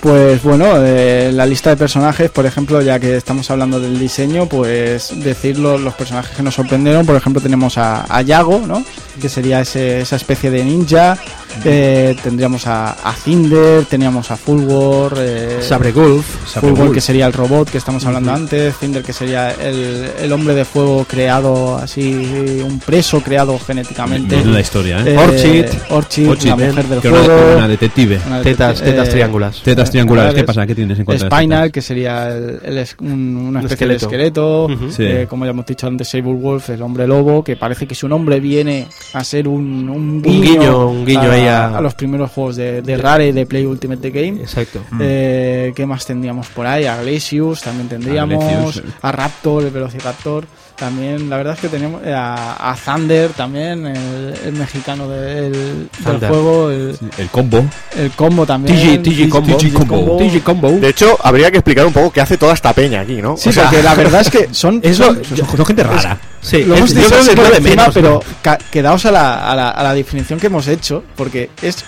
Pues 0.00 0.42
bueno, 0.42 0.64
eh, 0.78 1.30
la 1.30 1.44
lista 1.44 1.68
de 1.68 1.76
personajes, 1.76 2.30
por 2.30 2.46
ejemplo, 2.46 2.80
ya 2.80 2.98
que 2.98 3.16
estamos 3.18 3.50
hablando 3.50 3.78
del 3.78 3.98
diseño, 3.98 4.46
pues 4.46 5.12
decir 5.22 5.58
lo- 5.58 5.76
los 5.76 5.92
personajes 5.92 6.34
que 6.34 6.42
nos 6.42 6.54
sorprendieron. 6.54 7.04
Por 7.04 7.16
ejemplo, 7.16 7.42
tenemos 7.42 7.76
a, 7.76 8.06
a 8.08 8.22
Yago, 8.22 8.66
¿no? 8.66 8.82
Que 9.20 9.28
sería 9.28 9.60
ese- 9.60 10.00
esa 10.00 10.16
especie 10.16 10.50
de 10.50 10.64
ninja. 10.64 11.18
Eh, 11.64 12.16
tendríamos 12.22 12.66
a, 12.66 12.92
a 12.92 13.12
Cinder, 13.14 13.84
teníamos 13.84 14.30
a 14.30 14.36
Fulgor, 14.36 15.14
eh, 15.18 15.58
Sabre 15.60 15.92
Gulf. 15.92 16.26
Fulgor 16.60 16.92
que 16.92 17.00
sería 17.00 17.26
el 17.26 17.32
robot 17.32 17.68
que 17.70 17.78
estamos 17.78 18.04
hablando 18.06 18.32
antes, 18.32 18.76
Cinder 18.78 19.02
que 19.02 19.12
sería 19.12 19.50
el, 19.52 20.08
el 20.22 20.32
hombre 20.32 20.54
de 20.54 20.64
fuego 20.64 21.04
creado 21.08 21.76
así, 21.76 22.62
un 22.64 22.78
preso 22.80 23.20
creado 23.20 23.58
genéticamente. 23.58 24.36
Menuda 24.36 24.60
historia, 24.60 25.00
¿eh? 25.00 25.14
Eh, 25.14 25.18
Orchid. 25.18 25.64
Orchid, 25.90 26.28
Orchid, 26.30 26.48
la 26.50 26.56
mujer 26.56 26.84
del 26.86 27.00
que 27.00 27.08
era 27.08 27.16
una, 27.18 27.26
fuego. 27.26 27.56
una 27.56 27.68
detective. 27.68 28.20
una 28.26 28.42
Tetas, 28.42 28.80
detec- 28.80 28.84
tetas 28.84 29.08
eh, 29.08 29.10
triángulas. 29.10 29.62
Tetas 29.62 29.90
triangulares, 29.90 30.34
¿qué 30.34 30.44
pasa? 30.44 30.66
¿Qué 30.66 30.74
tienes 30.74 30.98
en 30.98 31.04
las 31.06 31.20
Spinal, 31.20 31.70
que 31.72 31.82
sería 31.82 32.28
el, 32.28 32.60
el 32.64 32.78
es- 32.78 32.96
un- 33.00 33.36
una 33.36 33.60
Un 33.60 33.66
especie 33.66 33.86
de 33.86 33.96
esqueleto. 33.96 34.68
Sí. 34.90 35.02
eh, 35.04 35.26
como 35.28 35.44
ya 35.44 35.50
hemos 35.50 35.66
dicho 35.66 35.86
antes, 35.86 36.08
Sable 36.08 36.32
Wolf, 36.34 36.70
el 36.70 36.82
hombre 36.82 37.06
lobo, 37.06 37.44
que 37.44 37.56
parece 37.56 37.86
que 37.86 37.94
su 37.94 38.08
nombre 38.08 38.40
viene 38.40 38.86
a 39.14 39.24
ser 39.24 39.46
un, 39.48 39.88
un 39.88 40.22
guiño, 40.22 40.42
guiño, 40.60 40.88
un 40.88 41.04
guiño 41.04 41.30
ahí 41.30 41.39
a- 41.48 41.78
a 41.78 41.80
los 41.80 41.94
primeros 41.94 42.30
juegos 42.30 42.56
de, 42.56 42.82
de 42.82 42.96
Rare 42.96 43.28
y 43.28 43.32
de 43.32 43.46
Play 43.46 43.66
Ultimate 43.66 44.10
Game. 44.10 44.40
Exacto. 44.40 44.80
Eh, 45.00 45.72
¿Qué 45.74 45.86
más 45.86 46.04
tendríamos 46.06 46.48
por 46.48 46.66
ahí? 46.66 46.86
A 46.86 47.00
Glacius 47.02 47.62
también 47.62 47.88
tendríamos. 47.88 48.44
Glacius. 48.76 48.82
A 49.02 49.12
Raptor, 49.12 49.64
el 49.64 49.70
Velociraptor. 49.70 50.44
También, 50.80 51.28
la 51.28 51.36
verdad 51.36 51.54
es 51.54 51.60
que 51.60 51.68
teníamos 51.68 52.00
eh, 52.04 52.12
a, 52.14 52.70
a 52.70 52.74
Thunder 52.74 53.30
también, 53.34 53.86
el, 53.86 54.34
el 54.46 54.52
mexicano 54.54 55.06
del, 55.08 55.52
del 55.52 55.88
Thunder. 56.02 56.28
juego. 56.30 56.70
El, 56.70 56.98
El 57.18 57.28
combo. 57.28 57.64
el 57.96 58.10
combo 58.12 58.46
también. 58.46 59.02
TG, 59.02 59.02
TG 59.02 59.28
Combo. 59.28 59.56
TG 59.58 59.72
Combo. 59.74 60.16
TG 60.16 60.42
Combo. 60.42 60.70
De 60.70 60.88
hecho, 60.88 61.18
habría 61.22 61.50
que 61.50 61.58
explicar 61.58 61.84
un 61.86 61.92
poco 61.92 62.10
qué 62.10 62.22
hace 62.22 62.38
toda 62.38 62.54
esta 62.54 62.72
peña 62.72 63.02
aquí, 63.02 63.20
¿no? 63.20 63.36
Sí, 63.36 63.50
O 63.50 63.52
sea, 63.52 63.64
porque 63.64 63.82
la 63.82 63.94
verdad 63.94 64.22
es 64.22 64.30
que 64.30 64.48
son. 64.52 64.80
Eso- 64.82 65.04
son- 65.04 65.24
Son, 65.36 65.56
son 65.56 65.66
gente 65.66 65.82
rara. 65.84 66.18
Sí, 66.40 66.64
lo 66.64 66.74
hemos 66.74 66.88
es- 66.90 66.96
dicho 66.96 67.08
yo 67.10 67.14
creo 67.16 67.24
que 67.28 67.36
por 67.36 67.44
es 67.44 67.50
lo 67.50 67.50
de 67.52 67.56
encima, 67.58 67.82
menos, 67.82 67.94
pero 67.94 68.22
quedaos 68.70 69.04
a 69.04 69.10
la, 69.10 69.50
a, 69.50 69.54
la, 69.54 69.68
a 69.68 69.82
la 69.82 69.92
definición 69.94 70.40
que 70.40 70.46
hemos 70.46 70.66
hecho, 70.66 71.04
porque 71.14 71.50
es 71.60 71.84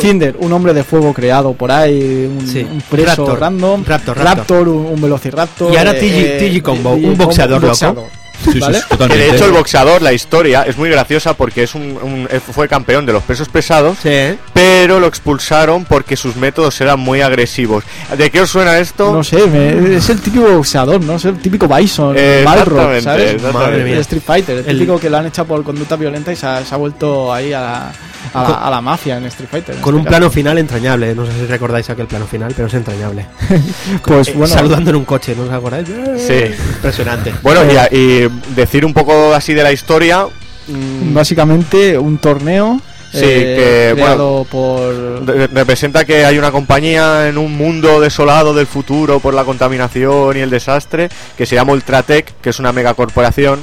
Cinder, 0.00 0.36
un 0.40 0.52
hombre 0.52 0.72
de 0.74 0.84
fuego 0.84 1.12
creado 1.12 1.52
por 1.54 1.70
ahí, 1.72 2.30
un, 2.38 2.46
Sí. 2.46 2.60
un 2.70 2.80
preso 2.82 3.08
Raptor. 3.24 3.40
random, 3.40 3.84
Raptor, 3.84 4.18
Raptor. 4.18 4.68
un, 4.68 4.86
un 4.86 5.00
velociraptor. 5.00 5.72
Y 5.72 5.76
ahora 5.76 5.92
eh, 5.96 6.38
TG 6.40 6.56
eh, 6.56 6.62
Combo, 6.62 6.94
TG 6.96 7.04
un 7.04 7.16
boxeador 7.18 7.62
loco. 7.62 8.08
Sí, 8.44 8.52
sí, 8.52 8.58
¿Vale? 8.60 8.78
sí, 8.78 8.84
Que 8.84 8.88
totalmente. 8.90 9.24
de 9.24 9.34
hecho 9.34 9.46
el 9.46 9.52
boxeador, 9.52 10.02
la 10.02 10.12
historia, 10.12 10.62
es 10.64 10.76
muy 10.76 10.90
graciosa 10.90 11.32
porque 11.32 11.62
es 11.62 11.74
un, 11.74 11.82
un- 12.02 12.28
fue 12.52 12.68
campeón 12.68 13.06
de 13.06 13.12
los 13.14 13.22
pesos 13.22 13.48
pesados, 13.48 13.96
Sí, 14.02 14.10
pero 14.52 15.00
lo 15.00 15.06
expulsaron 15.06 15.86
porque 15.86 16.16
sus 16.16 16.36
métodos 16.36 16.78
eran 16.82 17.00
muy 17.00 17.22
agresivos. 17.22 17.82
¿De 18.16 18.30
qué 18.30 18.42
os 18.42 18.50
suena 18.50 18.78
esto? 18.78 19.10
No 19.10 19.24
sé, 19.24 19.46
me- 19.46 19.96
es 19.96 20.10
el 20.10 20.20
típico 20.20 20.44
boxeador, 20.52 21.00
¿no? 21.00 21.14
Es 21.16 21.24
el 21.24 21.38
típico 21.38 21.66
Bison, 21.66 22.14
Eh, 22.16 22.42
Balrog, 22.44 23.00
¿sabes? 23.00 23.42
Madre 23.42 23.82
mía. 23.82 23.94
El 23.94 24.00
Street 24.00 24.22
Fighter, 24.24 24.58
el 24.58 24.66
El- 24.68 24.78
típico 24.80 25.00
que 25.00 25.08
lo 25.08 25.16
han 25.16 25.26
echado 25.26 25.48
por 25.48 25.64
conducta 25.64 25.96
violenta 25.96 26.30
y 26.30 26.36
se 26.36 26.46
ha, 26.46 26.62
se 26.62 26.74
ha 26.74 26.76
vuelto 26.78 27.32
ahí 27.32 27.54
a 27.54 27.60
la, 27.62 27.92
a 28.34 28.42
la, 28.42 28.46
Con- 28.48 28.62
a 28.64 28.70
la 28.70 28.80
mafia 28.80 29.16
en 29.18 29.24
Street 29.26 29.48
Fighter. 29.50 29.74
en 29.76 29.80
Con 29.80 29.94
este 29.94 29.98
un 29.98 30.04
caso. 30.04 30.16
plano 30.16 30.30
final 30.30 30.58
entrañable. 30.58 31.14
No 31.14 31.26
sé 31.26 31.32
si 31.32 31.46
recordáis 31.46 31.88
aquel 31.90 32.06
plano 32.06 32.26
final, 32.26 32.52
pero 32.54 32.68
es 32.68 32.74
entrañable. 32.74 33.26
Pues 34.04 34.28
Eh, 34.28 34.32
bueno, 34.34 34.52
Saludando 34.54 34.90
en 34.90 34.96
un 34.96 35.04
coche, 35.04 35.34
¿no 35.36 35.44
os 35.44 35.50
acordáis? 35.50 35.86
Sí. 36.18 36.34
Impresionante. 36.76 37.34
Bueno, 37.42 37.60
y, 37.70 37.76
a- 37.76 37.88
y 37.90 38.28
decir 38.54 38.84
un 38.84 38.92
poco 38.94 39.34
así 39.34 39.54
de 39.54 39.62
la 39.62 39.72
historia. 39.72 40.26
mm, 40.68 41.14
básicamente 41.14 41.96
un 41.98 42.18
torneo 42.18 42.80
Sí, 43.12 43.20
eh, 43.22 43.92
que, 43.94 44.02
creado 44.02 44.44
por 44.50 45.24
re- 45.26 45.46
representa 45.46 46.04
que 46.04 46.24
hay 46.26 46.38
una 46.38 46.50
compañía 46.50 47.28
en 47.28 47.38
un 47.38 47.56
mundo 47.56 48.00
desolado 48.00 48.52
del 48.52 48.66
futuro 48.66 49.20
por 49.20 49.32
la 49.32 49.44
contaminación 49.44 50.36
y 50.36 50.40
el 50.40 50.50
desastre 50.50 51.08
que 51.38 51.46
se 51.46 51.54
llama 51.54 51.72
Ultratech, 51.72 52.34
que 52.42 52.50
es 52.50 52.58
una 52.58 52.72
megacorporación 52.72 53.60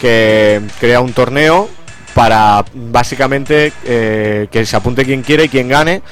que 0.00 0.60
crea 0.80 1.00
un 1.00 1.12
torneo 1.12 1.68
para 2.18 2.64
básicamente 2.74 3.72
eh, 3.84 4.48
que 4.50 4.66
se 4.66 4.74
apunte 4.76 5.04
quien 5.04 5.22
quiere 5.22 5.44
y 5.44 5.48
quien 5.48 5.68
gane 5.68 6.02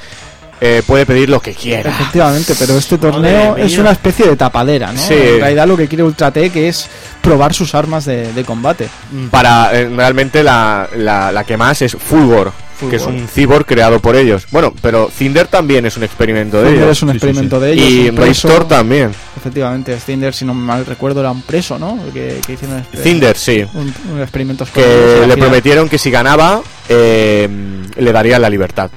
eh, 0.61 0.81
puede 0.87 1.05
pedir 1.05 1.29
lo 1.29 1.41
que 1.41 1.51
quiera. 1.53 1.89
efectivamente 1.89 2.53
pero 2.57 2.77
este 2.77 2.97
torneo 2.97 3.49
Madre 3.51 3.65
es 3.65 3.71
mía. 3.73 3.81
una 3.81 3.91
especie 3.91 4.25
de 4.25 4.35
tapadera 4.37 4.93
¿no? 4.93 4.99
Sí. 4.99 5.13
en 5.13 5.39
realidad 5.41 5.67
lo 5.67 5.75
que 5.75 5.87
quiere 5.89 6.03
Ultratech 6.03 6.55
es 6.55 6.87
probar 7.21 7.53
sus 7.53 7.75
armas 7.75 8.05
de, 8.05 8.31
de 8.31 8.43
combate 8.45 8.87
Para 9.29 9.77
eh, 9.77 9.89
realmente 9.93 10.41
la, 10.43 10.87
la, 10.95 11.31
la 11.33 11.43
que 11.43 11.57
más 11.57 11.81
es 11.81 11.91
Fulgor, 11.91 12.53
que 12.89 12.95
es 12.95 13.05
un 13.05 13.27
cyborg 13.27 13.65
creado 13.65 13.99
por 13.99 14.15
ellos. 14.15 14.45
Bueno, 14.51 14.71
pero 14.81 15.09
Cinder 15.15 15.47
también 15.47 15.85
es 15.87 15.97
un 15.97 16.03
experimento 16.03 16.57
de 16.61 16.69
Cinder 16.69 16.83
ellos. 16.85 16.97
es 16.97 17.03
un 17.03 17.09
Sí, 17.09 17.11
sí, 17.11 17.17
experimento 17.17 17.55
sí. 17.59 17.65
de 17.65 17.71
ellos 17.73 17.85
Y 17.89 18.11
preso. 18.11 18.21
Raistor 18.21 18.67
también. 18.67 19.11
Efectivamente 19.47 19.99
Cinder 19.99 20.33
si 20.33 20.45
no 20.45 20.53
mal 20.53 20.85
recuerdo 20.85 21.21
era 21.21 21.31
un 21.31 21.41
preso 21.41 21.79
¿no? 21.79 21.97
que, 22.13 22.39
que 22.45 22.53
hicieron 22.53 22.79
este- 22.79 22.97
Cinder, 22.97 23.37
sí. 23.37 23.65
un, 23.73 23.93
un 24.13 24.21
experimentos 24.21 24.69
Que 24.69 25.25
le 25.27 25.37
prometieron 25.37 25.89
que 25.89 25.97
si 25.97 26.11
ganaba 26.11 26.61
eh, 26.89 27.47
le 27.95 28.11
darían 28.11 28.41
la 28.41 28.49
libertad. 28.49 28.89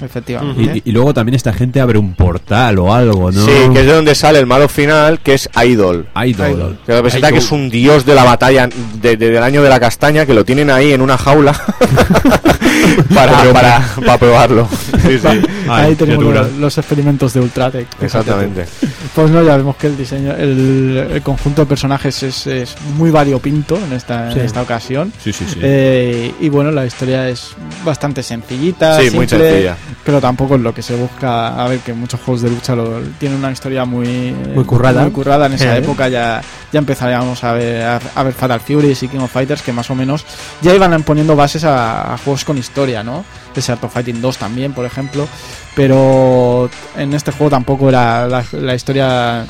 Efectivamente 0.00 0.82
Y, 0.84 0.90
y 0.90 0.92
luego 0.92 1.12
también 1.14 1.34
esta 1.34 1.52
gente 1.52 1.80
abre 1.80 1.98
un 1.98 2.14
portal 2.14 2.78
o 2.78 2.92
algo, 2.94 3.30
¿no? 3.30 3.44
Sí, 3.44 3.52
que 3.72 3.80
es 3.80 3.86
de 3.86 3.92
donde 3.92 4.14
sale 4.14 4.38
el 4.38 4.46
malo 4.46 4.68
final, 4.68 5.20
que 5.20 5.34
es 5.34 5.48
Idol. 5.66 6.06
Idol. 6.24 6.50
Idol. 6.50 6.78
Que 6.86 6.92
representa 6.94 7.28
Idol. 7.28 7.38
que 7.38 7.44
es 7.44 7.52
un 7.52 7.70
dios 7.70 8.04
de 8.06 8.14
la 8.14 8.24
batalla 8.24 8.68
de- 9.00 9.16
de- 9.16 9.30
del 9.30 9.42
año 9.42 9.62
de 9.62 9.68
la 9.68 9.80
castaña, 9.80 10.26
que 10.26 10.34
lo 10.34 10.44
tienen 10.44 10.70
ahí 10.70 10.92
en 10.92 11.00
una 11.00 11.16
jaula 11.18 11.52
para, 13.14 13.52
para, 13.52 13.80
para 14.04 14.18
probarlo. 14.18 14.68
Sí, 15.02 15.18
sí, 15.18 15.26
Ay, 15.68 15.86
ahí 15.88 15.94
tenemos 15.94 16.24
los, 16.34 16.52
los 16.54 16.78
experimentos 16.78 17.32
de 17.34 17.40
Ultratech 17.40 17.86
exactamente. 18.00 18.66
Pues 19.14 19.30
no, 19.30 19.42
ya 19.42 19.56
vemos 19.56 19.76
que 19.76 19.86
el 19.88 19.96
diseño, 19.96 20.32
el, 20.32 21.08
el 21.12 21.22
conjunto 21.22 21.62
de 21.62 21.66
personajes 21.66 22.22
es, 22.22 22.46
es 22.46 22.74
muy 22.96 23.10
variopinto 23.10 23.76
en 23.78 23.92
esta, 23.92 24.32
Sí. 24.32 24.38
en 24.40 24.44
esta 24.46 24.62
ocasión. 24.62 25.12
Sí, 25.22 25.32
sí, 25.32 25.44
sí. 25.48 25.58
Eh, 25.62 26.32
y 26.40 26.48
bueno, 26.48 26.70
la 26.70 26.84
historia 26.86 27.28
es 27.28 27.54
bastante 27.84 28.22
sencillita, 28.22 29.00
Sí, 29.00 29.10
muy 29.10 29.28
sencilla. 29.28 29.76
Pero 30.04 30.20
tampoco 30.20 30.54
es 30.56 30.60
lo 30.60 30.72
que 30.74 30.82
se 30.82 30.94
busca. 30.96 31.62
A 31.62 31.68
ver, 31.68 31.80
que 31.80 31.92
muchos 31.92 32.20
juegos 32.20 32.42
de 32.42 32.50
lucha 32.50 32.74
lo, 32.74 33.00
tienen 33.18 33.38
una 33.38 33.50
historia 33.52 33.84
muy, 33.84 34.34
Muy 34.54 34.64
currada. 34.64 35.02
muy 35.02 35.10
currada. 35.12 35.46
En 35.46 35.52
esa 35.54 35.76
Eh. 35.76 35.78
época 35.80 36.08
ya, 36.08 36.40
ya 36.72 36.78
empezaríamos 36.78 37.42
a 37.44 37.52
ver, 37.52 37.82
a, 37.82 38.00
a 38.14 38.22
ver 38.22 38.32
Fatal 38.34 38.60
Furies 38.60 39.02
y 39.02 39.08
King 39.08 39.20
of 39.20 39.32
Fighters 39.32 39.62
que 39.62 39.72
más 39.72 39.90
o 39.90 39.94
menos 39.94 40.24
ya 40.62 40.74
iban 40.74 41.02
poniendo 41.02 41.36
bases 41.36 41.64
a, 41.64 42.14
a 42.14 42.18
juegos 42.18 42.44
con 42.44 42.58
historia, 42.58 43.02
¿no? 43.02 43.24
Ese 43.54 43.72
Art 43.72 43.84
of 43.84 43.92
Fighting 43.92 44.20
2 44.20 44.36
también, 44.38 44.72
por 44.72 44.84
ejemplo. 44.84 45.26
Pero 45.74 46.70
en 46.96 47.12
este 47.14 47.32
juego 47.32 47.50
tampoco 47.50 47.88
era 47.88 48.26
la, 48.28 48.44
la 48.52 48.74
historia 48.74 49.44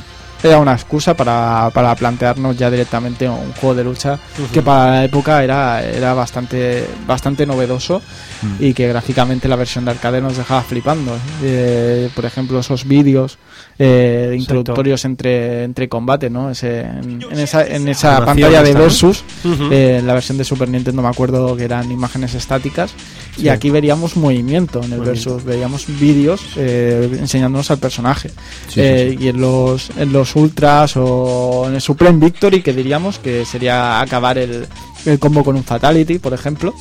era 0.49 0.59
una 0.59 0.73
excusa 0.75 1.15
para, 1.15 1.71
para 1.73 1.95
plantearnos 1.95 2.57
ya 2.57 2.71
directamente 2.71 3.29
un 3.29 3.53
juego 3.55 3.75
de 3.75 3.85
lucha 3.85 4.19
que 4.53 4.63
para 4.63 4.91
la 4.91 5.05
época 5.05 5.43
era, 5.43 5.83
era 5.83 6.13
bastante 6.15 6.87
bastante 7.07 7.47
novedoso 7.47 8.03
Mm. 8.45 8.57
y 8.63 8.75
que 8.75 8.89
gráficamente 8.89 9.49
la 9.49 9.57
versión 9.57 9.85
de 9.87 9.93
arcade 9.93 10.21
nos 10.21 10.37
dejaba 10.37 10.63
flipando. 10.63 11.17
Eh, 11.43 12.11
por 12.15 12.25
ejemplo, 12.27 12.59
esos 12.59 12.87
vídeos 12.87 13.39
eh, 13.79 14.37
introductorios 14.39 15.05
entre, 15.05 15.65
entre 15.65 15.89
combate, 15.89 16.31
¿no? 16.31 16.51
Ese, 16.51 16.81
en, 16.81 17.23
en 17.31 17.39
esa, 17.39 17.67
en 17.67 17.89
esa 17.89 18.25
pantalla 18.25 18.63
de. 18.63 18.73
Versus, 18.75 19.25
eh, 19.45 19.97
en 19.99 20.07
la 20.07 20.15
versión 20.15 20.39
de 20.39 20.45
Super 20.45 20.69
Nintendo 20.69 21.03
me 21.03 21.09
acuerdo 21.09 21.57
que 21.57 21.65
eran 21.65 21.91
imágenes 21.91 22.35
estáticas 22.35 22.93
y 23.37 23.49
aquí 23.49 23.71
veríamos 23.71 24.17
movimiento 24.17 24.79
en 24.79 24.93
el 24.93 24.99
Movimiento. 24.99 25.31
versus, 25.31 25.45
veríamos 25.45 25.87
vídeos 25.99 26.41
eh, 26.57 27.17
enseñándonos 27.19 27.71
al 27.71 27.79
personaje. 27.79 28.29
Sí, 28.69 28.81
Eh, 28.81 29.09
sí, 29.11 29.17
sí. 29.19 29.25
Y 29.25 29.29
en 29.29 29.41
los, 29.41 29.91
en 29.97 30.13
los 30.13 30.37
Ultras 30.37 30.97
o 30.97 31.65
en 31.69 31.75
el 31.75 31.81
Supreme 31.81 32.19
Victory, 32.19 32.63
que 32.63 32.73
diríamos 32.73 33.19
que 33.19 33.45
sería 33.45 34.01
acabar 34.01 34.39
el, 34.39 34.67
el 35.07 35.19
combo 35.19 35.43
con 35.43 35.57
un 35.57 35.65
Fatality, 35.65 36.19
por 36.19 36.33
ejemplo. 36.33 36.75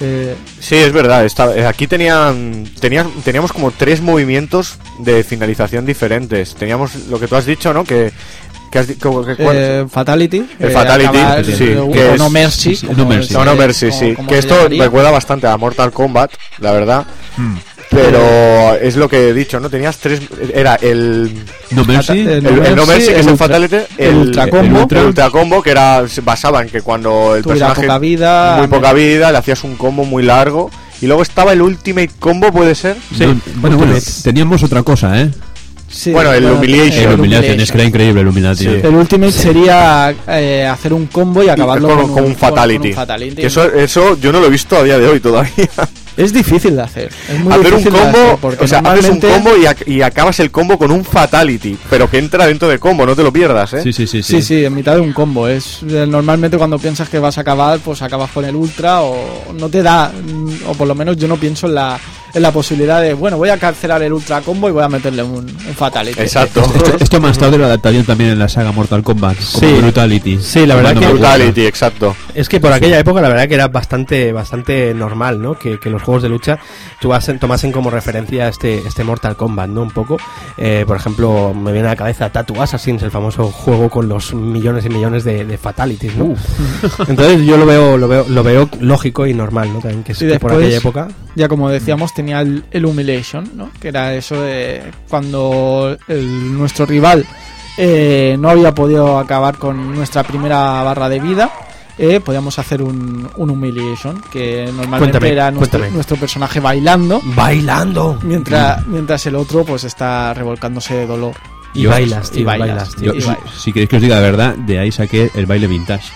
Eh, 0.00 0.34
Sí, 0.60 0.76
es 0.76 0.92
verdad. 0.92 1.24
está- 1.24 1.56
eh, 1.56 1.66
aquí 1.66 1.86
tenían, 1.86 2.64
tenían, 2.80 3.10
teníamos 3.24 3.52
como 3.52 3.70
tres 3.70 4.00
movimientos 4.00 4.78
de 4.98 5.22
finalización 5.24 5.86
diferentes. 5.86 6.54
Teníamos 6.54 6.94
lo 7.08 7.20
que 7.20 7.28
tú 7.28 7.36
has 7.36 7.46
dicho, 7.46 7.72
¿no? 7.72 7.84
Que, 7.84 8.12
que 8.72 8.78
has 8.80 8.86
que- 8.86 8.96
cuál- 8.96 9.36
eh, 9.56 9.86
Fatality. 9.88 10.44
El 10.58 10.68
eh, 10.68 10.72
Fatality, 10.72 11.16
acabar, 11.16 11.44
sí, 11.44 11.52
que 11.92 12.12
es- 12.12 12.18
no 12.18 12.28
Mercy. 12.30 12.78
no 12.96 13.06
Mercy. 13.06 13.34
No, 13.34 13.44
no, 13.44 13.54
Mercy, 13.54 13.92
sí. 13.92 14.14
como 14.14 14.28
Que 14.28 14.38
esto 14.38 14.56
llamaría. 14.56 14.84
recuerda 14.84 15.10
bastante 15.12 15.46
a 15.46 15.56
Mortal 15.56 15.92
Kombat, 15.92 16.32
la 16.58 16.72
verdad. 16.72 17.06
Hmm. 17.36 17.56
Pero 17.94 18.74
es 18.80 18.96
lo 18.96 19.08
que 19.08 19.28
he 19.28 19.34
dicho, 19.34 19.60
¿no? 19.60 19.70
Tenías 19.70 19.96
tres. 19.98 20.20
Era 20.52 20.74
el. 20.76 21.30
No 21.70 21.84
Mercy. 21.84 22.20
El, 22.20 22.46
el 22.46 22.76
no 22.76 22.86
Mercy, 22.86 23.12
que 23.12 23.20
es 23.20 23.26
el 23.26 23.36
Fatality. 23.36 23.76
el 23.98 24.14
ultra 24.16 24.48
combo. 24.48 24.66
El 24.78 24.82
ultra, 24.82 25.02
ultra 25.04 25.30
combo, 25.30 25.62
que 25.62 25.70
era 25.70 26.06
se 26.08 26.20
basaba 26.20 26.62
en 26.62 26.68
que 26.68 26.82
cuando 26.82 27.36
el 27.36 27.42
Tuviera 27.42 27.68
personaje. 27.68 27.82
poca 27.86 27.98
vida. 27.98 28.56
muy 28.58 28.66
poca 28.68 28.92
vida, 28.92 29.32
le 29.32 29.38
hacías 29.38 29.62
un 29.64 29.76
combo 29.76 30.04
muy 30.04 30.22
largo. 30.22 30.70
Y 31.00 31.06
luego 31.06 31.22
estaba 31.22 31.52
el 31.52 31.60
Ultimate 31.60 32.10
Combo, 32.18 32.50
¿puede 32.52 32.74
ser? 32.74 32.96
No, 33.18 33.38
bueno, 33.56 33.76
bueno, 33.76 33.94
teníamos 34.22 34.62
otra 34.62 34.82
cosa, 34.82 35.20
¿eh? 35.20 35.30
Sí, 35.90 36.12
Bueno, 36.12 36.32
el 36.32 36.44
Humiliation. 36.46 36.92
El 36.98 37.04
el 37.04 37.12
Illumination, 37.12 37.60
es 37.60 37.70
que 37.70 37.78
era 37.78 37.86
increíble 37.86 38.20
el 38.22 38.26
Illumination. 38.28 38.74
Sí. 38.74 38.80
El 38.86 38.94
Ultimate 38.94 39.32
sería 39.32 40.14
eh, 40.28 40.66
hacer 40.66 40.92
un 40.92 41.06
combo 41.06 41.42
y 41.42 41.48
acabarlo 41.48 41.88
con, 41.88 41.98
con, 41.98 42.06
con 42.14 42.24
un 42.24 42.30
con- 42.30 42.36
fatality. 42.36 42.78
con 42.78 42.88
un 42.88 42.94
fatality. 42.94 43.36
Que 43.36 43.46
eso, 43.46 43.64
eso 43.72 44.16
yo 44.18 44.32
no 44.32 44.40
lo 44.40 44.46
he 44.46 44.50
visto 44.50 44.76
a 44.78 44.82
día 44.82 44.98
de 44.98 45.06
hoy 45.06 45.20
todavía. 45.20 45.50
Es 46.16 46.32
difícil 46.32 46.76
de 46.76 46.82
hacer. 46.82 47.10
Es 47.28 47.40
muy 47.40 47.52
hacer 47.52 47.74
un 47.74 47.78
difícil 47.78 47.92
de 47.92 47.98
combo, 47.98 48.18
hacer 48.18 48.36
porque 48.40 48.64
o 48.64 48.68
sea, 48.68 48.78
haces 48.78 49.08
un 49.10 49.18
normalmente- 49.20 49.28
combo 49.28 49.56
y, 49.56 49.64
ac- 49.64 49.86
y 49.88 50.02
acabas 50.02 50.38
el 50.40 50.50
combo 50.50 50.78
con 50.78 50.90
un 50.92 51.04
fatality, 51.04 51.76
pero 51.90 52.08
que 52.08 52.18
entra 52.18 52.46
dentro 52.46 52.68
de 52.68 52.78
combo, 52.78 53.04
no 53.04 53.16
te 53.16 53.22
lo 53.22 53.32
pierdas, 53.32 53.72
¿eh? 53.74 53.82
Sí, 53.82 53.92
sí, 53.92 54.06
sí, 54.06 54.22
Sí, 54.22 54.40
sí, 54.42 54.64
en 54.64 54.74
mitad 54.74 54.94
de 54.94 55.00
un 55.00 55.12
combo. 55.12 55.48
Es 55.48 55.82
eh, 55.82 56.06
normalmente 56.08 56.56
cuando 56.56 56.78
piensas 56.78 57.08
que 57.08 57.18
vas 57.18 57.36
a 57.38 57.40
acabar, 57.40 57.78
pues 57.80 58.00
acabas 58.02 58.30
con 58.30 58.44
el 58.44 58.54
ultra 58.54 59.02
o 59.02 59.52
no 59.58 59.68
te 59.68 59.82
da, 59.82 60.10
mm, 60.12 60.68
o 60.68 60.74
por 60.74 60.86
lo 60.86 60.94
menos 60.94 61.16
yo 61.16 61.26
no 61.26 61.36
pienso 61.36 61.66
en 61.66 61.74
la, 61.74 61.98
en 62.34 62.42
la 62.42 62.50
posibilidad 62.52 63.00
de, 63.00 63.14
bueno, 63.14 63.36
voy 63.38 63.48
a 63.48 63.58
cancelar 63.58 64.02
el 64.02 64.12
ultra 64.12 64.40
combo 64.40 64.68
y 64.68 64.72
voy 64.72 64.82
a 64.82 64.88
meterle 64.88 65.22
un, 65.22 65.44
un 65.44 65.74
fatality. 65.74 66.20
Exacto. 66.20 66.62
Esto, 66.74 66.96
esto 67.00 67.20
más 67.20 67.38
tarde 67.38 67.58
lo 67.58 67.64
adaptarían 67.66 68.04
también 68.04 68.30
en 68.30 68.38
la 68.38 68.48
saga 68.48 68.72
Mortal 68.72 69.02
Kombat. 69.02 69.36
Como 69.36 69.66
Sí. 69.68 69.80
Brutality. 69.80 70.38
Sí, 70.40 70.66
la 70.66 70.74
verdad 70.76 70.94
que-. 70.96 71.06
Brutality, 71.06 71.66
exacto. 71.66 72.16
Es 72.34 72.48
que 72.48 72.58
por 72.60 72.72
aquella 72.72 72.98
época 72.98 73.20
la 73.20 73.28
verdad 73.28 73.46
que 73.48 73.54
era 73.54 73.68
bastante 73.68 74.32
bastante 74.32 74.92
normal, 74.94 75.40
¿no? 75.40 75.56
Que, 75.58 75.78
que 75.78 75.90
los 75.90 76.02
juegos 76.02 76.22
de 76.22 76.28
lucha 76.28 76.58
tuvasen- 77.00 77.38
tomasen 77.38 77.70
como 77.72 77.90
referencia 77.90 78.48
este 78.48 78.78
este 78.78 79.04
Mortal 79.04 79.36
Kombat, 79.36 79.68
¿no? 79.68 79.82
Un 79.82 79.90
poco. 79.92 80.16
Eh, 80.58 80.84
por 80.86 80.96
ejemplo, 80.96 81.54
me 81.54 81.72
viene 81.72 81.86
a 81.88 81.92
la 81.92 81.96
cabeza 81.96 82.30
Tattoo 82.30 82.60
Assassins, 82.60 83.02
el 83.02 83.10
famoso 83.10 83.50
juego 83.52 83.88
con 83.88 84.08
los 84.08 84.34
millones 84.34 84.84
y 84.84 84.88
millones 84.88 85.22
de, 85.24 85.44
de 85.44 85.58
fatalities, 85.58 86.16
¿no? 86.16 86.34
Entonces 87.08 87.42
yo 87.46 87.56
lo 87.56 87.66
veo 87.66 87.96
lo 87.96 88.08
veo 88.08 88.26
lo 88.28 88.42
veo 88.42 88.68
lógico 88.80 89.26
y 89.26 89.34
normal, 89.34 89.72
¿no? 89.72 89.78
También 89.80 90.02
que, 90.02 90.12
es 90.12 90.22
Y 90.22 90.26
que 90.26 90.38
por 90.40 90.50
después- 90.50 90.66
aquella 90.66 90.78
época. 90.78 91.08
Ya 91.36 91.48
como 91.48 91.68
decíamos, 91.68 92.14
tenía 92.24 92.40
el, 92.40 92.64
el 92.70 92.86
Humiliation, 92.86 93.50
¿no? 93.54 93.70
Que 93.80 93.88
era 93.88 94.14
eso 94.14 94.40
de 94.40 94.82
cuando 95.08 95.96
el- 96.08 96.56
nuestro 96.56 96.86
rival 96.86 97.26
eh, 97.76 98.36
no 98.38 98.48
había 98.48 98.74
podido 98.74 99.18
acabar 99.18 99.56
con 99.58 99.94
nuestra 99.94 100.22
primera 100.22 100.82
barra 100.82 101.08
de 101.08 101.20
vida, 101.20 101.50
eh, 101.98 102.20
podíamos 102.20 102.58
hacer 102.58 102.80
un, 102.82 103.28
un 103.36 103.50
Humiliation, 103.50 104.22
que 104.32 104.64
normalmente 104.66 104.98
Cuéntame, 105.18 105.28
era 105.32 105.50
nuestro, 105.50 105.88
nuestro 105.90 106.16
personaje 106.16 106.60
bailando, 106.60 107.20
Bailando. 107.36 108.18
mientras, 108.22 108.86
mientras 108.86 109.26
el 109.26 109.36
otro 109.36 109.64
pues 109.64 109.84
está 109.84 110.32
revolcándose 110.34 110.94
de 110.94 111.06
dolor. 111.06 111.34
Y 111.74 111.86
bailas, 111.86 112.30
tío, 112.30 112.42
y 112.42 112.44
bailas, 112.44 112.68
bailas, 112.68 112.94
tío. 112.96 113.12
Yo, 113.12 113.18
Y 113.18 113.20
si, 113.20 113.26
vale. 113.26 113.40
si 113.58 113.72
queréis 113.72 113.88
que 113.90 113.96
os 113.96 114.02
diga 114.02 114.14
la 114.16 114.22
verdad, 114.22 114.54
de 114.56 114.78
ahí 114.78 114.92
saqué 114.92 115.30
el 115.34 115.46
baile 115.46 115.66
vintage. 115.66 116.12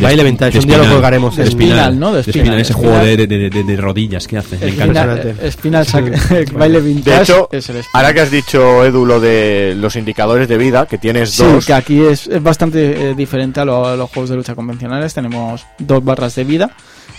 Baile 0.00 0.24
vintage, 0.24 0.52
de 0.52 0.58
un 0.60 0.66
día 0.66 0.76
lo 0.76 0.82
Spinal. 0.84 0.94
colgaremos. 0.96 1.36
De 1.36 1.46
Spinal, 1.50 1.98
¿no? 1.98 2.12
De 2.12 2.22
Spinal, 2.22 2.58
ese 2.60 2.72
juego 2.74 2.98
de, 2.98 3.16
de, 3.16 3.26
de- 3.26 3.64
de 3.64 3.76
rodillas 3.76 4.26
que 4.26 4.36
hace. 4.38 4.56
Me 4.58 4.68
encanta. 4.68 5.18
Spinal, 5.50 5.86
Sac- 5.86 6.52
baile 6.52 6.80
vintage 6.80 7.16
De 7.16 7.22
hecho, 7.22 7.48
es 7.50 7.68
el 7.70 7.76
Spinal. 7.82 7.90
ahora 7.94 8.14
que 8.14 8.20
has 8.20 8.30
dicho, 8.30 8.84
Edu, 8.84 9.06
lo 9.06 9.20
de 9.20 9.74
los 9.76 9.96
indicadores 9.96 10.48
de 10.48 10.58
vida, 10.58 10.86
que 10.86 10.98
tienes 10.98 11.30
Sí, 11.30 11.42
dos. 11.44 11.64
que 11.66 11.72
aquí 11.72 12.00
es, 12.02 12.26
es 12.26 12.42
bastante 12.42 13.10
eh, 13.10 13.14
diferente 13.14 13.60
a, 13.60 13.64
lo- 13.64 13.86
a 13.86 13.96
los 13.96 14.10
juegos 14.10 14.30
de 14.30 14.36
lucha 14.36 14.54
convencionales. 14.54 15.14
Tenemos 15.14 15.64
dos 15.78 16.04
barras 16.04 16.34
de 16.34 16.44
vida. 16.44 16.70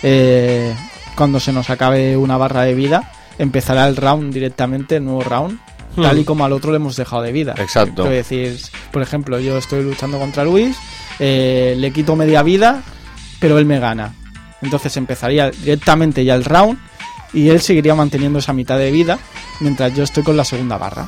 Eh, 0.04 0.74
cuando 1.16 1.40
se 1.40 1.52
nos 1.52 1.70
acabe 1.70 2.16
una 2.16 2.38
barra 2.38 2.62
de 2.64 2.76
vida, 2.76 3.12
empezará 3.40 3.88
el 3.88 3.96
round 3.96 4.34
directamente, 4.34 4.98
el 4.98 5.06
nuevo 5.06 5.22
round, 5.24 5.60
tal 6.02 6.20
y 6.20 6.24
como 6.24 6.46
al 6.46 6.54
otro 6.54 6.72
le 6.72 6.78
hemos 6.78 6.96
dejado 6.96 7.22
de 7.22 7.32
vida. 7.32 7.56
Exacto. 7.58 8.04
Quiero 8.04 8.16
decir, 8.16 8.58
por 8.92 9.02
ejemplo, 9.02 9.40
yo 9.40 9.58
estoy 9.58 9.84
luchando 9.84 10.20
contra 10.20 10.44
Luis, 10.46 10.78
eh, 11.20 11.76
le 11.78 11.92
quito 11.92 12.16
media 12.16 12.44
vida, 12.44 12.84
pero 13.40 13.58
él 13.58 13.66
me 13.66 13.80
gana. 13.80 14.14
Entonces 14.62 14.96
empezaría 14.98 15.52
directamente 15.52 16.24
ya 16.24 16.36
el 16.36 16.46
round 16.46 16.80
y 17.34 17.50
él 17.50 17.62
seguiría 17.62 17.96
manteniendo 17.96 18.40
esa 18.40 18.54
mitad 18.54 18.78
de 18.78 18.92
vida 18.92 19.20
mientras 19.60 19.94
yo 19.96 20.04
estoy 20.04 20.24
con 20.24 20.38
la 20.38 20.46
segunda 20.46 20.78
barra. 20.78 21.08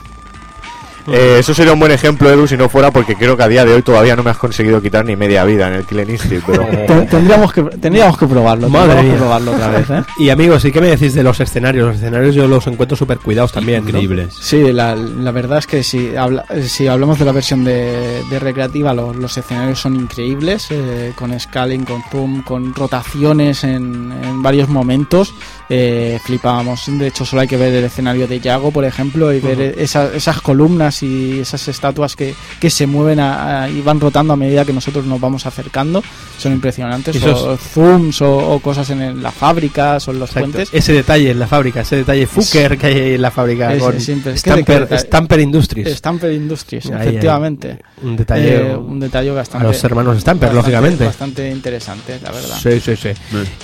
Eh, 1.13 1.37
eso 1.39 1.53
sería 1.53 1.73
un 1.73 1.79
buen 1.79 1.91
ejemplo, 1.91 2.29
Edu, 2.29 2.47
si 2.47 2.57
no 2.57 2.69
fuera 2.69 2.91
porque 2.91 3.15
creo 3.15 3.35
que 3.37 3.43
a 3.43 3.47
día 3.47 3.65
de 3.65 3.73
hoy 3.73 3.81
todavía 3.81 4.15
no 4.15 4.23
me 4.23 4.29
has 4.31 4.37
conseguido 4.37 4.81
quitar 4.81 5.05
ni 5.05 5.15
media 5.15 5.43
vida 5.43 5.67
en 5.67 5.85
el 5.99 6.09
Instinct, 6.09 6.45
pero... 6.45 6.65
Ten- 6.87 7.07
Tendríamos 7.07 7.53
que, 7.53 7.63
tendríamos 7.63 8.17
que 8.17 8.27
probarlo. 8.27 8.69
Madre 8.69 8.95
tendríamos 8.95 9.03
mía. 9.05 9.13
que 9.13 9.19
probarlo 9.19 9.51
otra 9.51 9.67
vez, 9.69 9.89
¿eh? 9.89 10.03
Y 10.19 10.29
amigos, 10.29 10.63
¿y 10.65 10.71
qué 10.71 10.81
me 10.81 10.87
decís 10.87 11.13
de 11.13 11.23
los 11.23 11.39
escenarios? 11.39 11.87
Los 11.87 11.95
escenarios 11.97 12.35
yo 12.35 12.47
los 12.47 12.65
encuentro 12.67 12.95
súper 12.97 13.17
cuidados 13.19 13.51
también. 13.51 13.83
¿no? 13.83 13.89
Increíbles. 13.89 14.33
Sí, 14.39 14.71
la, 14.71 14.95
la 14.95 15.31
verdad 15.31 15.59
es 15.59 15.67
que 15.67 15.83
si, 15.83 16.15
habla- 16.15 16.45
si 16.67 16.87
hablamos 16.87 17.19
de 17.19 17.25
la 17.25 17.31
versión 17.31 17.63
de, 17.63 18.21
de 18.29 18.39
recreativa, 18.39 18.93
los, 18.93 19.15
los 19.15 19.37
escenarios 19.37 19.79
son 19.79 19.95
increíbles, 19.95 20.67
eh, 20.71 21.13
con 21.15 21.37
scaling, 21.39 21.85
con 21.85 22.01
zoom, 22.11 22.41
con 22.43 22.73
rotaciones 22.75 23.63
en, 23.63 24.11
en 24.23 24.41
varios 24.41 24.69
momentos. 24.69 25.33
Eh, 25.71 26.19
flipábamos. 26.23 26.85
De 26.87 27.07
hecho, 27.07 27.25
solo 27.25 27.43
hay 27.43 27.47
que 27.47 27.55
ver 27.57 27.71
el 27.73 27.83
escenario 27.83 28.27
de 28.27 28.39
Yago, 28.39 28.71
por 28.71 28.85
ejemplo, 28.85 29.31
y 29.31 29.39
ver 29.39 29.75
esa- 29.77 30.11
esas 30.15 30.41
columnas 30.41 31.03
y 31.03 31.39
esas 31.41 31.67
estatuas 31.67 32.15
que, 32.15 32.33
que 32.59 32.69
se 32.71 32.87
mueven 32.87 33.19
a- 33.19 33.63
a- 33.65 33.69
y 33.69 33.79
van 33.81 33.99
rotando 33.99 34.33
a 34.33 34.35
medida 34.35 34.65
que 34.65 34.73
nosotros 34.73 35.05
nos 35.05 35.19
vamos 35.21 35.45
acercando. 35.45 36.03
Son 36.39 36.53
impresionantes. 36.53 37.15
Esos- 37.15 37.41
O 37.43 37.57
zooms 37.57 38.21
o, 38.23 38.35
o 38.55 38.59
cosas 38.59 38.89
en 38.89 39.01
el- 39.01 39.21
las 39.21 39.33
fábricas 39.33 40.07
o 40.07 40.11
en 40.11 40.19
los 40.19 40.29
Exacto. 40.29 40.49
puentes. 40.51 40.69
Ese 40.73 40.93
detalle 40.93 41.29
en 41.31 41.39
la 41.39 41.47
fábrica, 41.47 41.81
ese 41.81 41.97
detalle 41.97 42.25
fucker 42.25 42.77
que 42.77 42.87
hay 42.87 43.13
en 43.13 43.21
la 43.21 43.29
fábrica 43.29 43.71
Es- 43.73 43.83
con 43.83 43.95
es. 43.95 44.09
Es 44.09 44.39
Stamper, 44.39 44.87
que- 44.87 44.97
Stamper 44.97 45.39
Industries. 45.39 45.95
Stamper 45.97 46.31
Industries, 46.31 46.85
Ahí, 46.87 46.93
ahí. 46.93 47.07
efectivamente. 47.09 47.77
Un 48.01 48.15
detalle 48.17 48.57
Eh, 48.71 48.75
un 48.75 48.99
detalle 48.99 49.29
bastante. 49.31 49.67
a 49.67 49.69
los 49.69 49.83
hermanos 49.83 50.19
Stamper, 50.19 50.49
bastante- 50.49 50.55
lógicamente. 50.71 51.05
Bastante 51.05 51.51
interesante, 51.51 52.19
la 52.23 52.31
verdad. 52.31 52.57
Sí, 52.59 52.79
sí, 52.79 52.95
sí. 52.95 53.09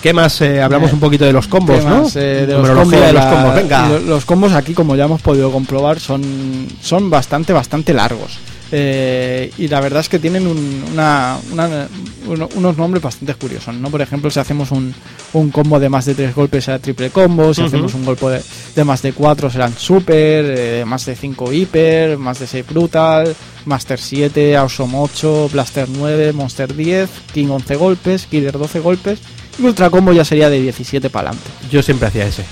¿Qué 0.04 0.14
más? 0.14 0.40
Eh, 0.42 0.62
hablamos 0.62 0.92
Eh, 0.92 0.94
un 0.94 1.00
poquito 1.00 1.26
de 1.26 1.34
los 1.34 1.48
combos, 1.48 1.80
¿Qué 1.80 1.86
¿no? 1.90 1.95
Más, 2.04 2.16
eh, 2.16 2.46
de 2.46 2.54
los 2.54 2.70
combos, 2.70 2.92
de 2.92 3.14
los 3.14 3.26
combos, 3.26 3.56
venga. 3.56 3.90
lo- 3.90 4.00
Los 4.00 4.26
combos 4.26 4.54
aquí, 4.54 4.74
como 4.74 4.96
ya 4.96 5.06
hemos 5.06 5.22
podido 5.22 5.52
comprobar, 5.52 6.00
son, 6.00 6.68
son 6.82 7.10
bastante, 7.10 7.54
bastante 7.54 7.94
largos. 7.94 8.38
Eh, 8.72 9.52
y 9.60 9.68
la 9.68 9.80
verdad 9.80 10.00
es 10.02 10.10
que 10.10 10.18
tienen 10.18 10.48
un- 10.48 10.84
una, 10.92 11.38
una- 11.54 11.88
uno- 12.28 12.50
unos 12.56 12.78
nombres 12.78 13.02
bastante 13.04 13.36
curiosos, 13.36 13.76
¿no? 13.76 13.90
Por 13.90 14.02
ejemplo, 14.02 14.30
si 14.32 14.40
hacemos 14.40 14.72
un, 14.72 14.94
un 15.34 15.50
combo 15.52 15.80
de 15.80 15.88
más 15.88 16.06
de 16.06 16.16
tres 16.16 16.34
golpes 16.34 16.66
será 16.66 16.80
triple 16.80 17.12
combo, 17.12 17.54
si 17.54 17.62
Ujú. 17.62 17.68
hacemos 17.68 17.94
un 17.94 18.04
golpe 18.06 18.26
de, 18.28 18.42
de 18.76 18.84
más 18.84 19.04
de 19.04 19.14
cuatro 19.14 19.52
serán 19.52 19.74
super, 19.78 20.46
eh, 20.58 20.84
más 20.86 21.06
de 21.06 21.16
cinco 21.16 21.54
hiper, 21.54 22.18
más 22.18 22.40
de 22.40 22.48
6 22.48 22.66
brutal, 22.68 23.36
master 23.66 24.00
7, 24.00 24.58
awesome 24.58 24.94
8, 24.98 25.50
blaster 25.54 25.88
9, 25.88 26.34
monster 26.34 26.76
10, 26.76 27.10
king 27.34 27.48
11 27.50 27.76
golpes, 27.76 28.26
killer 28.26 28.58
12 28.58 28.80
golpes, 28.80 29.20
ultra 29.60 29.90
combo 29.90 30.12
ya 30.14 30.26
sería 30.26 30.50
de 30.50 30.60
17 30.62 31.10
para 31.10 31.30
adelante. 31.30 31.50
Yo 31.70 31.82
siempre 31.82 32.08
hacía 32.08 32.26
ese. 32.28 32.44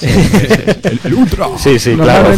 El, 0.00 1.00
el 1.04 1.14
Ultra. 1.14 1.48
Sí, 1.58 1.78
sí, 1.78 1.94
claro. 1.96 2.32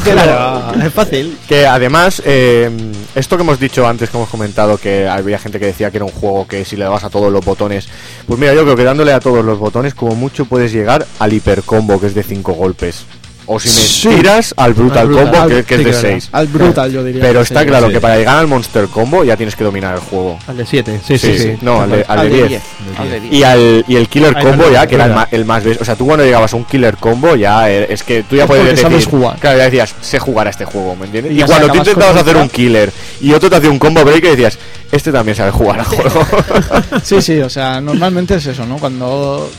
Es 0.82 0.92
fácil. 0.92 1.36
Que 1.48 1.66
además, 1.66 2.22
eh, 2.24 2.70
esto 3.14 3.36
que 3.36 3.42
hemos 3.42 3.60
dicho 3.60 3.86
antes, 3.86 4.10
que 4.10 4.16
hemos 4.16 4.28
comentado, 4.28 4.78
que 4.78 5.08
había 5.08 5.38
gente 5.38 5.58
que 5.58 5.66
decía 5.66 5.90
que 5.90 5.98
era 5.98 6.06
un 6.06 6.12
juego 6.12 6.46
que 6.46 6.64
si 6.64 6.76
le 6.76 6.84
dabas 6.84 7.04
a 7.04 7.10
todos 7.10 7.32
los 7.32 7.44
botones. 7.44 7.88
Pues 8.26 8.38
mira, 8.38 8.54
yo 8.54 8.62
creo 8.62 8.76
que 8.76 8.84
dándole 8.84 9.12
a 9.12 9.20
todos 9.20 9.44
los 9.44 9.58
botones, 9.58 9.94
como 9.94 10.14
mucho 10.14 10.46
puedes 10.46 10.72
llegar 10.72 11.06
al 11.18 11.32
hipercombo, 11.32 12.00
que 12.00 12.06
es 12.06 12.14
de 12.14 12.22
5 12.22 12.52
golpes. 12.52 13.04
O 13.52 13.58
si 13.58 13.68
me 13.68 13.74
Sí. 13.74 14.08
tiras 14.08 14.54
al 14.56 14.74
brutal, 14.74 14.98
Al 14.98 15.06
brutal. 15.08 15.24
combo, 15.32 15.48
que, 15.48 15.54
Al- 15.56 15.64
que 15.64 15.74
es 15.74 15.80
sí, 15.80 15.84
de 15.84 15.90
claro. 15.90 16.08
6. 16.08 16.28
Al 16.30 16.46
brutal, 16.46 16.92
yo 16.92 17.02
diría. 17.02 17.20
Pero 17.20 17.40
está 17.40 17.66
claro 17.66 17.88
sí. 17.88 17.94
que 17.94 18.00
para 18.00 18.16
llegar 18.16 18.38
al 18.38 18.46
monster 18.46 18.86
combo 18.86 19.24
ya 19.24 19.36
tienes 19.36 19.56
que 19.56 19.64
dominar 19.64 19.94
el 19.96 20.00
juego. 20.00 20.38
Al 20.46 20.56
de 20.56 20.64
7, 20.66 21.00
sí, 21.04 21.18
sí, 21.18 21.36
sí. 21.36 21.56
No, 21.60 21.82
al 21.82 21.90
de, 21.90 22.04
al 22.06 22.30
de 22.30 22.46
10. 22.46 22.62
Al 22.96 23.10
de 23.10 23.20
10. 23.20 23.32
Y, 23.34 23.42
al, 23.42 23.84
y 23.88 23.96
el 23.96 24.08
killer 24.08 24.34
combo 24.34 24.66
no, 24.66 24.70
ya, 24.70 24.82
no, 24.82 24.88
que 24.88 24.94
era 24.94 25.04
el 25.06 25.10
no. 25.10 25.16
más, 25.16 25.32
el 25.32 25.44
más 25.44 25.64
O 25.80 25.84
sea, 25.84 25.96
tú 25.96 26.06
cuando 26.06 26.24
llegabas 26.24 26.52
a 26.52 26.56
un 26.56 26.64
killer 26.64 26.96
combo 26.96 27.34
ya 27.34 27.68
eh, 27.68 27.88
es 27.92 28.04
que 28.04 28.22
tú 28.22 28.36
ya 28.36 28.44
Es 28.44 28.48
puedes 28.48 28.64
decir... 28.66 28.82
sabes 28.82 29.06
jugar. 29.06 29.36
Claro, 29.40 29.58
ya 29.58 29.64
decías, 29.64 29.94
sé 30.00 30.20
jugar 30.20 30.46
a 30.46 30.50
este 30.50 30.64
juego, 30.64 30.94
¿me 30.94 31.06
entiendes? 31.06 31.32
Y 31.36 31.42
cuando 31.42 31.68
tú 31.70 31.78
intentabas 31.78 32.16
hacer 32.18 32.36
un 32.36 32.48
killer 32.48 32.92
y 33.20 33.32
otro 33.32 33.50
te 33.50 33.56
hacía 33.56 33.70
un 33.70 33.80
combo 33.80 34.04
break 34.04 34.22
y 34.26 34.28
decías, 34.28 34.58
este 34.92 35.10
también 35.10 35.36
sabe 35.36 35.50
jugar 35.50 35.80
al 35.80 35.86
juego. 35.86 36.24
Sí, 37.02 37.20
sí, 37.20 37.40
o 37.40 37.50
sea, 37.50 37.80
normalmente 37.80 38.36
es 38.36 38.46
eso, 38.46 38.64
¿no? 38.64 38.76
Cuando 38.76 39.50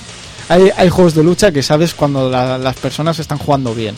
hay, 0.51 0.69
hay 0.75 0.89
juegos 0.89 1.15
de 1.15 1.23
lucha 1.23 1.51
que 1.51 1.63
sabes 1.63 1.93
cuando 1.93 2.29
la- 2.29 2.57
las 2.57 2.75
personas 2.75 3.19
están 3.19 3.37
jugando 3.37 3.73
bien. 3.73 3.95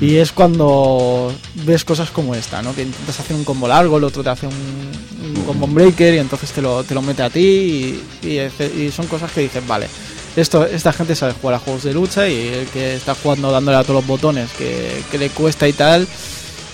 Y 0.00 0.16
es 0.16 0.32
cuando 0.32 1.32
ves 1.64 1.84
cosas 1.84 2.10
como 2.10 2.34
esta, 2.34 2.60
¿no? 2.60 2.74
Que 2.74 2.82
intentas 2.82 3.20
hacer 3.20 3.34
un 3.36 3.44
combo 3.44 3.68
largo, 3.68 3.96
el 3.96 4.04
otro 4.04 4.22
te 4.22 4.28
hace 4.28 4.46
un, 4.46 4.54
combo 5.46 5.66
breaker 5.66 6.14
y 6.14 6.18
entonces 6.18 6.50
te 6.52 6.60
lo, 6.60 6.84
te 6.84 6.94
lo 6.94 7.00
mete 7.00 7.22
a 7.22 7.30
ti 7.30 8.02
y, 8.22 8.90
son 8.90 9.06
cosas 9.06 9.30
que 9.32 9.42
dices, 9.42 9.66
vale, 9.66 9.88
esto, 10.36 10.66
esta 10.66 10.92
gente 10.92 11.14
sabe 11.14 11.32
jugar 11.40 11.54
a 11.54 11.58
juegos 11.58 11.84
de 11.84 11.94
lucha 11.94 12.28
y 12.28 12.48
el 12.48 12.66
que 12.66 12.96
está 12.96 13.14
jugando 13.14 13.50
dándole 13.50 13.78
a 13.78 13.82
todos 13.82 13.96
los 13.96 14.06
botones 14.06 14.50
que 14.52 15.18
le 15.18 15.30
cuesta 15.30 15.68
y 15.68 15.72
tal, 15.72 16.06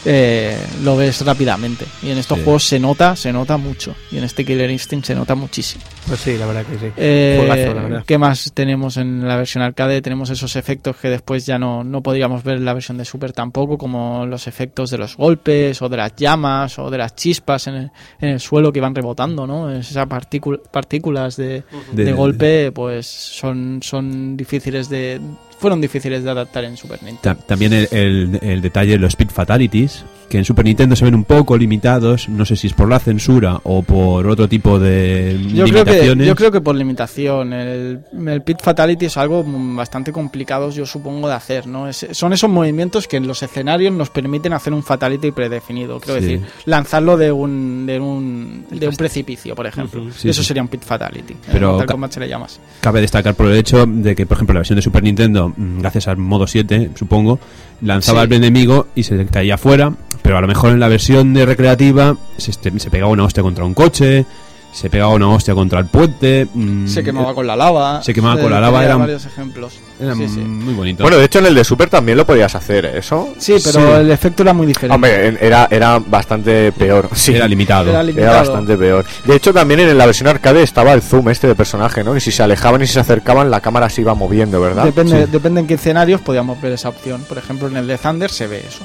eh, 0.04 0.56
lo 0.82 0.96
ves 0.96 1.24
rápidamente. 1.24 1.84
Y 2.02 2.10
en 2.10 2.18
estos 2.18 2.38
Sí. 2.38 2.44
juegos 2.44 2.64
se 2.64 2.78
nota, 2.78 3.16
se 3.16 3.32
nota 3.32 3.56
mucho. 3.56 3.94
Y 4.10 4.18
en 4.18 4.24
este 4.24 4.44
Killer 4.44 4.70
Instinct 4.70 5.06
se 5.06 5.14
nota 5.14 5.34
muchísimo. 5.34 5.82
Pues 6.06 6.20
sí, 6.20 6.36
la 6.38 6.46
verdad 6.46 6.64
que 6.64 6.78
sí. 6.78 6.92
Eh, 6.96 7.36
Juegazo, 7.38 7.74
la 7.74 7.82
verdad. 7.82 8.04
¿Qué 8.06 8.18
más 8.18 8.52
tenemos 8.54 8.96
en 8.96 9.26
la 9.28 9.36
versión 9.36 9.62
arcade? 9.62 10.00
Tenemos 10.02 10.30
esos 10.30 10.56
efectos 10.56 10.96
que 10.96 11.08
después 11.08 11.46
ya 11.46 11.58
no, 11.58 11.84
no 11.84 12.02
podríamos 12.02 12.42
ver 12.42 12.56
en 12.56 12.64
la 12.64 12.72
versión 12.72 12.96
de 12.98 13.04
Super 13.04 13.32
tampoco, 13.32 13.76
como 13.78 14.26
los 14.26 14.46
efectos 14.46 14.90
de 14.90 14.98
los 14.98 15.16
golpes, 15.16 15.80
o 15.82 15.88
de 15.88 15.96
las 15.96 16.16
llamas, 16.16 16.78
o 16.78 16.90
de 16.90 16.98
las 16.98 17.14
chispas 17.14 17.66
en 17.66 17.74
el, 17.74 17.90
en 18.20 18.28
el 18.30 18.40
suelo 18.40 18.72
que 18.72 18.80
van 18.80 18.94
rebotando, 18.94 19.46
¿no? 19.46 19.70
Esas 19.70 20.06
partícul- 20.08 20.60
partículas 20.70 21.36
de, 21.36 21.62
De- 21.92 22.04
de 22.04 22.12
golpe, 22.12 22.72
pues 22.72 23.06
son, 23.06 23.80
son 23.82 24.36
difíciles 24.36 24.88
de. 24.88 25.20
Fueron 25.60 25.80
difíciles 25.80 26.24
de 26.24 26.30
adaptar 26.30 26.64
en 26.64 26.76
Super 26.76 27.02
Nintendo. 27.02 27.20
Ta- 27.38 27.46
También 27.46 27.72
el, 27.72 27.88
el- 27.92 28.38
el 28.42 28.60
detalle 28.62 28.92
de 28.92 28.98
los 28.98 29.10
Speed 29.10 29.30
Fatalities, 29.30 30.04
que 30.30 30.38
en 30.38 30.44
Super 30.46 30.64
Nintendo 30.64 30.94
se 30.96 31.04
ven 31.04 31.14
un 31.14 31.24
poco 31.24 31.58
limitados, 31.58 32.28
no 32.28 32.46
sé 32.46 32.54
si 32.56 32.68
es 32.68 32.72
por 32.72 32.88
la 32.88 33.00
censura 33.00 33.60
o 33.64 33.82
por 33.82 34.26
otro 34.28 34.48
tipo 34.48 34.78
de 34.78 35.38
Yo 35.52 35.64
creo, 35.66 35.84
que, 35.84 36.16
yo 36.24 36.34
creo 36.36 36.50
que 36.52 36.60
por 36.60 36.74
limitación. 36.76 37.52
El, 37.52 38.00
el 38.28 38.42
Pit 38.42 38.58
Fatality 38.62 39.06
es 39.06 39.16
algo 39.16 39.42
mm, 39.44 39.76
bastante 39.76 40.12
complicado, 40.12 40.70
yo 40.70 40.86
supongo, 40.86 41.28
de 41.28 41.34
hacer. 41.34 41.66
¿no? 41.66 41.88
Es- 41.88 42.06
son 42.12 42.32
esos 42.32 42.48
movimientos 42.48 43.08
que 43.08 43.16
en 43.18 43.26
los 43.26 43.42
escenarios 43.42 43.92
nos 43.92 44.08
permiten 44.10 44.52
hacer 44.52 44.72
un 44.72 44.82
Fatality 44.84 45.32
predefinido. 45.32 45.98
Quiero 46.00 46.20
Sí. 46.20 46.26
decir, 46.26 46.46
lanzarlo 46.64 47.16
de 47.16 47.32
un, 47.32 47.84
de 47.86 47.98
un, 47.98 48.66
de 48.70 48.86
un 48.88 48.94
precipicio, 48.96 49.54
por 49.56 49.66
ejemplo. 49.66 50.04
Sí, 50.16 50.28
Eso 50.30 50.42
sí. 50.42 50.46
sería 50.48 50.62
un 50.62 50.68
Pit 50.68 50.82
Fatality. 50.84 51.34
Pero 51.50 51.78
ca- 51.78 51.86
Kombat 51.86 52.12
se 52.12 52.20
le 52.20 52.28
llama 52.28 52.44
así. 52.46 52.60
Cabe 52.80 53.00
destacar 53.00 53.34
por 53.34 53.46
el 53.46 53.56
hecho 53.56 53.84
de 53.84 54.14
que, 54.14 54.26
por 54.26 54.36
ejemplo, 54.36 54.54
la 54.54 54.60
versión 54.60 54.76
de 54.76 54.82
Super 54.82 55.02
Nintendo, 55.02 55.48
mm, 55.56 55.80
gracias 55.80 56.06
al 56.06 56.18
modo 56.18 56.46
7, 56.46 56.90
supongo, 56.94 57.40
lanzaba 57.82 58.20
Sí. 58.22 58.26
al 58.26 58.32
enemigo 58.34 58.86
y 58.94 59.02
se 59.04 59.24
caía 59.26 59.56
fuera, 59.58 59.92
pero 60.22 60.36
a 60.38 60.40
lo 60.40 60.46
mejor 60.48 60.72
en 60.72 60.80
la 60.80 60.88
versión 60.88 61.32
de 61.34 61.46
recreativa 61.46 62.16
se, 62.36 62.50
este- 62.50 62.78
se 62.78 62.90
pegaba 62.90 63.10
una 63.12 63.24
hostia 63.24 63.42
contra 63.42 63.64
un 63.64 63.74
coche, 63.74 64.26
se 64.72 64.88
pegaba 64.88 65.12
una 65.14 65.28
hostia 65.28 65.54
contra 65.54 65.78
el 65.80 65.86
puente. 65.86 66.46
mm, 66.52 66.86
Se 66.86 67.02
quemaba 67.02 67.32
eh, 67.32 67.34
con 67.34 67.46
la 67.46 67.56
lava. 67.56 68.02
se 68.02 68.14
quemaba 68.14 68.38
Eh, 68.38 68.42
con 68.42 68.50
la 68.52 68.60
lava, 68.60 68.84
eran- 68.84 69.00
varios 69.00 69.26
ejemplos. 69.26 69.74
Era 70.00 70.14
Sí, 70.14 70.28
sí. 70.28 70.38
muy 70.40 70.72
bonito. 70.74 71.02
Bueno, 71.02 71.18
de 71.18 71.24
hecho 71.24 71.40
en 71.40 71.46
el 71.46 71.54
de 71.54 71.62
Super 71.64 71.90
también 71.90 72.16
lo 72.16 72.24
podías 72.24 72.54
hacer, 72.54 72.86
¿eso? 72.86 73.34
Sí, 73.38 73.56
pero 73.62 73.80
Sí. 73.80 74.00
el 74.00 74.10
efecto 74.10 74.42
era 74.42 74.52
muy 74.54 74.66
diferente. 74.66 74.94
Hombre, 74.94 75.36
era, 75.40 75.68
era 75.70 75.98
bastante 75.98 76.72
peor. 76.72 77.08
Sí, 77.14 77.34
era 77.34 77.46
limitado. 77.48 77.90
Era 77.90 78.32
bastante 78.32 78.76
peor. 78.76 79.04
De 79.26 79.36
hecho, 79.36 79.52
también 79.52 79.80
en 79.80 79.98
la 79.98 80.06
versión 80.06 80.28
arcade 80.28 80.62
estaba 80.62 80.92
el 80.94 81.02
zoom 81.02 81.28
este 81.28 81.46
de 81.48 81.54
personaje, 81.54 82.02
¿no? 82.02 82.16
Y 82.16 82.20
si 82.20 82.30
se 82.32 82.42
alejaban 82.42 82.80
y 82.82 82.86
si 82.86 82.94
se 82.94 83.00
acercaban, 83.00 83.50
la 83.50 83.60
cámara 83.60 83.90
se 83.90 84.00
iba 84.00 84.14
moviendo, 84.14 84.60
¿verdad? 84.60 84.84
Depende, 84.84 85.26
depende 85.26 85.60
en 85.60 85.66
qué 85.66 85.74
escenarios 85.74 86.20
podíamos 86.20 86.60
ver 86.62 86.72
esa 86.72 86.88
opción. 86.88 87.22
Por 87.28 87.36
ejemplo, 87.38 87.68
en 87.68 87.76
el 87.76 87.86
de 87.86 87.98
Thunder 87.98 88.30
se 88.30 88.46
ve 88.46 88.64
eso. 88.66 88.84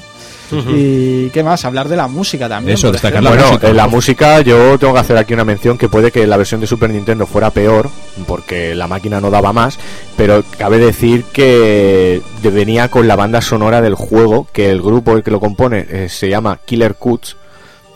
Y 0.50 1.30
qué 1.30 1.42
más, 1.42 1.64
hablar 1.64 1.88
de 1.88 1.96
la 1.96 2.06
música 2.06 2.48
también. 2.48 2.74
Eso, 2.74 2.92
destacar 2.92 3.22
la 3.22 3.30
bueno, 3.30 3.46
música. 3.46 3.72
la 3.72 3.86
música 3.86 4.40
yo 4.40 4.78
tengo 4.78 4.94
que 4.94 5.00
hacer 5.00 5.16
aquí 5.16 5.34
una 5.34 5.44
mención 5.44 5.78
que 5.78 5.88
puede 5.88 6.10
que 6.10 6.26
la 6.26 6.36
versión 6.36 6.60
de 6.60 6.66
Super 6.66 6.90
Nintendo 6.90 7.26
fuera 7.26 7.50
peor, 7.50 7.90
porque 8.26 8.74
la 8.74 8.86
máquina 8.86 9.20
no 9.20 9.30
daba 9.30 9.52
más, 9.52 9.78
pero 10.16 10.44
cabe 10.58 10.78
decir 10.78 11.24
que 11.32 12.22
venía 12.42 12.88
con 12.88 13.08
la 13.08 13.16
banda 13.16 13.40
sonora 13.40 13.80
del 13.80 13.94
juego, 13.94 14.46
que 14.52 14.70
el 14.70 14.80
grupo 14.80 15.20
que 15.22 15.30
lo 15.30 15.40
compone 15.40 15.86
eh, 15.90 16.08
se 16.08 16.28
llama 16.28 16.58
Killer 16.64 16.94
Cuts, 16.94 17.36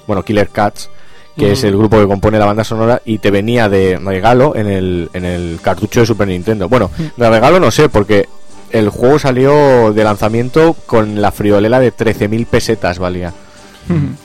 bueno, 0.07 0.25
Killer 0.25 0.49
Cats, 0.49 0.91
que 1.37 1.53
es 1.53 1.65
el 1.65 1.75
grupo 1.75 1.99
que 1.99 2.07
compone 2.07 2.39
la 2.39 2.45
banda 2.45 2.65
sonora, 2.65 3.01
y 3.05 3.19
te 3.19 3.31
venía 3.31 3.69
de 3.69 3.97
regalo 3.97 4.55
en 4.55 4.67
el, 4.67 5.09
en 5.15 5.25
el 5.25 5.59
cartucho 5.63 6.01
de 6.01 6.07
Super 6.07 6.29
Nintendo. 6.29 6.69
Bueno, 6.69 6.91
de 7.17 7.31
regalo 7.31 7.59
no 7.59 7.71
sé, 7.71 7.89
porque 7.89 8.29
el 8.71 8.89
juego 8.89 9.19
salió 9.19 9.93
de 9.93 10.05
lanzamiento 10.05 10.75
con 10.87 11.21
la 11.21 11.33
friolera 11.33 11.81
de 11.81 11.93
13.000 11.93 12.47
pesetas, 12.47 12.99
valía. 12.99 13.33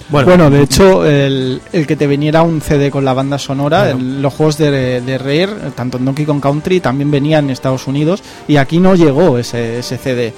Bueno, 0.09 0.27
Bueno, 0.27 0.49
de 0.51 0.61
hecho, 0.61 1.05
el, 1.05 1.59
el 1.73 1.87
que 1.87 1.95
te 1.95 2.05
viniera 2.05 2.43
un 2.43 2.61
CD 2.61 2.91
con 2.91 3.03
la 3.03 3.13
banda 3.13 3.39
sonora, 3.39 3.95
los 3.95 4.31
juegos 4.33 4.57
de, 4.57 5.01
de 5.01 5.17
Rare, 5.17 5.71
tanto 5.75 5.97
en 5.97 6.05
Donkey 6.05 6.25
Kong 6.25 6.41
Country, 6.41 6.79
también 6.79 7.09
venía 7.09 7.39
en 7.39 7.49
Estados 7.49 7.87
Unidos 7.87 8.21
y 8.47 8.57
aquí 8.57 8.79
no 8.79 8.93
llegó 8.95 9.39
ese, 9.39 9.79
ese 9.79 9.97
CD. 9.97 10.33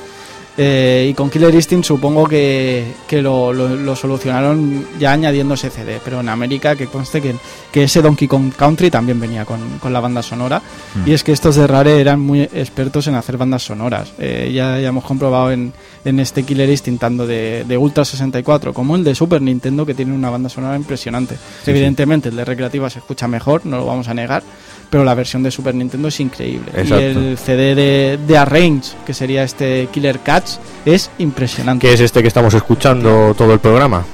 Eh, 0.60 1.08
y 1.12 1.14
con 1.14 1.30
Killer 1.30 1.54
Instinct 1.54 1.86
supongo 1.86 2.26
que, 2.28 2.94
que 3.08 3.22
lo, 3.22 3.54
lo- 3.54 3.76
lo 3.76 3.96
solucionaron 3.96 4.88
ya 5.00 5.12
añadiendo 5.12 5.54
ese 5.54 5.70
CD, 5.70 6.00
pero 6.04 6.20
en 6.22 6.30
América 6.30 6.76
que 6.76 6.88
conste 6.88 7.22
que, 7.22 7.36
que 7.72 7.84
ese 7.84 8.02
Donkey 8.02 8.28
Kong 8.28 8.52
Country 8.58 8.90
también 8.90 9.20
venía 9.20 9.46
con, 9.46 9.60
con 9.80 9.94
la 9.94 10.00
banda 10.00 10.24
sonora. 10.24 10.62
Y 11.06 11.14
es 11.14 11.24
que 11.24 11.32
estos 11.32 11.56
de 11.58 11.68
Rare 11.68 12.02
eran 12.02 12.20
muy 12.20 12.42
expertos 12.42 13.06
en 13.08 13.14
hacer 13.16 13.38
bandas 13.38 13.64
sonoras. 13.64 14.12
Eh, 14.18 14.52
ya, 14.54 14.80
ya 14.80 14.88
hemos 14.90 15.04
comprobado 15.04 15.52
en, 15.52 15.74
en 16.04 16.20
este 16.20 16.42
Killer 16.42 16.70
Instinct 16.70 17.02
tanto 17.02 17.28
de, 17.28 17.64
de 17.68 17.78
Ultra 17.78 18.04
64 18.04 18.74
como 18.74 18.96
el 18.96 19.04
de 19.04 19.14
Super 19.14 19.42
Nintendo 19.42 19.86
que 19.86 19.94
tiene 19.94 20.14
una 20.14 20.32
banda 20.32 20.50
sonora 20.50 20.76
impresionante. 20.76 21.36
Evidentemente 21.68 22.30
el 22.30 22.36
de 22.36 22.46
Recreativa 22.46 22.90
se 22.90 22.98
escucha 23.00 23.28
mejor, 23.28 23.64
no 23.66 23.78
lo 23.78 23.86
vamos 23.86 24.08
a 24.08 24.14
negar, 24.16 24.42
pero 24.90 25.04
la 25.04 25.14
versión 25.16 25.44
de 25.44 25.52
Super 25.52 25.76
Nintendo 25.76 26.08
es 26.08 26.20
increíble. 26.20 26.72
Exacto. 26.74 27.00
Y 27.00 27.04
el 27.04 27.38
CD 27.38 27.76
de, 27.76 28.20
de 28.26 28.38
Arrange, 28.38 28.92
que 29.06 29.14
sería 29.14 29.44
este 29.44 29.88
Killer 29.92 30.20
Cats, 30.20 30.60
es 30.86 31.12
impresionante. 31.18 31.86
que 31.88 31.94
es 31.94 32.00
este 32.00 32.22
que 32.22 32.28
estamos 32.28 32.54
escuchando 32.54 33.34
todo 33.38 33.54
el 33.54 33.60
programa. 33.60 34.06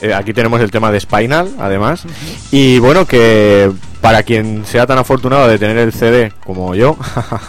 Eh, 0.00 0.14
aquí 0.14 0.32
tenemos 0.32 0.60
el 0.60 0.70
tema 0.70 0.90
de 0.90 1.00
Spinal, 1.00 1.50
además. 1.58 2.04
Y 2.50 2.78
bueno, 2.78 3.06
que 3.06 3.70
para 4.00 4.22
quien 4.22 4.64
sea 4.64 4.86
tan 4.86 4.98
afortunado 4.98 5.46
de 5.48 5.58
tener 5.58 5.76
el 5.78 5.92
CD 5.92 6.32
como 6.44 6.74
yo, 6.74 6.96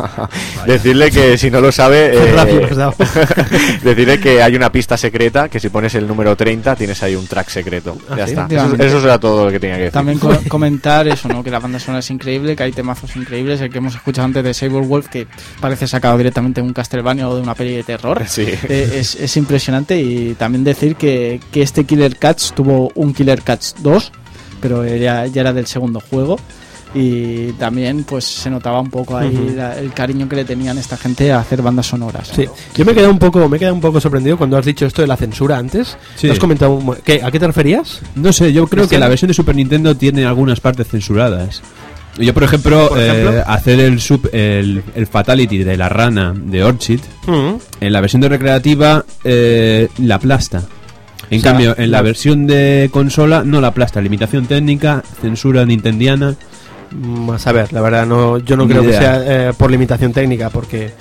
decirle 0.65 1.09
que 1.11 1.37
si 1.37 1.49
no 1.49 1.61
lo 1.61 1.71
sabe, 1.71 2.11
eh, 2.13 2.61
decirle 3.83 4.19
que 4.19 4.41
hay 4.41 4.55
una 4.55 4.71
pista 4.71 4.97
secreta, 4.97 5.49
que 5.49 5.59
si 5.59 5.69
pones 5.69 5.95
el 5.95 6.07
número 6.07 6.35
30 6.35 6.75
tienes 6.75 7.01
ahí 7.03 7.15
un 7.15 7.27
track 7.27 7.49
secreto. 7.49 7.97
Ah, 8.09 8.15
ya 8.17 8.23
está. 8.25 8.47
Eso, 8.49 8.75
eso 8.75 9.01
será 9.01 9.19
todo 9.19 9.45
lo 9.45 9.51
que 9.51 9.59
tenía 9.59 9.75
que 9.77 9.81
decir. 9.83 9.93
También 9.93 10.19
co- 10.19 10.37
comentar 10.49 11.07
eso, 11.07 11.27
¿no? 11.27 11.43
Que 11.43 11.51
la 11.51 11.59
banda 11.59 11.79
sonora 11.79 11.99
es 11.99 12.09
increíble, 12.09 12.55
que 12.55 12.63
hay 12.63 12.71
temazos 12.71 13.15
increíbles, 13.15 13.61
el 13.61 13.69
que 13.69 13.77
hemos 13.77 13.95
escuchado 13.95 14.25
antes 14.25 14.43
de 14.43 14.53
Saber 14.53 14.81
Wolf, 14.83 15.07
que 15.07 15.27
parece 15.59 15.87
sacado 15.87 16.17
directamente 16.17 16.61
de 16.61 16.67
un 16.67 16.73
Castlevania 16.73 17.27
o 17.29 17.35
de 17.35 17.41
una 17.41 17.55
peli 17.55 17.75
de 17.75 17.83
terror. 17.83 18.21
Sí. 18.27 18.45
Eh, 18.47 18.95
es, 18.95 19.15
es 19.15 19.37
impresionante 19.37 19.99
y 19.99 20.35
también 20.35 20.63
decir 20.63 20.95
que, 20.95 21.39
que 21.51 21.61
este 21.61 21.85
Killer 21.85 22.17
Cats 22.17 22.53
tuvo 22.55 22.91
un 22.95 23.13
Killer 23.13 23.41
Cats 23.41 23.75
2, 23.79 24.11
pero 24.61 24.85
ya, 24.85 25.25
ya 25.27 25.41
era 25.41 25.51
del 25.53 25.65
segundo 25.67 25.99
juego. 25.99 26.37
Y 26.93 27.53
también 27.53 28.03
pues 28.03 28.25
se 28.25 28.49
notaba 28.49 28.81
un 28.81 28.89
poco 28.89 29.15
ahí 29.15 29.53
la- 29.55 29.79
el 29.79 29.93
cariño 29.93 30.27
que 30.27 30.35
le 30.35 30.43
tenían 30.43 30.77
esta 30.77 30.97
gente 30.97 31.31
a 31.31 31.39
hacer 31.39 31.61
bandas 31.61 31.85
sonoras. 31.87 32.29
Sí, 32.35 32.45
yo 32.75 32.83
me 32.83 32.91
he 32.91 32.95
quedado 32.95 33.11
un 33.13 33.19
poco, 33.19 33.47
me 33.47 33.55
he 33.55 33.59
quedado 33.59 33.75
un 33.75 33.79
poco 33.81 34.01
sorprendido 34.01 34.37
cuando 34.37 34.57
has 34.57 34.65
dicho 34.65 34.85
esto 34.85 35.01
de 35.01 35.07
la 35.07 35.15
censura 35.15 35.57
antes. 35.57 35.97
Sí. 36.17 36.27
¿Te 36.27 36.33
has 36.33 36.39
comentado 36.39 36.73
un- 36.73 36.95
¿qué- 36.95 37.21
¿A 37.23 37.31
qué 37.31 37.39
te 37.39 37.47
referías? 37.47 38.01
No 38.15 38.33
sé, 38.33 38.51
yo 38.51 38.67
creo 38.67 38.89
que 38.89 38.99
la 38.99 39.07
versión 39.07 39.27
de 39.29 39.33
Super 39.33 39.55
Nintendo 39.55 39.95
tiene 39.95 40.25
algunas 40.25 40.59
partes 40.59 40.85
censuradas. 40.89 41.61
Yo, 42.17 42.33
por 42.33 42.43
ejemplo, 42.43 42.89
Por 42.89 42.99
ejemplo. 42.99 43.37
eh, 43.37 43.43
hacer 43.47 43.79
el, 43.79 44.01
sub, 44.01 44.29
el, 44.33 44.83
el 44.93 45.07
Fatality 45.07 45.59
de 45.59 45.77
la 45.77 45.87
rana 45.87 46.33
de 46.35 46.61
Orchid, 46.61 46.99
en 47.79 47.93
la 47.93 48.01
versión 48.01 48.21
de 48.21 48.27
recreativa 48.27 49.05
eh, 49.23 49.87
la 49.99 50.15
aplasta. 50.15 50.61
En 51.31 51.39
O 51.39 51.41
sea, 51.41 51.51
cambio, 51.53 51.75
en 51.77 51.91
la, 51.91 52.01
versión 52.01 52.45
de 52.45 52.89
consola 52.91 53.43
no 53.45 53.61
la 53.61 53.67
aplasta. 53.67 54.01
Limitación 54.01 54.45
técnica, 54.47 55.01
censura 55.21 55.65
nintendiana. 55.65 56.35
Mm, 56.91 57.29
A 57.31 57.39
saber, 57.39 57.71
la 57.71 57.79
verdad, 57.79 58.05
no, 58.05 58.37
yo 58.39 58.57
no 58.57 58.67
creo 58.67 58.81
que 58.83 58.91
sea 58.91 59.49
eh, 59.49 59.53
por 59.57 59.71
limitación 59.71 60.11
técnica, 60.11 60.49
porque 60.49 60.91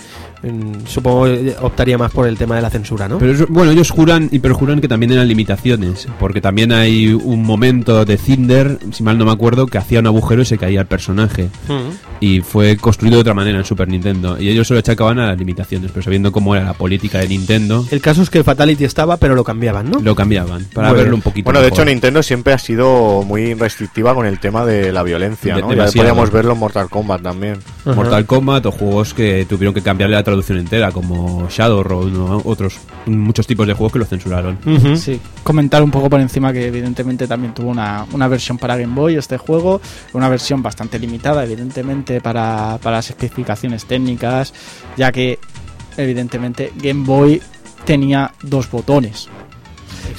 supongo 0.87 1.25
que 1.25 1.55
optaría 1.61 1.99
más 1.99 2.11
por 2.13 2.27
el 2.27 2.37
tema 2.37 2.57
de 2.57 2.63
la 2.63 2.71
censura, 2.71 3.09
¿no? 3.09 3.19
Pero 3.19 3.47
bueno, 3.49 3.73
ellos 3.73 3.91
juran 3.91 4.29
y 4.33 4.39
perjuran 4.39 4.81
que 4.81 4.89
también 4.89 5.13
eran 5.13 5.29
limitaciones, 5.29 6.09
porque 6.19 6.41
también 6.41 6.73
hay 6.73 7.09
un 7.13 7.43
momento 7.45 8.05
de 8.05 8.17
Cinder, 8.17 8.79
si 8.93 9.03
mal 9.03 9.19
no 9.19 9.25
me 9.27 9.33
acuerdo, 9.33 9.67
que 9.67 9.79
hacía 9.79 10.01
un 10.01 10.07
agujero 10.07 10.43
y 10.43 10.45
se 10.47 10.59
caía 10.59 10.81
el 10.81 10.87
personaje. 10.87 11.49
Mm. 11.69 12.23
Y 12.23 12.41
fue 12.43 12.77
construido 12.77 13.17
de 13.17 13.21
otra 13.23 13.35
manera 13.35 13.59
en 13.59 13.65
Super 13.65 13.89
Nintendo. 13.89 14.39
Y 14.41 14.49
ellos 14.49 14.67
se 14.69 14.75
lo 14.75 14.81
achacaban 14.81 15.19
a 15.19 15.29
las 15.29 15.39
limitaciones, 15.39 15.91
pero 15.91 16.03
sabiendo 16.03 16.33
cómo 16.33 16.55
era 16.55 16.65
la 16.65 16.75
política 16.75 17.19
de 17.19 17.29
Nintendo, 17.29 17.87
El 17.91 18.01
caso 18.01 18.23
es 18.23 18.31
que 18.31 18.39
el 18.39 18.45
Fatality 18.45 18.85
estaba, 18.85 19.17
pero 19.17 19.35
lo 19.35 19.45
cambiaban, 19.45 19.91
¿no? 19.91 20.01
lo 20.01 20.15
cambiaban 20.15 20.65
para 20.75 20.89
Bueno. 20.89 21.03
verlo 21.03 21.17
un 21.17 21.23
poquito 21.23 21.45
Bueno, 21.47 21.61
de 21.61 21.67
mejor. 21.67 21.79
hecho 21.81 21.85
Nintendo 21.91 22.23
siempre 22.23 22.53
ha 22.53 22.59
sido 22.59 23.23
muy 23.23 23.55
restrictiva 23.55 24.15
con 24.15 24.27
el 24.27 24.39
tema 24.39 24.65
de 24.67 24.93
la 24.93 25.03
violencia, 25.03 25.57
De- 25.57 25.63
¿no? 25.63 25.73
Ya 25.75 25.87
podíamos 25.87 26.31
verlo 26.31 26.53
en 26.53 26.59
Mortal 26.59 26.89
Kombat 26.91 27.23
también. 27.23 27.57
Mortal 27.85 28.27
Kombat 28.27 28.67
o 28.67 28.71
juegos 28.73 29.15
que 29.15 29.47
tuvieron 29.49 29.73
que 29.75 29.81
cambiarle 29.83 30.17
la 30.17 30.23
traducción 30.31 30.59
entera, 30.59 30.91
como 30.93 31.49
Shadowrun 31.51 32.17
o 32.17 32.43
otros, 32.45 32.79
muchos 33.07 33.47
tipos 33.47 33.67
de 33.67 33.75
juegos 33.75 33.93
que 33.93 33.99
lo 33.99 34.05
censuraron. 34.07 34.59
Sí, 34.97 35.21
comentar 35.43 35.83
un 35.83 35.91
poco 35.91 36.09
por 36.09 36.21
encima 36.21 36.53
que 36.53 36.67
evidentemente 36.67 37.27
también 37.27 37.53
tuvo 37.55 37.69
una, 37.71 38.07
una 38.13 38.27
versión 38.29 38.57
para 38.59 38.77
Game 38.77 38.95
Boy 38.95 39.17
este 39.17 39.37
juego, 39.39 39.81
una 40.13 40.29
versión 40.29 40.63
bastante 40.63 40.99
limitada 40.99 41.45
evidentemente 41.45 42.21
para, 42.21 42.79
para 42.83 42.97
las 42.97 43.11
especificaciones 43.11 43.85
técnicas, 43.85 44.55
ya 44.97 45.13
que 45.13 45.39
evidentemente 45.97 46.73
Game 46.77 47.05
Boy 47.05 47.43
tenía 47.85 48.33
dos 48.43 48.71
botones. 48.71 49.29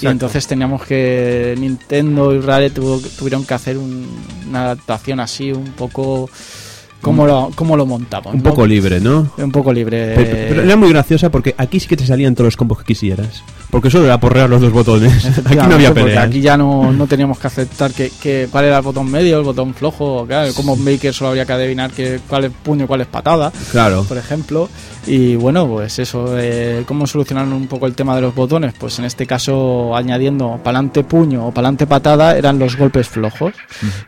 Y 0.01 0.07
entonces 0.07 0.47
teníamos 0.47 0.84
que 0.84 1.55
Nintendo 1.59 2.34
y 2.34 2.39
Rare 2.39 2.70
tuvo- 2.72 2.99
tuvieron 3.18 3.45
que 3.45 3.53
hacer 3.53 3.78
un- 3.78 4.07
una 4.49 4.64
adaptación 4.64 5.20
así 5.20 5.51
un 5.51 5.66
poco 5.74 6.30
cómo 7.02 7.26
lo, 7.26 7.52
cómo 7.56 7.76
lo 7.76 7.86
montamos. 7.86 8.34
Un 8.34 8.43
¿no? 8.43 8.49
poco 8.49 8.66
libre, 8.66 8.99
¿no? 8.99 9.32
un 9.38 9.52
poco 9.52 9.74
libre. 9.74 10.14
Pero, 10.16 10.30
pero 10.49 10.62
era 10.64 10.76
muy 10.76 10.89
graciosa 10.89 11.30
porque 11.30 11.54
aquí 11.58 11.80
sí 11.80 11.88
que 11.88 11.97
te 11.97 12.06
salían 12.06 12.36
todos 12.36 12.47
los 12.47 12.58
combos 12.58 12.80
que 12.80 12.86
quisieras. 12.86 13.43
Porque 13.70 13.89
solo 13.89 14.06
era 14.06 14.20
porrear 14.20 14.49
los 14.49 14.60
dos 14.62 14.74
botones. 14.74 15.26
Aquí 15.45 15.56
no 15.56 15.76
había 15.76 15.93
peleas. 15.93 16.26
Aquí 16.28 16.41
ya 16.41 16.58
no, 16.58 16.91
no 16.91 17.08
teníamos 17.08 17.39
que 17.39 17.47
aceptar 17.47 17.91
que, 17.93 18.12
que 18.22 18.49
cuál 18.52 18.66
era 18.66 18.78
el 18.78 18.84
botón 18.84 19.10
medio, 19.10 19.38
el 19.39 19.45
botón 19.45 19.74
flojo. 19.74 20.26
Claro, 20.28 20.47
el 20.47 20.54
combo 20.54 20.76
maker 20.76 21.14
solo 21.14 21.30
habría 21.30 21.45
que 21.45 21.54
adivinar 21.54 21.89
que, 21.91 22.20
cuál 22.28 22.43
es 22.45 22.52
puño 22.52 22.84
y 22.84 22.88
cuál 22.88 22.99
es 23.02 23.08
patada, 23.08 23.49
Claro. 23.72 24.04
por 24.04 24.18
ejemplo. 24.18 24.70
Y 25.08 25.36
bueno, 25.36 25.66
pues 25.68 25.97
eso, 25.99 26.38
eh, 26.38 26.84
¿cómo 26.86 27.08
solucionaron 27.08 27.54
un 27.54 27.68
poco 27.68 27.88
el 27.88 27.93
tema 27.95 28.14
de 28.16 28.22
los 28.22 28.36
botones? 28.36 28.74
Pues 28.78 28.99
en 28.99 29.06
este 29.06 29.26
caso, 29.26 29.95
añadiendo 29.95 30.60
pa'lante 30.62 31.04
puño 31.06 31.47
o 31.47 31.52
pa'lante 31.54 31.88
patada, 31.88 32.38
eran 32.38 32.60
los 32.60 32.76
golpes 32.78 33.08
flojos. 33.08 33.54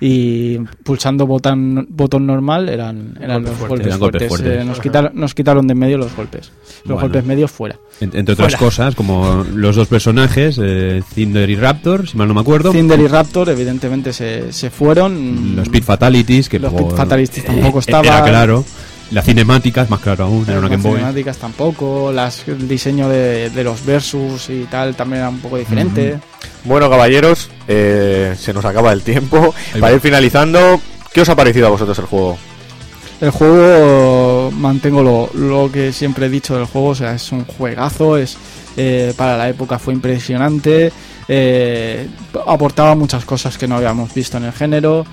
Y 0.01 0.57
pulsando 0.83 1.25
botón, 1.25 1.87
botón 1.89 2.27
normal 2.27 2.67
eran, 2.83 3.17
eran 3.21 3.43
los 3.43 3.57
golpes 3.59 3.87
Eran 3.87 3.99
golpes 3.99 4.27
fuertes. 4.27 4.27
fuertes. 4.29 4.61
Eh, 4.61 4.65
nos, 4.65 4.79
quitaron, 4.79 5.11
nos 5.15 5.33
quitaron 5.33 5.67
de 5.67 5.71
en 5.73 5.79
medio 5.79 5.97
los 5.97 6.15
golpes. 6.15 6.51
Los 6.83 6.83
Bueno. 6.85 7.01
golpes 7.01 7.25
medios 7.25 7.51
fuera. 7.51 7.77
En- 8.01 8.11
entre 8.15 8.33
otras 8.33 8.53
Fuera. 8.53 8.57
cosas, 8.57 8.95
como 8.95 9.45
los 9.53 9.75
dos 9.75 9.87
personajes, 9.87 10.59
eh, 10.61 11.01
Cinder 11.13 11.49
y 11.49 11.55
Raptor, 11.55 12.07
si 12.07 12.17
mal 12.17 12.27
no 12.27 12.33
me 12.33 12.41
acuerdo. 12.41 12.71
Cinder 12.71 12.99
y 12.99 13.07
Raptor, 13.07 13.49
evidentemente, 13.49 14.11
se, 14.13 14.51
se 14.53 14.69
fueron. 14.69 15.55
Los 15.55 15.63
Speed 15.67 15.83
Fatalities, 15.83 16.49
que 16.49 16.59
Los 16.59 16.71
por- 16.73 16.81
Speed 16.83 16.95
Fatalities 16.97 17.45
tampoco 17.45 17.77
eh, 17.77 17.81
estaban. 17.81 18.05
Era 18.05 18.23
claro. 18.23 18.65
Las 19.11 19.25
cinemáticas, 19.25 19.89
más 19.91 19.99
claro 19.99 20.23
aún, 20.25 20.43
era 20.47 20.53
una 20.57 20.61
Las 20.61 20.71
Game 20.71 20.83
Boy. 20.83 20.93
cinemáticas 20.93 21.37
tampoco, 21.37 22.11
las, 22.11 22.47
el 22.47 22.67
diseño 22.67 23.07
de, 23.09 23.51
de 23.51 23.63
los 23.63 23.85
versus 23.85 24.49
y 24.49 24.63
tal 24.63 24.95
también 24.95 25.19
era 25.19 25.29
un 25.29 25.39
poco 25.39 25.57
diferente. 25.57 26.19
Bueno, 26.63 26.89
caballeros, 26.89 27.49
eh, 27.67 28.33
se 28.39 28.53
nos 28.53 28.65
acaba 28.65 28.91
el 28.91 29.03
tiempo. 29.03 29.53
Ahí 29.73 29.81
Para 29.81 29.91
va. 29.91 29.95
ir 29.95 30.01
finalizando, 30.01 30.81
¿qué 31.13 31.21
os 31.21 31.29
ha 31.29 31.35
parecido 31.35 31.67
a 31.67 31.69
vosotros 31.69 31.99
el 31.99 32.05
juego? 32.05 32.37
El 33.23 33.31
juego, 33.31 34.51
mantengo 34.51 35.29
lo, 35.33 35.71
que 35.71 35.93
siempre 35.93 36.25
he 36.25 36.29
dicho 36.29 36.57
del 36.57 36.65
juego, 36.65 36.89
o 36.89 36.95
sea, 36.95 37.13
es 37.15 37.31
un 37.31 37.45
juegazo, 37.45 38.17
es 38.17 38.35
eh, 38.75 39.13
para 39.15 39.37
la 39.37 39.47
época 39.47 39.79
fue 39.79 39.93
impresionante, 39.93 40.91
eh, 41.29 42.05
aportaba 42.45 42.95
muchas 42.95 43.23
cosas 43.23 43.57
que 43.57 43.65
no 43.65 43.77
habíamos 43.77 44.13
visto 44.13 44.35
en 44.35 44.43
el 44.43 44.51
género, 44.51 45.05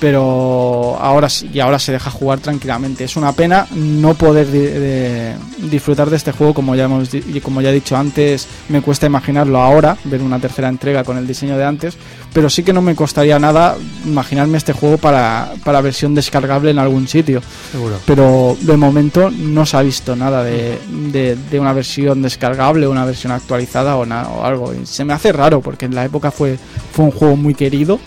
pero 0.00 0.96
ahora 0.98 1.28
sí, 1.28 1.50
y 1.52 1.60
ahora 1.60 1.78
se 1.78 1.92
deja 1.92 2.10
jugar 2.10 2.38
tranquilamente. 2.38 3.04
Es 3.04 3.16
una 3.16 3.32
pena 3.32 3.66
no 3.74 4.14
poder 4.14 4.46
de- 4.46 5.34
disfrutar 5.70 6.08
de 6.08 6.16
este 6.16 6.32
juego, 6.32 6.54
como 6.54 6.74
ya 6.74 6.84
hemos 6.84 7.10
como 7.42 7.60
ya 7.60 7.68
he 7.68 7.74
dicho 7.74 7.98
antes, 7.98 8.48
me 8.70 8.80
cuesta 8.80 9.04
imaginarlo 9.04 9.60
ahora, 9.60 9.98
ver 10.04 10.22
una 10.22 10.38
tercera 10.38 10.70
entrega 10.70 11.04
con 11.04 11.18
el 11.18 11.26
diseño 11.26 11.58
de 11.58 11.66
antes, 11.66 11.98
pero 12.32 12.48
sí 12.50 12.62
que 12.62 12.72
no 12.72 12.82
me 12.82 12.94
costaría 12.94 13.38
nada 13.38 13.76
imaginarme 14.06 14.58
este 14.58 14.72
juego 14.72 14.98
para, 14.98 15.52
para 15.64 15.80
versión 15.80 16.14
descargable 16.14 16.70
en 16.70 16.78
algún 16.78 17.08
sitio. 17.08 17.42
Seguro. 17.72 17.96
Pero 18.06 18.56
de 18.60 18.76
momento 18.76 19.30
no 19.30 19.66
se 19.66 19.76
ha 19.76 19.82
visto 19.82 20.14
nada 20.16 20.42
de, 20.44 20.78
de- 21.12 21.36
de 21.36 21.60
una 21.60 21.72
versión 21.72 22.22
descargable, 22.22 22.86
una 22.88 23.04
versión 23.04 23.32
actualizada 23.32 23.96
o, 23.96 24.06
na- 24.06 24.28
o 24.28 24.44
algo. 24.44 24.72
Y 24.74 24.86
se 24.86 25.04
me 25.04 25.12
hace 25.12 25.32
raro 25.32 25.60
porque 25.60 25.86
en 25.86 25.94
la 25.94 26.04
época 26.04 26.30
fue, 26.30 26.58
fue 26.92 27.04
un 27.04 27.10
juego 27.10 27.36
muy 27.36 27.54
querido. 27.54 27.98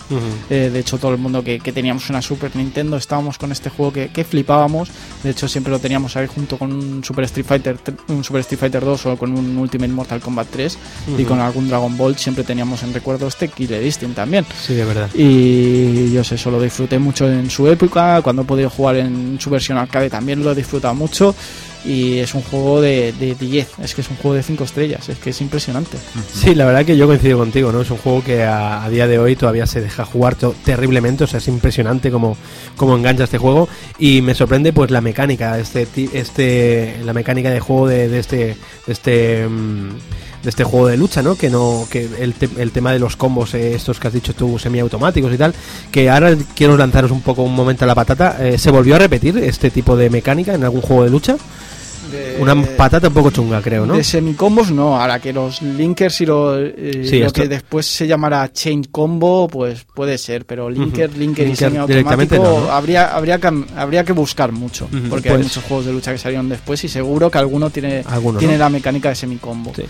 Eh, 0.50 0.70
de 0.72 0.80
hecho, 0.80 0.98
todo 0.98 1.12
el 1.12 1.18
mundo 1.18 1.44
que, 1.44 1.60
que 1.60 1.72
teníamos 1.72 2.10
una 2.10 2.22
Super 2.22 2.56
Nintendo 2.56 2.98
estábamos 2.98 3.38
con 3.38 3.52
este 3.52 3.70
juego 3.70 3.92
que, 3.94 4.10
que 4.10 4.24
flipábamos. 4.24 4.90
De 5.24 5.30
hecho, 5.32 5.48
siempre 5.48 5.72
lo 5.72 5.80
teníamos 5.80 6.16
ahí 6.16 6.28
junto 6.28 6.58
con 6.58 6.72
un 6.72 7.04
Super 7.04 7.26
Street 7.26 7.46
Fighter, 7.46 7.78
un 8.10 8.24
Super 8.24 8.42
Street 8.42 8.60
Fighter 8.60 8.84
2 8.84 9.06
o 9.08 9.18
con 9.18 9.38
un 9.38 9.58
Ultimate 9.58 9.92
Mortal 9.92 10.20
Kombat 10.22 10.48
3 10.52 10.78
y 11.18 11.24
con 11.24 11.40
algún 11.40 11.68
Dragon 11.68 11.96
Ball. 11.98 12.18
Siempre 12.18 12.44
teníamos 12.44 12.84
en 12.84 12.94
recuerdo 12.94 13.28
este 13.28 13.48
Killer 13.48 13.84
Instinct 13.84 14.13
también. 14.14 14.46
Sí, 14.62 14.74
de 14.74 14.86
verdad. 14.86 15.10
Y 15.14 16.12
yo 16.12 16.24
sé, 16.24 16.36
eso 16.36 16.52
lo 16.52 16.62
disfruté 16.62 17.00
mucho 17.00 17.28
en 17.32 17.50
su 17.50 17.68
época. 17.68 18.22
Cuando 18.22 18.44
he 18.44 18.46
podido 18.46 18.70
jugar 18.70 18.98
en 18.98 19.38
su 19.40 19.50
versión 19.50 19.78
arcade 19.78 20.10
también 20.10 20.44
lo 20.44 20.52
he 20.52 20.56
disfrutado 20.56 20.96
mucho. 20.96 21.36
Y 21.86 22.20
es 22.20 22.34
un 22.34 22.42
juego 22.44 22.80
de, 22.80 23.12
de 23.12 23.36
10, 23.36 23.80
es 23.84 23.94
que 23.94 24.00
es 24.00 24.10
un 24.10 24.16
juego 24.16 24.36
de 24.36 24.44
5 24.44 24.64
estrellas, 24.64 25.10
es 25.10 25.18
que 25.18 25.32
es 25.32 25.42
impresionante. 25.42 25.98
Sí, 26.34 26.56
la 26.56 26.66
verdad 26.66 26.86
que 26.86 26.96
yo 26.96 27.08
coincido 27.08 27.38
contigo, 27.38 27.74
¿no? 27.74 27.82
Es 27.82 27.92
un 27.92 27.98
juego 27.98 28.24
que 28.24 28.44
a, 28.44 28.86
a 28.86 28.90
día 28.90 29.06
de 29.06 29.20
hoy 29.20 29.36
todavía 29.36 29.68
se 29.68 29.82
deja 29.82 30.06
jugar 30.06 30.38
terriblemente, 30.64 31.26
o 31.26 31.28
sea, 31.28 31.40
es 31.40 31.48
impresionante 31.50 32.10
como, 32.10 32.38
como 32.78 32.96
engancha 32.96 33.26
este 33.26 33.38
juego 33.38 33.68
y 34.00 34.22
me 34.22 34.34
sorprende 34.34 34.72
pues 34.72 34.92
la 34.92 35.02
mecánica, 35.02 35.60
este, 35.60 35.86
este 36.14 37.02
la 37.04 37.12
mecánica 37.12 37.50
de 37.50 37.60
juego 37.60 37.88
de, 37.90 38.08
de 38.08 38.20
este 38.20 38.38
de 38.88 38.94
este 38.94 39.48
mm, 39.48 39.90
de 40.44 40.50
este 40.50 40.64
juego 40.66 40.88
de 40.88 40.98
lucha, 40.98 41.22
¿no? 41.22 41.36
Que 41.36 41.50
no 41.50 41.88
que 41.90 42.08
el, 42.20 42.34
te- 42.34 42.50
el 42.62 42.72
tema 42.72 42.92
de 42.92 43.00
los 43.00 43.16
combos 43.16 43.54
eh, 43.54 43.74
estos 43.76 44.00
que 44.00 44.08
has 44.10 44.14
dicho 44.14 44.34
tú 44.36 44.60
semiautomáticos 44.60 45.34
y 45.34 45.38
tal, 45.38 45.54
que 45.92 46.10
ahora 46.10 46.36
quiero 46.56 46.78
lanzaros 46.78 47.12
un 47.12 47.22
poco 47.22 47.44
un 47.44 47.56
momento 47.56 47.86
a 47.86 47.88
la 47.88 47.96
patata, 47.96 48.38
eh, 48.46 48.58
se 48.58 48.70
volvió 48.70 48.96
a 48.96 49.00
repetir 49.00 49.38
este 49.38 49.72
tipo 49.72 49.96
de 49.96 50.10
mecánica 50.10 50.54
en 50.54 50.64
algún 50.64 50.82
juego 50.82 51.04
de 51.06 51.10
lucha, 51.10 51.38
una 52.40 52.56
patata 52.78 53.08
un 53.08 53.14
poco 53.14 53.32
chunga, 53.32 53.62
creo, 53.62 53.86
¿no? 53.86 53.96
De 53.96 54.04
semicombos 54.04 54.72
no, 54.72 55.00
ahora 55.00 55.20
que 55.20 55.32
los 55.34 55.62
linkers 55.62 56.22
y 56.22 56.26
lo, 56.26 56.58
eh, 56.60 57.06
Sí, 57.10 57.20
lo 57.20 57.28
esto- 57.28 57.42
que 57.42 57.48
después 57.48 57.86
se 57.86 58.08
llamará 58.08 58.52
chain 58.52 58.84
combo, 58.86 59.48
pues 59.48 59.86
puede 59.94 60.18
ser, 60.18 60.46
pero 60.46 60.70
linker, 60.70 61.16
linker 61.18 61.48
y 61.48 61.54
no, 61.74 61.88
¿no? 62.38 62.72
habría 62.72 63.16
habría 63.16 63.38
que 63.40 63.52
habría 63.76 64.04
que 64.04 64.14
buscar 64.14 64.52
mucho, 64.52 64.88
porque 65.10 65.30
hay 65.30 65.36
pues- 65.36 65.46
muchos 65.48 65.64
juegos 65.64 65.86
de 65.86 65.94
lucha 65.94 66.12
que 66.12 66.18
salieron 66.18 66.50
después 66.50 66.84
y 66.84 66.88
seguro 66.88 67.30
que 67.30 67.38
alguno 67.38 67.70
tiene 67.70 68.04
Alguno, 68.08 68.40
tiene 68.40 68.54
¿no? 68.54 68.60
la 68.60 68.70
mecánica 68.70 69.10
de 69.10 69.16
semicombo. 69.16 69.74
Sí. 69.76 69.84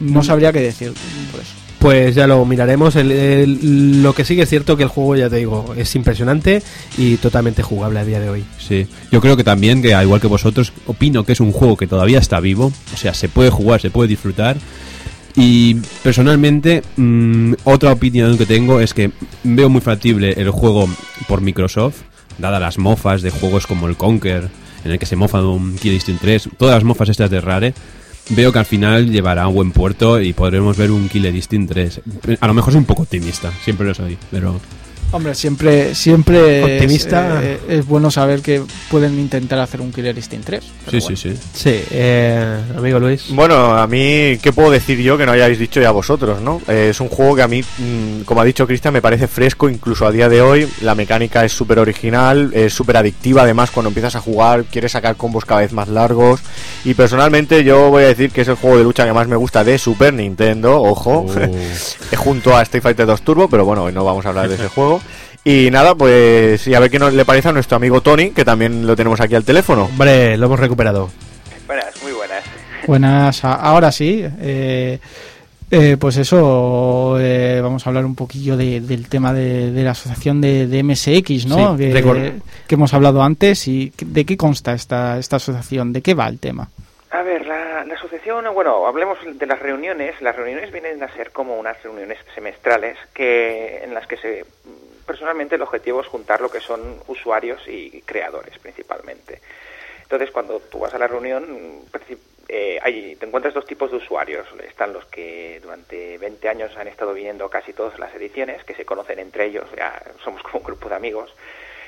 No 0.00 0.22
sabría 0.22 0.52
qué 0.52 0.60
decir 0.60 0.92
por 1.32 1.40
eso. 1.40 1.52
Pues 1.80 2.14
ya 2.14 2.26
lo 2.26 2.44
miraremos. 2.44 2.94
Lo 2.94 4.12
que 4.12 4.24
sí 4.26 4.36
que 4.36 4.42
es 4.42 4.48
cierto 4.50 4.76
que 4.76 4.82
el 4.82 4.90
juego, 4.90 5.16
ya 5.16 5.30
te 5.30 5.36
digo, 5.36 5.74
es 5.76 5.96
impresionante 5.96 6.62
y 6.98 7.16
totalmente 7.16 7.62
jugable 7.62 7.98
a 8.00 8.04
día 8.04 8.20
de 8.20 8.28
hoy. 8.28 8.44
Sí, 8.58 8.86
yo 9.10 9.20
creo 9.22 9.34
que 9.34 9.44
también, 9.44 9.80
que 9.80 9.94
al 9.94 10.04
igual 10.04 10.20
que 10.20 10.26
vosotros, 10.26 10.74
opino 10.86 11.24
que 11.24 11.32
es 11.32 11.40
un 11.40 11.52
juego 11.52 11.78
que 11.78 11.86
todavía 11.86 12.18
está 12.18 12.38
vivo, 12.38 12.70
o 12.92 12.96
sea, 12.98 13.14
se 13.14 13.30
puede 13.30 13.48
jugar, 13.48 13.80
se 13.80 13.90
puede 13.90 14.08
disfrutar. 14.08 14.58
Y 15.34 15.76
personalmente, 16.02 16.82
mm, 16.96 17.54
otra 17.64 17.92
opinión 17.92 18.36
que 18.36 18.44
tengo 18.44 18.80
es 18.80 18.92
que 18.92 19.12
veo 19.42 19.70
muy 19.70 19.80
factible 19.80 20.34
el 20.36 20.50
juego 20.50 20.86
por 21.28 21.40
Microsoft, 21.40 22.02
dadas 22.36 22.60
las 22.60 22.76
mofas 22.76 23.22
de 23.22 23.30
juegos 23.30 23.66
como 23.66 23.86
el 23.86 23.96
Conker, 23.96 24.50
en 24.84 24.90
el 24.90 24.98
que 24.98 25.06
se 25.06 25.16
mofa 25.16 25.38
de 25.38 25.46
un 25.46 25.78
Instinct 25.82 26.20
3, 26.20 26.48
todas 26.58 26.74
las 26.74 26.84
mofas 26.84 27.08
estas 27.08 27.30
de 27.30 27.40
Rare. 27.40 27.74
Veo 28.30 28.52
que 28.52 28.58
al 28.60 28.64
final 28.64 29.10
llevará 29.10 29.42
a 29.42 29.48
un 29.48 29.54
buen 29.54 29.72
puerto 29.72 30.20
y 30.20 30.32
podremos 30.32 30.76
ver 30.76 30.92
un 30.92 31.08
Killer 31.08 31.34
Instinct 31.34 31.72
3. 31.72 32.00
A 32.40 32.46
lo 32.46 32.54
mejor 32.54 32.72
soy 32.72 32.78
un 32.78 32.86
poco 32.86 33.02
optimista, 33.02 33.52
siempre 33.64 33.86
lo 33.86 33.92
soy, 33.92 34.16
pero 34.30 34.60
Hombre, 35.12 35.34
siempre, 35.34 35.94
siempre 35.96 36.62
Optimista. 36.62 37.40
Es, 37.40 37.44
eh, 37.44 37.60
es 37.68 37.86
bueno 37.86 38.12
saber 38.12 38.42
que 38.42 38.62
pueden 38.90 39.18
intentar 39.18 39.58
hacer 39.58 39.80
un 39.80 39.90
Killer 39.92 40.16
Instinct 40.16 40.46
3. 40.46 40.64
pero 40.84 40.90
Sí, 40.92 41.00
bueno. 41.04 41.16
sí, 41.16 41.30
sí. 41.34 41.38
Sí, 41.52 41.84
eh, 41.90 42.60
amigo 42.76 43.00
Luis. 43.00 43.24
Bueno, 43.30 43.76
a 43.76 43.86
mí, 43.88 44.38
¿qué 44.40 44.52
puedo 44.54 44.70
decir 44.70 44.98
yo 45.00 45.18
que 45.18 45.26
no 45.26 45.32
hayáis 45.32 45.58
dicho 45.58 45.80
ya 45.80 45.90
vosotros, 45.90 46.40
no? 46.40 46.62
Eh, 46.68 46.88
es 46.90 47.00
un 47.00 47.08
juego 47.08 47.34
que 47.34 47.42
a 47.42 47.48
mí, 47.48 47.60
mm, 47.62 48.20
como 48.24 48.40
ha 48.40 48.44
dicho 48.44 48.66
Cristian, 48.68 48.94
me 48.94 49.02
parece 49.02 49.26
fresco, 49.26 49.68
incluso 49.68 50.06
a 50.06 50.12
día 50.12 50.28
de 50.28 50.42
hoy. 50.42 50.68
La 50.82 50.94
mecánica 50.94 51.44
es 51.44 51.52
súper 51.52 51.80
original, 51.80 52.52
es 52.54 52.72
súper 52.72 52.96
adictiva, 52.96 53.42
además, 53.42 53.72
cuando 53.72 53.88
empiezas 53.88 54.14
a 54.14 54.20
jugar, 54.20 54.64
quieres 54.70 54.92
sacar 54.92 55.16
combos 55.16 55.44
cada 55.44 55.62
vez 55.62 55.72
más 55.72 55.88
largos. 55.88 56.40
Y 56.84 56.94
personalmente, 56.94 57.64
yo 57.64 57.90
voy 57.90 58.04
a 58.04 58.06
decir 58.08 58.30
que 58.30 58.42
es 58.42 58.48
el 58.48 58.54
juego 58.54 58.78
de 58.78 58.84
lucha 58.84 59.04
que 59.04 59.12
más 59.12 59.26
me 59.26 59.34
gusta 59.36 59.64
de 59.64 59.76
Super 59.76 60.14
Nintendo, 60.14 60.80
ojo, 60.80 61.26
Oh. 61.28 61.36
junto 62.16 62.56
a 62.56 62.62
Street 62.62 62.82
Fighter 62.82 63.06
2 63.06 63.22
Turbo, 63.22 63.48
pero 63.48 63.64
bueno, 63.64 63.84
hoy 63.84 63.92
no 63.92 64.04
vamos 64.04 64.24
a 64.24 64.28
hablar 64.28 64.48
de 64.48 64.54
ese 64.54 64.68
juego. 64.74 64.99
Y 65.44 65.70
nada, 65.70 65.94
pues, 65.94 66.66
y 66.66 66.74
a 66.74 66.80
ver 66.80 66.90
qué 66.90 66.98
nos 66.98 67.14
le 67.14 67.24
parece 67.24 67.48
a 67.48 67.52
nuestro 67.52 67.76
amigo 67.76 68.00
Tony, 68.02 68.30
que 68.30 68.44
también 68.44 68.86
lo 68.86 68.94
tenemos 68.96 69.20
aquí 69.20 69.34
al 69.34 69.44
teléfono. 69.44 69.84
Hombre, 69.84 70.36
lo 70.36 70.46
hemos 70.46 70.60
recuperado. 70.60 71.10
Buenas, 71.66 72.02
muy 72.02 72.12
buenas. 72.12 72.44
Buenas, 72.86 73.44
ahora 73.44 73.90
sí. 73.92 74.24
eh, 74.40 74.98
eh, 75.70 75.96
pues 76.00 76.16
eso, 76.16 77.16
eh, 77.20 77.60
vamos 77.62 77.86
a 77.86 77.90
hablar 77.90 78.04
un 78.04 78.16
poquillo 78.16 78.56
de- 78.56 78.80
del 78.80 79.08
tema 79.08 79.32
de, 79.32 79.70
de 79.70 79.82
la 79.84 79.92
asociación 79.92 80.40
de, 80.40 80.66
de 80.66 80.82
MSX, 80.82 81.46
¿no? 81.46 81.78
Sí, 81.78 81.92
que 82.66 82.74
hemos 82.74 82.92
hablado 82.92 83.22
antes. 83.22 83.68
y 83.68 83.92
¿De 84.04 84.24
qué 84.26 84.36
consta 84.36 84.72
esta, 84.74 85.16
esta 85.18 85.36
asociación? 85.36 85.92
¿De 85.92 86.02
qué 86.02 86.14
va 86.14 86.26
el 86.28 86.38
tema? 86.40 86.68
A 87.12 87.22
ver, 87.22 87.46
la, 87.46 87.84
la 87.84 87.94
asociación, 87.94 88.44
bueno, 88.52 88.86
hablemos 88.86 89.16
de 89.32 89.46
las 89.46 89.58
reuniones. 89.60 90.20
Las 90.20 90.34
reuniones 90.36 90.72
vienen 90.72 91.02
a 91.04 91.12
ser 91.14 91.30
como 91.30 91.54
unas 91.56 91.80
reuniones 91.84 92.18
semestrales 92.34 92.96
que 93.14 93.82
en 93.84 93.94
las 93.94 94.06
que 94.08 94.16
se 94.16 94.44
personalmente 95.06 95.56
el 95.56 95.62
objetivo 95.62 96.00
es 96.00 96.06
juntar 96.06 96.40
lo 96.40 96.50
que 96.50 96.60
son 96.60 97.00
usuarios 97.06 97.66
y 97.66 98.02
creadores 98.02 98.58
principalmente. 98.58 99.40
Entonces, 100.02 100.32
cuando 100.32 100.58
tú 100.58 100.80
vas 100.80 100.92
a 100.92 100.98
la 100.98 101.06
reunión, 101.06 101.84
eh, 102.48 103.16
te 103.16 103.26
encuentras 103.26 103.54
dos 103.54 103.64
tipos 103.64 103.92
de 103.92 103.98
usuarios. 103.98 104.44
Están 104.68 104.92
los 104.92 105.04
que 105.04 105.60
durante 105.62 106.18
20 106.18 106.48
años 106.48 106.76
han 106.76 106.88
estado 106.88 107.14
viendo 107.14 107.48
casi 107.48 107.72
todas 107.72 107.96
las 108.00 108.12
ediciones, 108.16 108.64
que 108.64 108.74
se 108.74 108.84
conocen 108.84 109.20
entre 109.20 109.46
ellos, 109.46 109.66
ya 109.76 110.02
somos 110.24 110.42
como 110.42 110.58
un 110.58 110.64
grupo 110.64 110.88
de 110.88 110.96
amigos. 110.96 111.32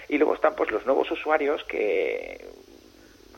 Y 0.09 0.19
luego 0.19 0.35
están 0.35 0.55
pues 0.55 0.71
los 0.71 0.87
nuevos 0.87 1.11
usuarios 1.11 1.65
que 1.65 2.47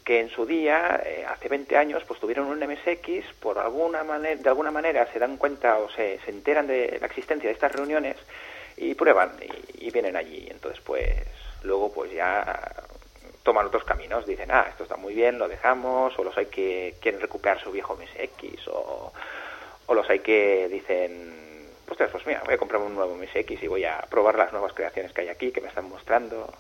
que 0.05 0.21
en 0.21 0.29
su 0.29 0.45
día, 0.45 1.03
eh, 1.03 1.25
hace 1.27 1.49
20 1.49 1.79
años, 1.79 2.03
pues 2.07 2.21
tuvieron 2.21 2.49
un 2.49 2.59
MSX, 2.59 3.25
por 3.41 3.59
alguna 3.59 4.03
de 4.03 4.49
alguna 4.51 4.71
manera 4.71 5.11
se 5.11 5.19
dan 5.19 5.39
cuenta 5.39 5.79
o 5.79 5.89
se, 5.89 6.19
se 6.27 6.31
enteran 6.31 6.67
de 6.67 6.99
la 7.01 7.07
existencia 7.07 7.49
de 7.49 7.55
estas 7.55 7.73
reuniones 7.73 8.19
y 8.77 8.95
prueban 8.95 9.33
y, 9.79 9.91
vienen 9.91 10.17
allí. 10.17 10.49
Entonces, 10.51 10.81
pues 10.85 11.15
luego 11.63 11.93
pues 11.93 12.13
ya 12.13 12.73
toman 13.43 13.67
otros 13.67 13.85
caminos, 13.85 14.27
dicen, 14.27 14.51
ah, 14.51 14.67
esto 14.69 14.85
está 14.85 14.97
muy 14.97 15.15
bien, 15.15 15.39
lo 15.39 15.47
dejamos, 15.47 16.19
o 16.19 16.25
los 16.25 16.37
hay 16.37 16.47
que 16.47 16.97
quieren 17.01 17.21
recuperar 17.21 17.61
su 17.61 17.71
viejo 17.71 17.97
MSX, 17.97 18.69
o, 18.69 19.13
o 19.87 19.95
los 19.95 20.09
hay 20.09 20.21
que 20.21 20.69
dicen, 20.69 21.35
ostras, 21.89 22.11
pues 22.11 22.27
mira, 22.27 22.43
voy 22.45 22.55
a 22.55 22.59
comprarme 22.59 22.87
un 22.87 22.95
nuevo 22.95 23.17
MSX 23.17 23.63
y 23.63 23.69
voy 23.69 23.85
a 23.85 24.05
probar 24.09 24.37
las 24.37 24.53
nuevas 24.53 24.73
creaciones 24.73 25.13
que 25.13 25.23
hay 25.23 25.29
aquí, 25.29 25.51
que 25.51 25.61
me 25.61 25.69
están 25.69 25.89
mostrando. 25.89 26.53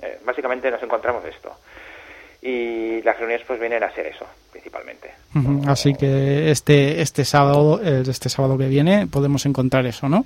Eh, 0.00 0.18
básicamente 0.24 0.70
nos 0.70 0.82
encontramos 0.82 1.24
esto. 1.24 1.54
Y 2.42 3.00
las 3.02 3.16
reuniones 3.18 3.46
pues 3.46 3.60
vienen 3.60 3.84
a 3.84 3.94
ser 3.94 4.06
eso, 4.06 4.26
principalmente. 4.50 5.12
Así 5.68 5.94
que 5.94 6.50
este 6.50 7.00
este 7.00 7.24
sábado 7.24 7.80
este 7.80 8.28
sábado 8.28 8.58
que 8.58 8.66
viene 8.66 9.06
podemos 9.06 9.46
encontrar 9.46 9.86
eso, 9.86 10.08
¿no? 10.08 10.24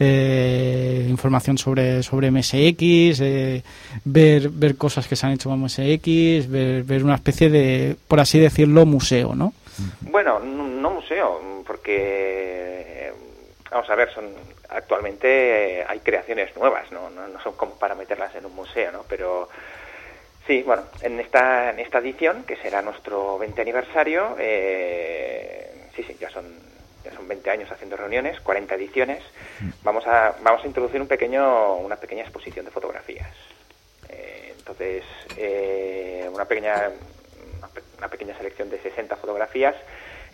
Eh, 0.00 1.06
información 1.08 1.58
sobre 1.58 2.04
sobre 2.04 2.30
MSX, 2.30 3.20
eh, 3.20 3.62
ver 4.04 4.48
ver 4.48 4.76
cosas 4.76 5.08
que 5.08 5.16
se 5.16 5.26
han 5.26 5.32
hecho 5.32 5.48
con 5.48 5.60
MSX, 5.60 6.48
ver, 6.48 6.84
ver 6.84 7.02
una 7.02 7.16
especie 7.16 7.50
de, 7.50 7.96
por 8.06 8.20
así 8.20 8.38
decirlo, 8.38 8.86
museo, 8.86 9.34
¿no? 9.34 9.52
Bueno, 10.02 10.38
no, 10.38 10.90
museo, 10.90 11.62
porque, 11.66 13.12
vamos 13.70 13.90
a 13.90 13.94
ver, 13.94 14.12
son 14.12 14.26
actualmente 14.68 15.84
hay 15.88 16.00
creaciones 16.00 16.56
nuevas, 16.56 16.90
¿no? 16.92 17.10
No, 17.10 17.26
no 17.26 17.40
son 17.42 17.54
como 17.54 17.74
para 17.74 17.94
meterlas 17.94 18.34
en 18.34 18.46
un 18.46 18.54
museo, 18.54 18.92
¿no? 18.92 19.04
Pero 19.08 19.48
sí, 20.46 20.62
bueno, 20.62 20.82
en 21.02 21.18
esta, 21.20 21.70
en 21.70 21.80
esta 21.80 21.98
edición, 21.98 22.44
que 22.44 22.56
será 22.56 22.82
nuestro 22.82 23.38
20 23.38 23.60
aniversario, 23.60 24.36
eh, 24.38 25.88
sí, 25.94 26.02
sí, 26.02 26.16
ya 26.20 26.30
son, 26.30 26.44
ya 27.04 27.12
son 27.14 27.26
20 27.28 27.50
años 27.50 27.70
haciendo 27.70 27.96
reuniones, 27.96 28.40
40 28.40 28.74
ediciones, 28.74 29.22
vamos 29.82 30.06
a, 30.06 30.34
vamos 30.42 30.62
a 30.64 30.66
introducir 30.66 31.00
un 31.00 31.08
pequeño, 31.08 31.74
una 31.76 31.96
pequeña 31.96 32.22
exposición 32.22 32.64
de 32.64 32.70
fotografías. 32.70 33.28
Eh, 34.08 34.54
entonces, 34.58 35.04
eh, 35.36 36.28
una 36.32 36.44
pequeña 36.44 36.90
una 37.58 37.68
pe- 37.68 37.82
una 37.98 38.08
pequeña 38.08 38.36
selección 38.36 38.70
de 38.70 38.78
60 38.80 39.16
fotografías 39.16 39.74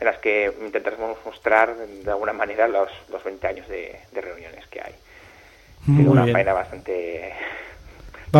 en 0.00 0.06
las 0.06 0.18
que 0.18 0.52
intentaremos 0.60 1.18
mostrar 1.24 1.74
de 1.76 2.10
alguna 2.10 2.32
manera 2.32 2.66
los, 2.68 2.90
los 3.08 3.22
20 3.22 3.46
años 3.46 3.68
de, 3.68 3.98
de 4.12 4.20
reuniones 4.20 4.66
que 4.68 4.80
hay. 4.80 4.94
Muy 5.86 6.06
una 6.06 6.22
bien. 6.24 6.34
faena 6.34 6.52
bastante... 6.52 7.32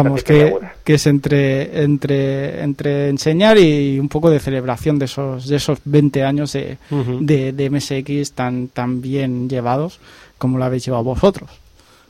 Vamos, 0.02 0.24
que, 0.24 0.58
que 0.84 0.94
es 0.94 1.06
entre, 1.06 1.82
entre, 1.82 2.62
entre 2.62 3.08
enseñar 3.08 3.56
y 3.58 3.98
un 3.98 4.08
poco 4.08 4.30
de 4.30 4.40
celebración 4.40 4.98
de 4.98 5.04
esos, 5.06 5.48
de 5.48 5.56
esos 5.56 5.78
20 5.84 6.22
años 6.24 6.52
de, 6.52 6.78
de, 7.20 7.52
de 7.52 7.70
MSX 7.70 8.32
tan, 8.32 8.68
tan 8.68 9.00
bien 9.00 9.48
llevados 9.48 10.00
como 10.38 10.58
lo 10.58 10.64
habéis 10.64 10.84
llevado 10.84 11.04
vosotros. 11.04 11.48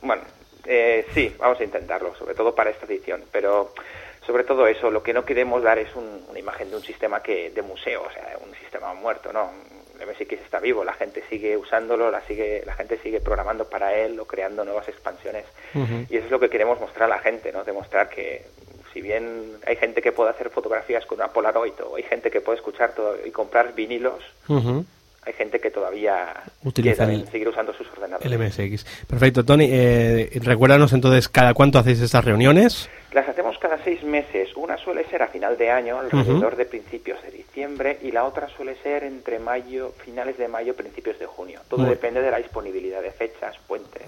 Bueno, 0.01 0.23
eh, 0.65 1.05
sí, 1.13 1.31
vamos 1.39 1.59
a 1.59 1.63
intentarlo, 1.63 2.13
sobre 2.17 2.33
todo 2.35 2.53
para 2.53 2.69
esta 2.71 2.85
edición, 2.85 3.21
pero 3.31 3.71
sobre 4.25 4.43
todo 4.43 4.65
eso, 4.67 4.89
lo 4.89 5.03
que 5.03 5.13
no 5.13 5.23
queremos 5.23 5.61
dar 5.63 5.77
es 5.77 5.95
un- 5.95 6.21
una 6.29 6.39
imagen 6.39 6.69
de 6.71 6.77
un 6.77 6.81
sistema 6.83 7.21
que 7.21 7.51
de 7.51 7.61
museo, 7.61 8.01
o 8.07 8.11
sea, 8.11 8.37
un 8.43 8.53
sistema 8.59 8.93
muerto, 8.95 9.31
¿no? 9.31 9.51
MSX 9.99 10.33
está 10.33 10.59
vivo, 10.59 10.83
la 10.83 10.93
gente 10.93 11.23
sigue 11.29 11.57
usándolo, 11.57 12.11
la, 12.11 12.21
sigue, 12.21 12.63
la 12.65 12.73
gente 12.73 12.97
sigue 12.99 13.19
programando 13.19 13.65
para 13.65 13.93
él 13.93 14.19
o 14.19 14.25
creando 14.25 14.63
nuevas 14.65 14.87
expansiones. 14.87 15.45
Y 16.09 16.17
eso 16.17 16.25
es 16.25 16.31
lo 16.31 16.39
que 16.39 16.49
queremos 16.49 16.79
mostrar 16.79 17.11
a 17.11 17.15
la 17.15 17.19
gente, 17.19 17.51
¿no? 17.51 17.63
Demostrar 17.63 18.09
que 18.09 18.45
si 18.93 19.01
bien 19.01 19.57
hay 19.67 19.75
gente 19.75 20.01
que 20.01 20.13
puede 20.13 20.29
hacer 20.29 20.49
fotografías 20.49 21.05
con 21.05 21.19
una 21.19 21.27
Polaroid 21.27 21.73
o 21.83 21.97
hay 21.97 22.03
gente 22.03 22.31
que 22.31 22.39
puede 22.39 22.57
escuchar 22.57 22.93
todo 22.93 23.17
y 23.25 23.31
comprar 23.31 23.73
vinilos. 23.75 24.23
Hay 25.25 25.33
gente 25.33 25.59
que 25.59 25.71
todavía 25.71 26.27
Utiliza 26.63 27.05
quiere 27.05 27.21
el- 27.21 27.27
seguir 27.29 27.47
usando 27.49 27.73
sus 27.73 27.87
ordenadores. 27.91 28.25
El 28.31 28.37
MSX. 28.37 28.85
Perfecto, 29.07 29.43
Tony. 29.43 29.67
Eh, 29.71 30.39
recuérdanos 30.43 30.93
entonces 30.93 31.27
cada 31.29 31.53
cuánto 31.53 31.79
hacéis 31.79 32.01
estas 32.01 32.23
reuniones. 32.23 32.89
Las 33.13 33.27
hacemos 33.29 33.57
cada 33.59 33.81
seis 33.83 34.03
meses. 34.03 34.49
Una 34.55 34.77
suele 34.77 35.05
ser 35.09 35.21
a 35.23 35.27
final 35.27 35.57
de 35.57 35.71
año, 35.71 35.99
alrededor 35.99 36.55
de 36.57 36.65
principios 36.65 37.21
de 37.23 37.31
diciembre, 37.31 37.97
y 38.03 38.11
la 38.11 38.25
otra 38.25 38.47
suele 38.49 38.75
ser 38.83 39.03
entre 39.03 39.39
mayo, 39.39 39.93
finales 40.03 40.37
de 40.37 40.47
mayo, 40.47 40.75
principios 40.75 41.17
de 41.19 41.25
junio. 41.25 41.61
Todo 41.69 41.81
Muy- 41.81 41.89
depende 41.91 42.21
de 42.21 42.29
la 42.31 42.37
disponibilidad 42.37 43.01
de 43.01 43.11
fechas, 43.11 43.55
puentes. 43.67 44.03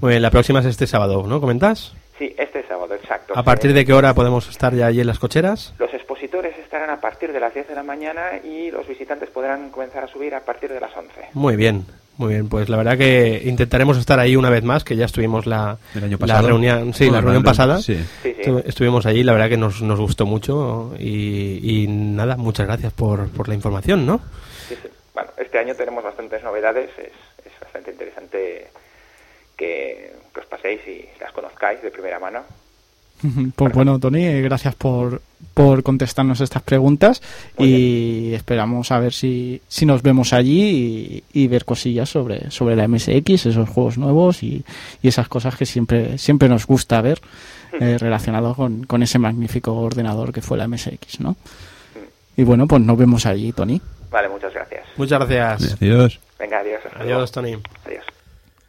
Muy 0.00 0.10
bien, 0.10 0.22
la 0.22 0.30
próxima 0.30 0.60
es 0.60 0.66
este 0.66 0.86
sábado, 0.86 1.22
¿no? 1.26 1.40
¿Comentas? 1.40 1.92
Sí, 2.20 2.34
este 2.38 2.62
sábado, 2.68 2.94
exacto. 2.94 3.32
¿A 3.34 3.42
partir 3.42 3.72
de 3.72 3.84
qué 3.86 3.94
hora 3.94 4.12
podemos 4.12 4.46
estar 4.48 4.74
ya 4.74 4.86
allí 4.86 5.00
en 5.00 5.06
las 5.06 5.18
cocheras? 5.18 5.72
Los 5.78 5.92
expositores 5.94 6.54
estarán 6.58 6.90
a 6.90 7.00
partir 7.00 7.32
de 7.32 7.40
las 7.40 7.54
10 7.54 7.66
de 7.68 7.74
la 7.74 7.82
mañana 7.82 8.32
y 8.44 8.70
los 8.70 8.86
visitantes 8.86 9.30
podrán 9.30 9.70
comenzar 9.70 10.04
a 10.04 10.06
subir 10.06 10.34
a 10.34 10.40
partir 10.40 10.70
de 10.70 10.80
las 10.80 10.94
11. 10.94 11.10
Muy 11.32 11.56
bien, 11.56 11.86
muy 12.18 12.34
bien. 12.34 12.48
Pues 12.50 12.68
la 12.68 12.76
verdad 12.76 12.98
que 12.98 13.40
intentaremos 13.46 13.96
estar 13.96 14.18
ahí 14.20 14.36
una 14.36 14.50
vez 14.50 14.62
más, 14.62 14.84
que 14.84 14.96
ya 14.96 15.06
estuvimos 15.06 15.46
la, 15.46 15.78
El 15.94 16.04
año 16.04 16.18
la 16.26 16.42
reunión, 16.42 16.92
sí, 16.92 17.08
la 17.08 17.22
reunión 17.22 17.42
pasada. 17.42 17.78
Sí. 17.80 17.96
Sí, 18.22 18.34
sí. 18.36 18.42
Estu- 18.50 18.62
Estuvimos 18.66 19.06
allí, 19.06 19.22
la 19.22 19.32
verdad 19.32 19.48
que 19.48 19.56
nos, 19.56 19.80
nos 19.80 19.98
gustó 19.98 20.26
mucho 20.26 20.92
y, 20.98 21.82
y 21.84 21.86
nada, 21.88 22.36
muchas 22.36 22.66
gracias 22.66 22.92
por, 22.92 23.30
por 23.30 23.48
la 23.48 23.54
información, 23.54 24.04
¿no? 24.04 24.20
Sí, 24.68 24.76
sí. 24.82 24.88
Bueno, 25.14 25.30
este 25.38 25.58
año 25.58 25.74
tenemos 25.74 26.04
bastantes 26.04 26.42
novedades. 26.44 26.90
Es, 26.98 27.12
es 27.46 27.60
bastante 27.62 27.92
interesante 27.92 28.68
que, 29.56 30.12
que 30.32 30.40
os 30.40 30.46
paséis 30.46 30.80
y 30.86 31.04
las 31.20 31.32
conozcáis 31.32 31.82
de 31.82 31.90
primera 31.90 32.18
mano. 32.18 32.40
Pues 33.54 33.74
bueno, 33.74 33.98
Tony, 33.98 34.24
eh, 34.24 34.40
gracias 34.40 34.74
por, 34.74 35.20
por 35.52 35.82
contestarnos 35.82 36.40
estas 36.40 36.62
preguntas 36.62 37.20
Muy 37.58 37.68
y 37.68 38.34
esperamos 38.34 38.90
a 38.92 38.98
ver 38.98 39.12
si, 39.12 39.60
si 39.68 39.84
nos 39.84 40.02
vemos 40.02 40.32
allí 40.32 41.22
y, 41.32 41.42
y 41.42 41.46
ver 41.46 41.66
cosillas 41.66 42.08
sobre, 42.08 42.50
sobre 42.50 42.76
la 42.76 42.88
MSX, 42.88 43.46
esos 43.46 43.68
juegos 43.68 43.98
nuevos 43.98 44.42
y, 44.42 44.64
y 45.02 45.08
esas 45.08 45.28
cosas 45.28 45.54
que 45.54 45.66
siempre, 45.66 46.16
siempre 46.16 46.48
nos 46.48 46.66
gusta 46.66 47.02
ver 47.02 47.20
eh, 47.78 47.98
relacionado 47.98 48.54
con, 48.54 48.84
con 48.84 49.02
ese 49.02 49.18
magnífico 49.18 49.74
ordenador 49.74 50.32
que 50.32 50.40
fue 50.40 50.56
la 50.56 50.66
MSX, 50.66 51.20
¿no? 51.20 51.36
Y 52.36 52.42
bueno, 52.42 52.66
pues 52.66 52.80
nos 52.80 52.96
vemos 52.96 53.26
allí, 53.26 53.52
Tony. 53.52 53.80
Vale, 54.10 54.28
muchas 54.30 54.54
gracias. 54.54 54.86
Muchas 54.96 55.18
gracias. 55.18 55.74
Adiós. 55.74 56.18
Venga, 56.38 56.60
adiós. 56.60 56.80
Adiós. 56.98 57.30
Tony. 57.32 57.58
Adiós. 57.84 58.04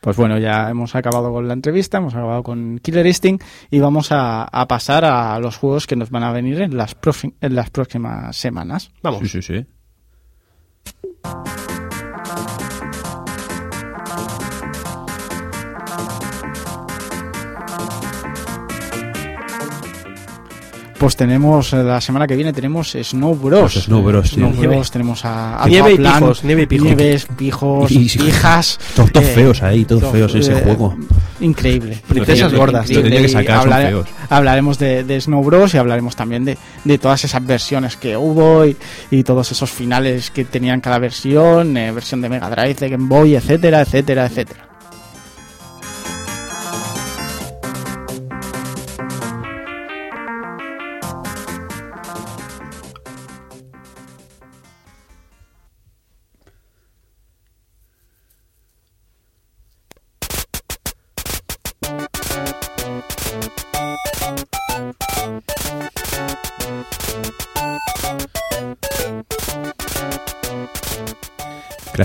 Pues 0.01 0.17
bueno, 0.17 0.39
ya 0.39 0.69
hemos 0.69 0.95
acabado 0.95 1.31
con 1.31 1.47
la 1.47 1.53
entrevista, 1.53 1.99
hemos 1.99 2.15
acabado 2.15 2.41
con 2.41 2.79
Killer 2.79 3.05
Instinct 3.05 3.43
y 3.69 3.79
vamos 3.79 4.11
a, 4.11 4.43
a 4.43 4.67
pasar 4.67 5.05
a 5.05 5.39
los 5.39 5.57
juegos 5.57 5.85
que 5.85 5.95
nos 5.95 6.09
van 6.09 6.23
a 6.23 6.31
venir 6.31 6.59
en 6.61 6.75
las, 6.75 6.97
en 7.39 7.55
las 7.55 7.69
próximas 7.69 8.35
semanas. 8.35 8.91
Vamos. 9.03 9.21
Sí, 9.29 9.41
sí, 9.41 9.41
sí. 9.41 9.65
Pues 21.01 21.15
tenemos 21.15 21.73
eh, 21.73 21.83
la 21.83 21.99
semana 21.99 22.27
que 22.27 22.35
viene 22.35 22.53
tenemos 22.53 22.91
Snow 22.91 23.35
Bros. 23.35 23.73
Pues 23.73 23.85
Snow 23.85 24.03
Bros. 24.03 24.29
Snow 24.29 24.53
tenemos 24.91 25.25
a, 25.25 25.63
a 25.63 25.67
Nieve 25.67 25.93
y 25.93 25.97
pijos, 25.97 26.43
nieve 26.43 26.61
y 26.61 26.65
pijos. 26.67 26.85
Nieves, 26.85 27.25
pijos, 27.35 27.91
Y- 27.91 28.05
y- 28.05 28.09
pijas. 28.19 28.79
Todos, 28.95 29.11
todos 29.11 29.27
eh, 29.27 29.31
feos 29.33 29.63
ahí, 29.63 29.83
todos 29.83 30.03
todo- 30.03 30.11
feos 30.11 30.35
ese 30.35 30.53
eh, 30.53 30.61
juego. 30.61 30.95
Increíble. 31.39 31.97
Princesas 32.07 32.53
gordas. 32.53 32.85
tenía 32.85 33.19
que- 33.19 33.29
sacar, 33.29 33.65
hablare- 33.67 33.87
feos. 33.87 34.07
hablaremos 34.29 34.77
de, 34.77 35.03
de 35.03 35.19
Snow 35.19 35.43
Bros 35.43 35.73
y 35.73 35.77
hablaremos 35.77 36.15
también 36.15 36.45
de, 36.45 36.55
de 36.83 36.97
todas 36.99 37.23
esas 37.25 37.43
versiones 37.43 37.97
que 37.97 38.15
hubo 38.15 38.63
y, 38.67 38.77
y 39.09 39.23
todos 39.23 39.51
esos 39.51 39.71
finales 39.71 40.29
que 40.29 40.45
tenían 40.45 40.81
cada 40.81 40.99
versión, 40.99 41.75
eh, 41.77 41.91
versión 41.91 42.21
de 42.21 42.29
Mega 42.29 42.47
Drive, 42.51 42.75
de 42.75 42.89
Game 42.89 43.07
Boy, 43.07 43.35
etcétera, 43.35 43.81
etcétera, 43.81 44.27
etcétera. 44.27 44.67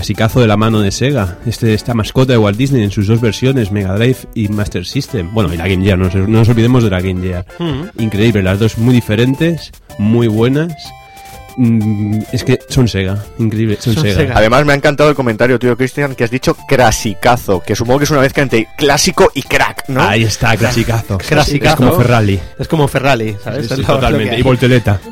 Clasicazo 0.01 0.39
de 0.39 0.45
la 0.45 0.57
mano 0.57 0.79
de 0.79 0.91
Sega. 0.91 1.37
Este, 1.47 1.73
esta 1.73 1.95
mascota 1.95 2.31
de 2.33 2.37
Walt 2.37 2.55
Disney 2.55 2.83
en 2.83 2.91
sus 2.91 3.07
dos 3.07 3.19
versiones, 3.19 3.71
Mega 3.71 3.95
Drive 3.95 4.17
y 4.35 4.47
Master 4.47 4.85
System. 4.85 5.33
Bueno, 5.33 5.51
y 5.51 5.57
la 5.57 5.67
Game 5.67 5.83
Gear, 5.83 5.97
no, 5.97 6.05
nos- 6.05 6.13
no 6.13 6.27
nos 6.37 6.49
olvidemos 6.49 6.83
de 6.83 6.91
la 6.91 7.01
Game 7.01 7.19
Gear. 7.19 7.43
Mm. 7.57 8.03
Increíble, 8.03 8.43
las 8.43 8.59
dos 8.59 8.77
muy 8.77 8.93
diferentes, 8.93 9.71
muy 9.97 10.27
buenas. 10.27 10.71
Mm, 11.57 12.19
es 12.31 12.43
que 12.43 12.59
son 12.69 12.87
Sega, 12.87 13.17
increíble, 13.39 13.77
son, 13.81 13.95
Son 13.95 14.03
Sega. 14.03 14.15
Sega. 14.17 14.37
Además 14.37 14.63
me 14.65 14.73
ha 14.73 14.75
encantado 14.75 15.09
el 15.09 15.15
comentario, 15.15 15.57
tío 15.57 15.75
Cristian, 15.75 16.13
que 16.13 16.25
has 16.25 16.29
dicho 16.29 16.55
clasicazo, 16.67 17.63
que 17.65 17.75
supongo 17.75 17.97
que 17.97 18.05
es 18.05 18.11
una 18.11 18.21
mezcla 18.21 18.43
entre 18.43 18.67
clásico 18.77 19.31
y 19.33 19.41
crack, 19.41 19.85
¿no? 19.89 20.03
Ahí 20.03 20.21
está, 20.25 20.55
clasicazo. 20.55 21.17
Clasicazo. 21.17 21.73
Es 21.73 21.89
como 21.89 21.99
Ferrari. 21.99 22.39
Es 22.59 22.67
como 22.67 22.87
Ferrari, 22.87 23.35
¿sabes? 23.43 23.67
Sí, 23.67 23.75
sí, 23.77 23.83
totalmente. 23.83 24.35
que. 24.35 24.39
Y 24.41 24.43
volteleta. 24.43 24.99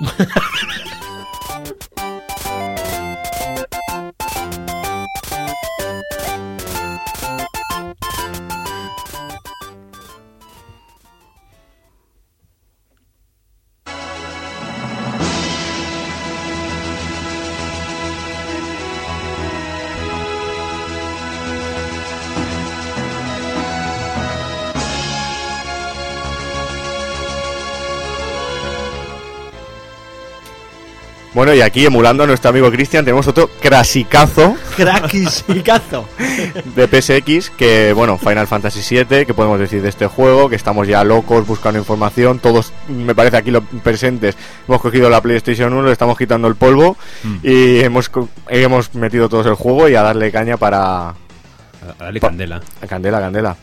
Bueno, 31.36 31.54
y 31.54 31.60
aquí 31.60 31.86
emulando 31.86 32.24
a 32.24 32.28
nuestro 32.28 32.50
amigo 32.50 32.72
Cristian, 32.72 33.04
tenemos 33.04 33.28
otro 33.28 33.50
clasicazo 33.60 34.56
Craquisicazo. 34.78 36.08
de 36.76 36.88
PSX, 36.88 37.50
que 37.50 37.92
bueno, 37.92 38.18
Final 38.18 38.48
Fantasy 38.48 38.96
VII, 39.04 39.26
que 39.26 39.34
podemos 39.34 39.60
decir 39.60 39.82
de 39.82 39.90
este 39.90 40.08
juego, 40.08 40.48
que 40.50 40.56
estamos 40.56 40.88
ya 40.88 41.04
locos 41.04 41.46
buscando 41.46 41.78
información, 41.78 42.40
todos, 42.40 42.72
me 42.88 43.14
parece 43.14 43.36
aquí 43.36 43.52
los 43.52 43.64
presentes, 43.84 44.38
hemos 44.66 44.80
cogido 44.82 45.10
la 45.10 45.20
PlayStation 45.20 45.74
1, 45.74 45.84
le 45.88 45.92
estamos 45.92 46.18
quitando 46.18 46.48
el 46.48 46.56
polvo 46.56 46.96
y 47.44 47.82
hemos, 47.82 48.08
co- 48.08 48.30
hemos 48.48 48.96
metido 48.96 49.28
todos 49.28 49.46
el 49.46 49.56
juego 49.56 49.90
y 49.90 49.96
a 49.96 50.04
darle 50.04 50.32
caña 50.32 50.56
para... 50.56 51.16
Dale 52.00 52.20
candela. 52.22 52.62
Candela, 52.88 53.20
candela. 53.20 53.56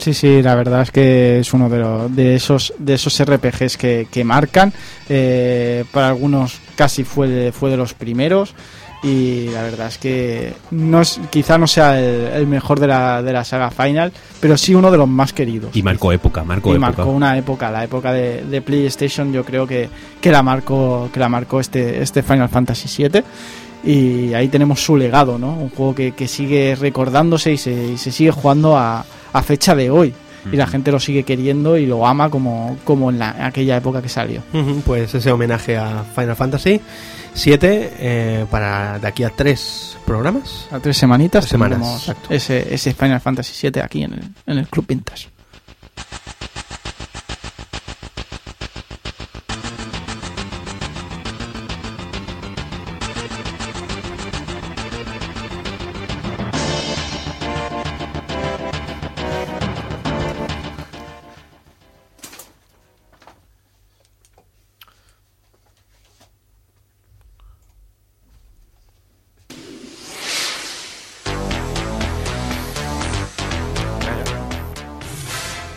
Sí, 0.00 0.14
sí, 0.14 0.42
la 0.42 0.54
verdad 0.54 0.82
es 0.82 0.90
que 0.90 1.38
es 1.40 1.52
uno 1.52 1.68
de, 1.68 1.78
los- 1.78 2.16
de 2.16 2.34
esos 2.34 2.72
de 2.78 2.94
esos 2.94 3.22
RPGs 3.22 3.76
que, 3.76 4.08
que 4.10 4.24
marcan. 4.24 4.72
Eh, 5.08 5.84
para 5.92 6.08
algunos 6.08 6.58
casi 6.74 7.04
fue 7.04 7.28
de, 7.28 7.52
fue 7.52 7.70
de 7.70 7.76
los 7.76 7.94
primeros. 7.94 8.54
Y 9.02 9.46
la 9.54 9.62
verdad 9.62 9.86
es 9.88 9.96
que 9.96 10.52
no 10.72 11.00
es, 11.00 11.18
quizá 11.30 11.56
no 11.56 11.66
sea 11.66 11.98
el, 11.98 12.26
el 12.34 12.46
mejor 12.46 12.78
de 12.80 12.86
la, 12.86 13.22
de 13.22 13.32
la 13.32 13.44
saga 13.44 13.70
Final, 13.70 14.12
pero 14.40 14.58
sí 14.58 14.74
uno 14.74 14.90
de 14.90 14.98
los 14.98 15.08
más 15.08 15.32
queridos. 15.32 15.74
Y 15.74 15.82
marcó 15.82 16.12
época, 16.12 16.44
marcó 16.44 16.68
Y 16.70 16.72
época. 16.76 16.86
marcó 16.86 17.10
una 17.10 17.38
época, 17.38 17.70
la 17.70 17.84
época 17.84 18.12
de, 18.12 18.42
de 18.44 18.60
PlayStation, 18.60 19.32
yo 19.32 19.42
creo 19.44 19.66
que, 19.66 19.88
que 20.20 20.30
la 20.30 20.42
marcó, 20.42 21.08
que 21.14 21.18
la 21.18 21.30
marcó 21.30 21.60
este, 21.60 22.02
este 22.02 22.22
Final 22.22 22.50
Fantasy 22.50 23.04
VII. 23.08 23.22
Y 23.82 24.34
ahí 24.34 24.48
tenemos 24.48 24.84
su 24.84 24.94
legado, 24.98 25.38
¿no? 25.38 25.54
Un 25.54 25.70
juego 25.70 25.94
que, 25.94 26.12
que 26.12 26.28
sigue 26.28 26.76
recordándose 26.78 27.52
y 27.52 27.56
se, 27.56 27.72
y 27.92 27.96
se 27.96 28.12
sigue 28.12 28.30
jugando 28.32 28.76
a, 28.76 29.06
a 29.32 29.42
fecha 29.42 29.74
de 29.74 29.90
hoy. 29.90 30.14
Y 30.50 30.56
la 30.56 30.66
gente 30.66 30.90
lo 30.90 30.98
sigue 30.98 31.22
queriendo 31.22 31.76
y 31.76 31.84
lo 31.84 32.06
ama 32.06 32.30
como, 32.30 32.78
como 32.84 33.10
en, 33.10 33.18
la, 33.18 33.32
en 33.32 33.42
aquella 33.42 33.76
época 33.76 34.00
que 34.00 34.08
salió. 34.08 34.42
Pues 34.86 35.14
ese 35.14 35.30
homenaje 35.30 35.76
a 35.76 36.02
Final 36.14 36.34
Fantasy 36.34 36.80
7 37.34 37.92
eh, 37.98 38.46
para 38.50 38.98
de 38.98 39.06
aquí 39.06 39.22
a 39.22 39.28
tres 39.28 39.98
programas. 40.06 40.66
A 40.70 40.80
tres 40.80 40.96
semanitas 40.96 41.42
Tres 41.44 41.50
semanas, 41.50 41.98
exacto. 42.08 42.32
ese, 42.32 42.74
ese 42.74 42.94
Final 42.94 43.20
Fantasy 43.20 43.68
VII 43.70 43.82
aquí 43.82 44.02
en 44.02 44.14
el, 44.14 44.22
en 44.46 44.58
el 44.58 44.66
Club 44.68 44.86
Vintage. 44.88 45.28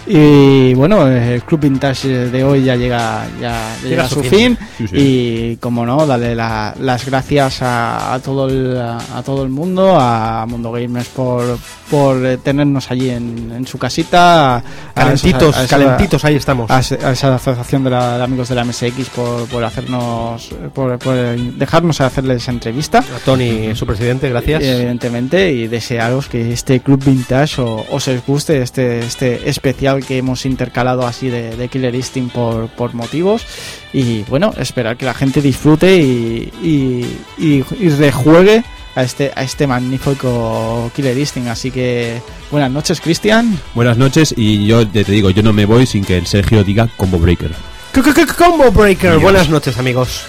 Y 0.05 0.73
bueno, 0.73 1.07
el 1.07 1.41
Club 1.43 1.61
Vintage 1.61 2.07
de 2.29 2.43
hoy 2.43 2.63
ya 2.63 2.75
llega, 2.75 3.25
ya 3.39 3.75
llega, 3.83 4.03
a 4.03 4.09
su 4.09 4.21
fin. 4.23 4.57
Sí, 4.77 4.87
sí. 4.87 4.95
Y 4.97 5.55
como 5.57 5.85
no, 5.85 6.05
darle 6.05 6.35
la- 6.35 6.75
las 6.79 7.05
gracias 7.05 7.61
a, 7.61 8.13
a 8.13 8.19
todo 8.19 8.47
el, 8.49 8.75
a 8.79 9.23
todo 9.25 9.43
el 9.43 9.49
mundo, 9.49 9.95
a 9.97 10.45
Mundo 10.45 10.71
Gamers 10.71 11.07
por, 11.09 11.57
por 11.89 12.25
eh, 12.25 12.37
tenernos 12.37 12.91
allí 12.91 13.09
en, 13.11 13.51
en 13.55 13.65
su 13.65 13.77
casita. 13.77 14.55
a- 14.55 14.57
a 14.57 14.63
Calentitos, 14.93 15.41
esos- 15.49 15.57
a 15.57 15.63
esa- 15.63 15.77
calentitos, 15.77 16.25
ahí 16.25 16.35
estamos. 16.35 16.69
a, 16.69 16.79
esa 16.79 17.35
asociación 17.35 17.83
de, 17.85 17.89
la- 17.91 18.17
de 18.17 18.23
amigos 18.23 18.49
de 18.49 18.55
la 18.55 18.65
MSX 18.65 19.09
por, 19.15 19.47
por 19.47 19.63
hacernos, 19.63 20.49
por, 20.73 20.99
por 20.99 21.15
dejarnos 21.15 22.01
hacerles 22.01 22.45
entrevista. 22.49 22.99
A 22.99 23.19
Tony, 23.23 23.73
su 23.75 23.85
presidente, 23.85 24.27
gracias. 24.29 24.63
Evidentemente, 24.63 25.51
y 25.53 25.67
desearos 25.67 26.27
que 26.27 26.51
este 26.51 26.81
Club 26.81 27.01
Vintage 27.05 27.61
o- 27.61 27.85
os 27.89 28.09
guste 28.27 28.61
este, 28.61 28.99
este 28.99 29.49
especial 29.49 29.92
que 30.01 30.17
hemos 30.17 30.45
intercalado 30.45 31.05
así 31.05 31.29
de, 31.29 31.55
de 31.55 31.67
Killer 31.67 31.93
Instinct 31.93 32.33
por, 32.33 32.67
por 32.69 32.93
motivos. 32.93 33.45
Y 33.93 34.23
bueno, 34.23 34.53
esperar 34.57 34.97
que 34.97 35.05
la 35.05 35.13
gente 35.13 35.41
disfrute 35.41 35.95
y, 35.97 36.51
y, 36.63 37.05
y- 37.37 37.63
y 37.79 37.89
rejuegue 37.89 38.63
a 38.95 39.03
este, 39.03 39.31
a 39.35 39.43
este 39.43 39.67
magnífico 39.67 40.91
Killer 40.95 41.17
Instinct. 41.17 41.49
Así 41.49 41.71
que 41.71 42.21
buenas 42.51 42.71
noches, 42.71 42.99
Cristian. 43.01 43.57
Buenas 43.75 43.97
noches 43.97 44.33
y 44.35 44.65
yo 44.65 44.87
te 44.87 45.03
te 45.03 45.11
digo, 45.11 45.29
yo 45.29 45.43
no 45.43 45.53
me 45.53 45.65
voy 45.65 45.85
sin 45.85 46.03
que 46.03 46.17
el 46.17 46.25
Sergio 46.27 46.63
diga 46.63 46.87
Combo 46.97 47.17
Breaker. 47.19 47.51
C- 47.93 48.01
c- 48.03 48.13
c- 48.13 48.25
Combo 48.37 48.71
Breaker, 48.71 49.11
Dios. 49.11 49.21
buenas 49.21 49.49
noches 49.49 49.77
amigos. 49.77 50.23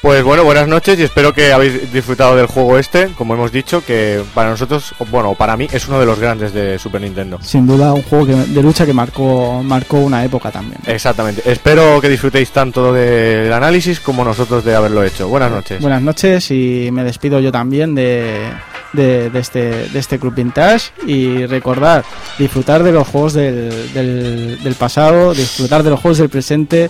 Pues 0.00 0.22
bueno, 0.22 0.44
buenas 0.44 0.68
noches 0.68 0.96
y 1.00 1.02
espero 1.02 1.32
que 1.34 1.52
habéis 1.52 1.92
disfrutado 1.92 2.36
del 2.36 2.46
juego 2.46 2.78
este, 2.78 3.08
como 3.18 3.34
hemos 3.34 3.50
dicho, 3.50 3.84
que 3.84 4.22
para 4.32 4.48
nosotros, 4.50 4.94
bueno, 5.10 5.34
para 5.34 5.56
mí 5.56 5.66
es 5.72 5.88
uno 5.88 5.98
de 5.98 6.06
los 6.06 6.20
grandes 6.20 6.54
de 6.54 6.78
Super 6.78 7.00
Nintendo. 7.00 7.40
Sin 7.42 7.66
duda, 7.66 7.92
un 7.92 8.02
juego 8.04 8.24
que- 8.26 8.34
de 8.34 8.62
lucha 8.62 8.86
que 8.86 8.92
marcó, 8.92 9.60
marcó 9.64 9.96
una 9.96 10.24
época 10.24 10.52
también. 10.52 10.80
Exactamente. 10.86 11.42
Espero 11.50 12.00
que 12.00 12.08
disfrutéis 12.08 12.52
tanto 12.52 12.92
del 12.92 13.52
análisis 13.52 13.98
como 13.98 14.24
nosotros 14.24 14.64
de 14.64 14.76
haberlo 14.76 15.02
hecho. 15.02 15.26
Buenas 15.26 15.50
noches. 15.50 15.80
Buenas 15.80 16.00
noches 16.00 16.48
y 16.52 16.90
me 16.92 17.02
despido 17.02 17.40
yo 17.40 17.50
también 17.50 17.96
de, 17.96 18.50
de, 18.92 19.30
de 19.30 19.38
este, 19.40 19.88
de 19.88 19.98
este 19.98 20.20
Club 20.20 20.32
Vintage 20.36 20.92
y 21.08 21.44
recordar, 21.46 22.04
disfrutar 22.38 22.84
de 22.84 22.92
los 22.92 23.08
juegos 23.08 23.32
del, 23.32 23.92
del, 23.92 24.62
del 24.62 24.74
pasado, 24.76 25.34
disfrutar 25.34 25.82
de 25.82 25.90
los 25.90 25.98
juegos 25.98 26.18
del 26.18 26.28
presente 26.28 26.88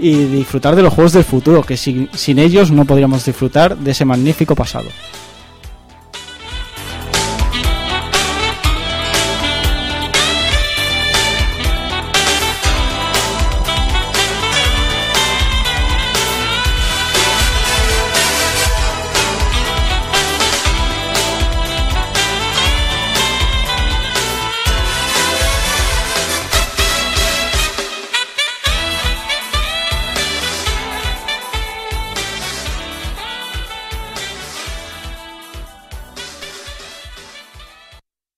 y 0.00 0.24
disfrutar 0.24 0.76
de 0.76 0.82
los 0.82 0.92
juegos 0.92 1.12
del 1.12 1.24
futuro, 1.24 1.62
que 1.62 1.76
sin, 1.76 2.08
sin 2.14 2.38
ellos 2.38 2.70
no 2.70 2.84
podríamos 2.84 3.24
disfrutar 3.24 3.76
de 3.76 3.90
ese 3.90 4.04
magnífico 4.04 4.54
pasado. 4.54 4.88